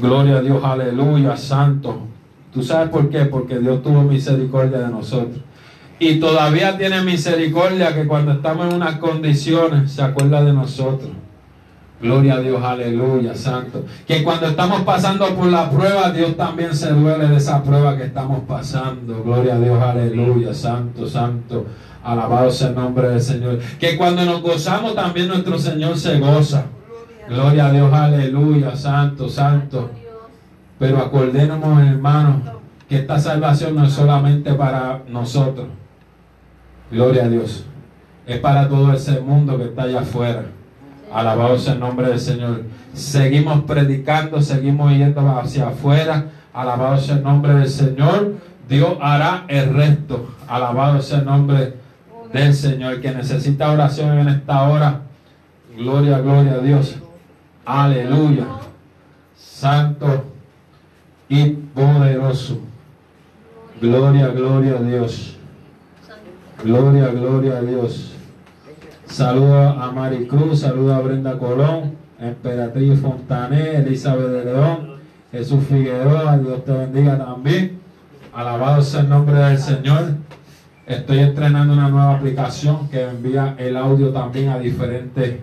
Gloria 0.00 0.36
a 0.36 0.40
Dios, 0.40 0.62
aleluya, 0.64 1.36
santo. 1.36 1.98
¿Tú 2.52 2.62
sabes 2.62 2.88
por 2.88 3.10
qué? 3.10 3.24
Porque 3.26 3.58
Dios 3.58 3.82
tuvo 3.82 4.02
misericordia 4.02 4.78
de 4.78 4.88
nosotros. 4.88 5.40
Y 5.98 6.20
todavía 6.20 6.76
tiene 6.76 7.02
misericordia 7.02 7.94
que 7.94 8.06
cuando 8.06 8.32
estamos 8.32 8.68
en 8.68 8.76
unas 8.76 8.96
condiciones 8.96 9.92
se 9.92 10.02
acuerda 10.02 10.42
de 10.42 10.52
nosotros. 10.52 11.10
Gloria 12.04 12.34
a 12.34 12.40
Dios, 12.40 12.62
aleluya, 12.62 13.34
santo. 13.34 13.82
Que 14.06 14.22
cuando 14.22 14.48
estamos 14.48 14.82
pasando 14.82 15.26
por 15.34 15.46
la 15.46 15.70
prueba, 15.70 16.10
Dios 16.10 16.36
también 16.36 16.76
se 16.76 16.90
duele 16.90 17.28
de 17.28 17.36
esa 17.36 17.62
prueba 17.62 17.96
que 17.96 18.04
estamos 18.04 18.40
pasando. 18.46 19.22
Gloria 19.24 19.54
a 19.54 19.58
Dios, 19.58 19.82
aleluya, 19.82 20.52
santo, 20.52 21.08
santo. 21.08 21.64
Alabado 22.02 22.50
sea 22.50 22.68
el 22.68 22.74
nombre 22.74 23.08
del 23.08 23.22
Señor. 23.22 23.58
Que 23.80 23.96
cuando 23.96 24.22
nos 24.26 24.42
gozamos, 24.42 24.94
también 24.94 25.28
nuestro 25.28 25.58
Señor 25.58 25.96
se 25.96 26.18
goza. 26.18 26.66
Gloria 27.26 27.68
a 27.68 27.72
Dios, 27.72 27.90
aleluya, 27.90 28.76
santo, 28.76 29.26
santo. 29.30 29.90
Pero 30.78 30.98
acordémonos, 30.98 31.88
hermanos, 31.88 32.42
que 32.86 32.96
esta 32.96 33.18
salvación 33.18 33.76
no 33.76 33.86
es 33.86 33.94
solamente 33.94 34.52
para 34.52 35.00
nosotros. 35.08 35.68
Gloria 36.90 37.24
a 37.24 37.28
Dios. 37.30 37.64
Es 38.26 38.40
para 38.40 38.68
todo 38.68 38.92
ese 38.92 39.20
mundo 39.20 39.56
que 39.56 39.64
está 39.64 39.84
allá 39.84 40.00
afuera. 40.00 40.44
Alabado 41.14 41.56
sea 41.56 41.74
el 41.74 41.80
nombre 41.80 42.08
del 42.08 42.18
Señor. 42.18 42.64
Seguimos 42.92 43.62
predicando, 43.62 44.42
seguimos 44.42 44.90
yendo 44.90 45.20
hacia 45.38 45.68
afuera. 45.68 46.26
Alabado 46.52 46.98
sea 46.98 47.14
el 47.14 47.22
nombre 47.22 47.54
del 47.54 47.68
Señor. 47.68 48.34
Dios 48.68 48.96
hará 49.00 49.44
el 49.46 49.72
resto. 49.72 50.34
Alabado 50.48 51.00
sea 51.00 51.20
el 51.20 51.26
nombre 51.26 51.74
del 52.32 52.52
Señor. 52.52 53.00
Que 53.00 53.12
necesita 53.12 53.70
oración 53.70 54.18
en 54.18 54.28
esta 54.28 54.64
hora. 54.64 55.02
Gloria, 55.76 56.18
gloria 56.18 56.54
a 56.54 56.58
Dios. 56.58 56.96
Aleluya. 57.64 58.46
Santo 59.36 60.24
y 61.28 61.50
poderoso. 61.50 62.58
Gloria, 63.80 64.26
gloria 64.28 64.78
a 64.78 64.82
Dios. 64.82 65.36
Gloria, 66.64 67.06
gloria 67.06 67.58
a 67.58 67.60
Dios. 67.60 68.14
Saludo 69.14 69.68
a 69.68 69.92
Maricruz, 69.92 70.58
saludo 70.58 70.92
a 70.92 70.98
Brenda 70.98 71.38
Colón, 71.38 71.92
Emperatriz 72.18 72.98
Fontané, 72.98 73.76
Elizabeth 73.76 74.26
de 74.26 74.44
León, 74.44 74.96
Jesús 75.30 75.62
Figueroa, 75.68 76.36
Dios 76.38 76.64
te 76.64 76.72
bendiga 76.72 77.16
también. 77.16 77.78
Alabado 78.32 78.82
sea 78.82 79.02
el 79.02 79.08
nombre 79.08 79.36
del 79.36 79.56
Señor. 79.56 80.16
Estoy 80.84 81.20
estrenando 81.20 81.74
una 81.74 81.90
nueva 81.90 82.16
aplicación 82.16 82.88
que 82.88 83.04
envía 83.04 83.54
el 83.56 83.76
audio 83.76 84.08
también 84.08 84.48
a 84.48 84.58
diferentes 84.58 85.36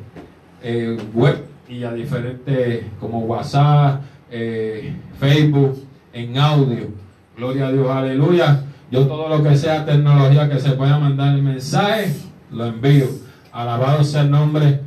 eh, 0.61 0.97
web 1.13 1.41
y 1.69 1.85
a 1.85 1.93
diferentes 1.93 2.83
como 2.99 3.19
WhatsApp, 3.19 4.01
eh, 4.29 4.93
Facebook, 5.17 5.81
en 6.11 6.37
audio. 6.37 6.89
Gloria 7.37 7.67
a 7.67 7.71
Dios, 7.71 7.89
aleluya. 7.89 8.63
Yo 8.91 9.07
todo 9.07 9.29
lo 9.29 9.41
que 9.41 9.55
sea 9.55 9.85
tecnología 9.85 10.49
que 10.49 10.59
se 10.59 10.71
pueda 10.71 10.99
mandar 10.99 11.35
el 11.35 11.41
mensaje, 11.41 12.13
lo 12.51 12.65
envío. 12.65 13.30
Alabado 13.51 14.03
sea 14.03 14.21
el 14.21 14.31
nombre 14.31 14.81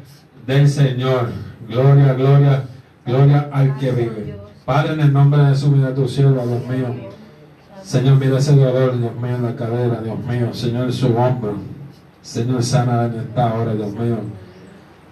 del 0.46 0.68
Señor. 0.68 1.30
Gloria, 1.68 2.14
gloria, 2.14 2.64
gloria 3.04 3.48
al 3.52 3.76
que 3.76 3.90
vive. 3.90 4.38
Padre, 4.64 4.94
en 4.94 5.00
el 5.00 5.12
nombre 5.12 5.42
de 5.42 5.50
Jesús, 5.50 5.70
mira 5.70 5.94
tu 5.94 6.08
siervo, 6.08 6.46
Dios 6.46 6.66
mío. 6.66 7.10
Señor, 7.82 8.16
mira 8.16 8.38
ese 8.38 8.56
dolor, 8.56 8.98
Dios 8.98 9.14
mío, 9.16 9.36
en 9.36 9.42
la 9.42 9.54
cadera, 9.54 10.00
Dios 10.00 10.18
mío. 10.24 10.54
Señor, 10.54 10.84
en 10.84 10.92
su 10.92 11.14
hombro. 11.14 11.56
Señor, 12.22 12.62
sana 12.62 13.04
en 13.04 13.16
esta 13.16 13.54
hora, 13.54 13.74
Dios 13.74 13.92
mío. 13.92 14.16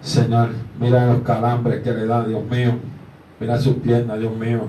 Señor, 0.01 0.49
mira 0.79 1.05
los 1.05 1.21
calambres 1.21 1.83
que 1.83 1.91
le 1.91 2.07
da, 2.07 2.25
Dios 2.25 2.43
mío. 2.49 2.79
Mira 3.39 3.59
sus 3.59 3.75
piernas, 3.75 4.19
Dios 4.19 4.35
mío. 4.35 4.61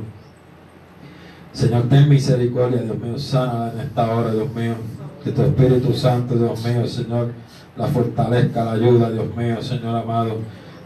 Señor, 1.53 1.89
ten 1.89 2.09
misericordia, 2.09 2.83
Dios 2.83 2.99
mío. 2.99 3.19
Sana 3.19 3.73
en 3.73 3.81
esta 3.81 4.15
hora, 4.15 4.33
Dios 4.33 4.55
mío. 4.55 4.75
Que 5.23 5.31
tu 5.31 5.43
Espíritu 5.43 5.95
Santo, 5.95 6.35
Dios 6.35 6.63
mío, 6.63 6.87
Señor, 6.87 7.33
la 7.77 7.87
fortalezca, 7.87 8.65
la 8.65 8.73
ayuda, 8.73 9.11
Dios 9.11 9.35
mío, 9.37 9.63
Señor 9.63 9.97
amado, 9.97 10.39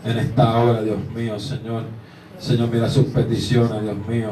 en 0.04 0.18
esta 0.18 0.58
hora, 0.58 0.82
Dios 0.82 0.98
mío, 1.14 1.38
Señor. 1.38 1.82
Señor, 2.38 2.70
mira 2.70 2.88
sus 2.88 3.06
peticiones, 3.06 3.82
Dios 3.82 3.96
mío. 4.06 4.30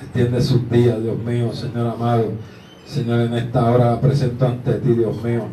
Extiende 0.00 0.40
sus 0.40 0.68
días, 0.70 1.00
Dios 1.02 1.18
mío, 1.18 1.52
Señor 1.52 1.86
amado. 1.86 2.32
Señor, 2.86 3.20
en 3.20 3.34
esta 3.34 3.70
hora 3.70 3.92
la 3.92 4.00
presento 4.00 4.46
ante 4.46 4.74
ti, 4.74 4.94
Dios 4.94 5.22
mío. 5.22 5.44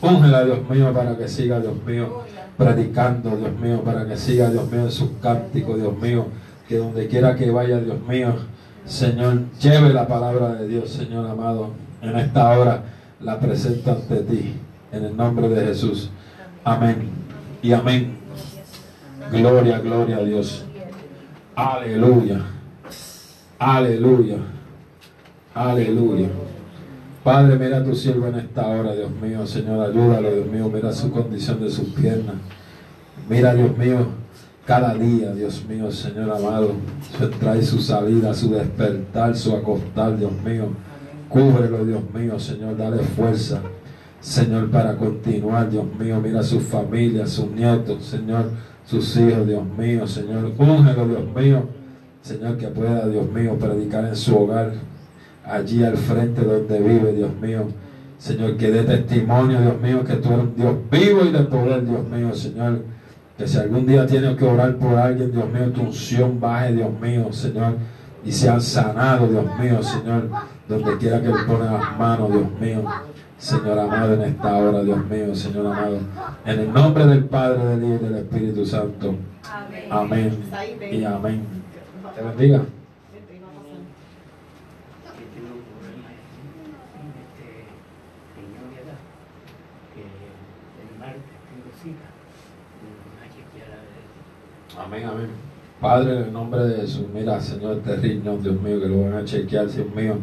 Úngela, 0.00 0.44
Dios 0.44 0.68
mío, 0.70 0.92
para 0.94 1.16
que 1.16 1.28
siga, 1.28 1.60
Dios 1.60 1.74
mío, 1.84 2.22
predicando, 2.56 3.36
Dios 3.36 3.58
mío, 3.60 3.82
para 3.84 4.06
que 4.06 4.16
siga, 4.16 4.50
Dios 4.50 4.70
mío, 4.70 4.82
en 4.82 4.92
sus 4.92 5.10
cánticos, 5.20 5.76
Dios 5.76 5.98
mío. 5.98 6.26
Que 6.68 6.78
donde 6.78 7.08
quiera 7.08 7.34
que 7.34 7.50
vaya, 7.50 7.80
Dios 7.80 8.00
mío, 8.06 8.34
Señor, 8.84 9.42
lleve 9.60 9.92
la 9.92 10.06
palabra 10.06 10.54
de 10.54 10.68
Dios, 10.68 10.90
Señor 10.90 11.28
amado. 11.28 11.70
En 12.00 12.16
esta 12.16 12.56
hora 12.56 12.82
la 13.20 13.40
presento 13.40 13.90
ante 13.90 14.16
ti. 14.22 14.54
En 14.92 15.04
el 15.04 15.16
nombre 15.16 15.48
de 15.48 15.66
Jesús. 15.66 16.10
Amén. 16.64 17.10
Y 17.62 17.72
amén. 17.72 18.16
Gloria, 19.30 19.78
gloria 19.78 20.16
a 20.16 20.24
Dios. 20.24 20.64
Aleluya. 21.54 22.40
Aleluya. 23.58 24.36
Aleluya. 25.54 26.28
Padre, 27.24 27.58
mira 27.58 27.78
a 27.78 27.84
tu 27.84 27.94
siervo 27.94 28.28
en 28.28 28.36
esta 28.36 28.66
hora, 28.68 28.94
Dios 28.94 29.10
mío. 29.20 29.46
Señor, 29.46 29.90
ayúdalo, 29.90 30.30
Dios 30.30 30.46
mío. 30.46 30.70
Mira 30.72 30.92
su 30.92 31.10
condición 31.10 31.60
de 31.60 31.68
sus 31.68 31.88
piernas. 31.88 32.36
Mira, 33.28 33.54
Dios 33.54 33.76
mío, 33.76 34.06
cada 34.64 34.94
día, 34.94 35.34
Dios 35.34 35.64
mío, 35.68 35.90
Señor 35.90 36.30
amado. 36.30 36.72
Trae 37.40 37.62
su 37.62 37.80
salida, 37.80 38.32
su 38.32 38.50
despertar, 38.50 39.36
su 39.36 39.54
acostar, 39.54 40.16
Dios 40.16 40.32
mío. 40.44 40.68
Cúbrelo, 41.28 41.84
Dios 41.84 42.02
mío, 42.14 42.38
Señor. 42.38 42.76
Dale 42.76 42.98
fuerza. 42.98 43.60
Señor, 44.28 44.70
para 44.70 44.94
continuar, 44.94 45.70
Dios 45.70 45.86
mío, 45.98 46.20
mira 46.22 46.42
su 46.42 46.60
familia, 46.60 47.26
sus 47.26 47.50
nietos, 47.50 48.04
Señor, 48.04 48.50
sus 48.84 49.16
hijos, 49.16 49.46
Dios 49.46 49.64
mío, 49.78 50.06
Señor, 50.06 50.52
úngelo, 50.58 51.08
Dios 51.08 51.34
mío, 51.34 51.62
Señor, 52.20 52.58
que 52.58 52.68
pueda, 52.68 53.08
Dios 53.08 53.26
mío, 53.32 53.56
predicar 53.58 54.04
en 54.04 54.14
su 54.14 54.36
hogar, 54.36 54.74
allí 55.46 55.82
al 55.82 55.96
frente 55.96 56.42
donde 56.42 56.78
vive, 56.78 57.14
Dios 57.14 57.30
mío, 57.40 57.68
Señor, 58.18 58.58
que 58.58 58.70
dé 58.70 58.82
testimonio, 58.82 59.62
Dios 59.62 59.80
mío, 59.80 60.04
que 60.04 60.16
tú 60.16 60.28
eres 60.28 60.40
un 60.40 60.54
Dios 60.56 60.76
vivo 60.90 61.24
y 61.24 61.32
de 61.32 61.44
poder, 61.44 61.86
Dios 61.86 62.06
mío, 62.06 62.34
Señor, 62.34 62.82
que 63.38 63.48
si 63.48 63.56
algún 63.56 63.86
día 63.86 64.06
tienes 64.06 64.36
que 64.36 64.44
orar 64.44 64.76
por 64.76 64.94
alguien, 64.94 65.32
Dios 65.32 65.50
mío, 65.50 65.72
tu 65.72 65.80
unción 65.80 66.38
baje, 66.38 66.74
Dios 66.74 66.90
mío, 67.00 67.32
Señor, 67.32 67.76
y 68.22 68.30
sean 68.30 68.60
sanados, 68.60 69.30
Dios 69.30 69.46
mío, 69.58 69.82
Señor, 69.82 70.28
donde 70.68 70.98
quiera 70.98 71.18
que 71.22 71.28
le 71.28 71.44
ponga 71.46 71.72
las 71.72 71.98
manos, 71.98 72.30
Dios 72.30 72.60
mío. 72.60 72.84
Señor 73.38 73.78
amado, 73.78 74.14
en 74.14 74.22
esta 74.22 74.56
hora, 74.56 74.82
Dios 74.82 74.98
mío, 75.06 75.34
Señor 75.34 75.66
amado, 75.66 76.00
en 76.44 76.58
el 76.58 76.72
nombre 76.72 77.06
del 77.06 77.24
Padre, 77.24 77.64
del 77.64 77.84
Hijo 77.84 78.04
y 78.04 78.08
del 78.08 78.16
Espíritu 78.16 78.66
Santo. 78.66 79.14
Amén 79.90 80.42
y 80.90 81.04
amén. 81.04 81.44
Te 82.16 82.22
bendiga. 82.22 82.62
Amén, 94.76 95.04
amén. 95.04 95.28
Padre, 95.80 96.16
en 96.16 96.22
el 96.24 96.32
nombre 96.32 96.64
de 96.64 96.80
Jesús, 96.80 97.06
mira, 97.14 97.40
Señor, 97.40 97.76
este 97.76 97.96
riñón, 97.96 98.42
Dios 98.42 98.60
mío, 98.60 98.80
que 98.80 98.88
lo 98.88 99.02
van 99.02 99.14
a 99.14 99.24
chequear, 99.24 99.68
Dios 99.68 99.86
mío. 99.94 100.16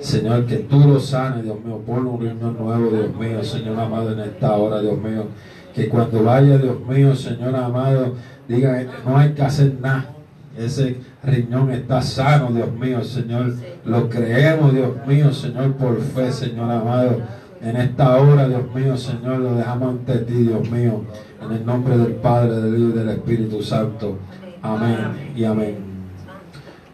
Señor, 0.00 0.46
que 0.46 0.56
tú 0.58 0.78
lo 0.80 1.00
sanes, 1.00 1.44
Dios 1.44 1.56
mío, 1.64 1.80
ponle 1.84 2.08
un 2.10 2.20
riñón 2.20 2.56
nuevo, 2.58 2.90
Dios 2.90 3.14
mío, 3.16 3.42
Señor 3.42 3.78
amado, 3.78 4.12
en 4.12 4.20
esta 4.20 4.56
hora, 4.56 4.80
Dios 4.80 4.98
mío. 4.98 5.26
Que 5.74 5.88
cuando 5.88 6.22
vaya, 6.22 6.58
Dios 6.58 6.80
mío, 6.86 7.14
Señor 7.14 7.54
amado, 7.56 8.14
diga, 8.46 8.84
no 9.04 9.18
hay 9.18 9.32
que 9.32 9.42
hacer 9.42 9.74
nada. 9.80 10.14
Ese 10.56 10.96
riñón 11.22 11.70
está 11.70 12.02
sano, 12.02 12.50
Dios 12.50 12.72
mío, 12.72 13.02
Señor. 13.04 13.54
Lo 13.84 14.08
creemos, 14.08 14.72
Dios 14.72 14.90
mío, 15.06 15.32
Señor, 15.32 15.74
por 15.74 16.00
fe, 16.00 16.32
Señor 16.32 16.70
amado. 16.70 17.20
En 17.60 17.76
esta 17.76 18.16
hora, 18.16 18.48
Dios 18.48 18.72
mío, 18.74 18.96
Señor, 18.96 19.38
lo 19.38 19.54
dejamos 19.54 19.90
ante 19.90 20.18
ti, 20.18 20.34
Dios 20.34 20.70
mío. 20.70 21.02
En 21.44 21.52
el 21.52 21.66
nombre 21.66 21.96
del 21.96 22.14
Padre, 22.14 22.60
del 22.60 22.78
Hijo 22.78 22.90
y 22.90 22.98
del 22.98 23.08
Espíritu 23.10 23.62
Santo. 23.62 24.18
Amén 24.62 25.32
y 25.36 25.44
amén. 25.44 25.76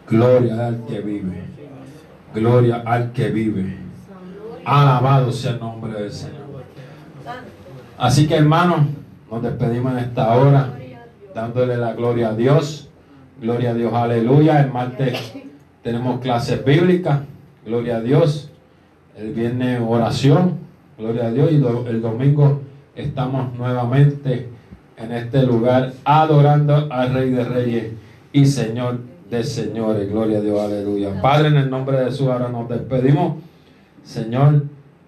Gloria 0.07 0.67
al 0.67 0.85
que 0.85 1.01
vive. 1.01 1.54
Gloria 2.35 2.83
al 2.85 3.13
que 3.13 3.29
vive. 3.29 3.77
Alabado 4.65 5.31
sea 5.31 5.53
el 5.53 5.59
nombre 5.59 5.93
del 5.93 6.11
Señor. 6.11 6.45
Así 7.97 8.27
que 8.27 8.35
hermanos, 8.35 8.81
nos 9.31 9.41
despedimos 9.41 9.93
en 9.93 9.99
esta 9.99 10.35
hora, 10.35 10.77
dándole 11.33 11.77
la 11.77 11.93
gloria 11.93 12.29
a 12.29 12.35
Dios. 12.35 12.89
Gloria 13.41 13.71
a 13.71 13.73
Dios, 13.73 13.93
aleluya. 13.93 14.61
El 14.61 14.71
martes 14.71 15.33
tenemos 15.81 16.19
clases 16.19 16.63
bíblicas. 16.65 17.21
Gloria 17.65 17.97
a 17.97 18.01
Dios. 18.01 18.51
El 19.17 19.33
viernes 19.33 19.81
oración. 19.85 20.57
Gloria 20.97 21.27
a 21.27 21.31
Dios. 21.31 21.51
Y 21.51 21.55
el 21.55 22.01
domingo 22.01 22.61
estamos 22.95 23.53
nuevamente 23.53 24.49
en 24.97 25.11
este 25.13 25.43
lugar 25.43 25.93
adorando 26.03 26.87
al 26.91 27.13
Rey 27.13 27.29
de 27.29 27.43
Reyes 27.43 27.93
y 28.33 28.45
Señor 28.45 28.99
de 29.29 29.43
Señores. 29.43 30.09
Gloria 30.09 30.39
a 30.39 30.41
Dios, 30.41 30.59
aleluya. 30.59 31.21
Padre, 31.21 31.49
en 31.49 31.57
el 31.57 31.69
nombre 31.69 31.97
de 31.97 32.05
Jesús 32.05 32.27
ahora 32.27 32.49
nos 32.49 32.69
despedimos. 32.69 33.37
Señor, 34.03 34.63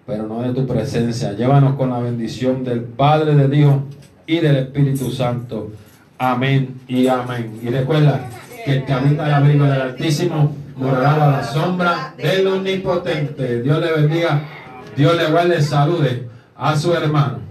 pero 0.06 0.26
no 0.26 0.42
de 0.42 0.52
tu 0.52 0.66
presencia. 0.66 1.32
Llévanos 1.34 1.76
con 1.76 1.90
la 1.90 2.00
bendición 2.00 2.64
del 2.64 2.82
Padre, 2.82 3.34
del 3.34 3.54
Hijo 3.54 3.84
y 4.26 4.40
del 4.40 4.56
Espíritu 4.56 5.10
Santo. 5.10 5.70
Amén 6.18 6.80
y 6.88 7.06
amén. 7.06 7.60
Y 7.62 7.68
recuerda 7.68 8.28
que 8.64 8.78
el 8.78 8.84
que 8.84 8.92
habita 8.92 9.26
el 9.26 9.34
abrigo 9.34 9.64
del 9.64 9.80
Altísimo 9.80 10.54
morará 10.76 11.14
a 11.14 11.30
la 11.30 11.44
sombra 11.44 12.14
del 12.16 12.46
Omnipotente. 12.46 13.62
Dios 13.62 13.80
le 13.80 13.92
bendiga, 13.92 14.42
Dios 14.96 15.16
le 15.16 15.30
guarde, 15.30 15.62
salude 15.62 16.28
a 16.56 16.76
su 16.76 16.92
hermano. 16.92 17.47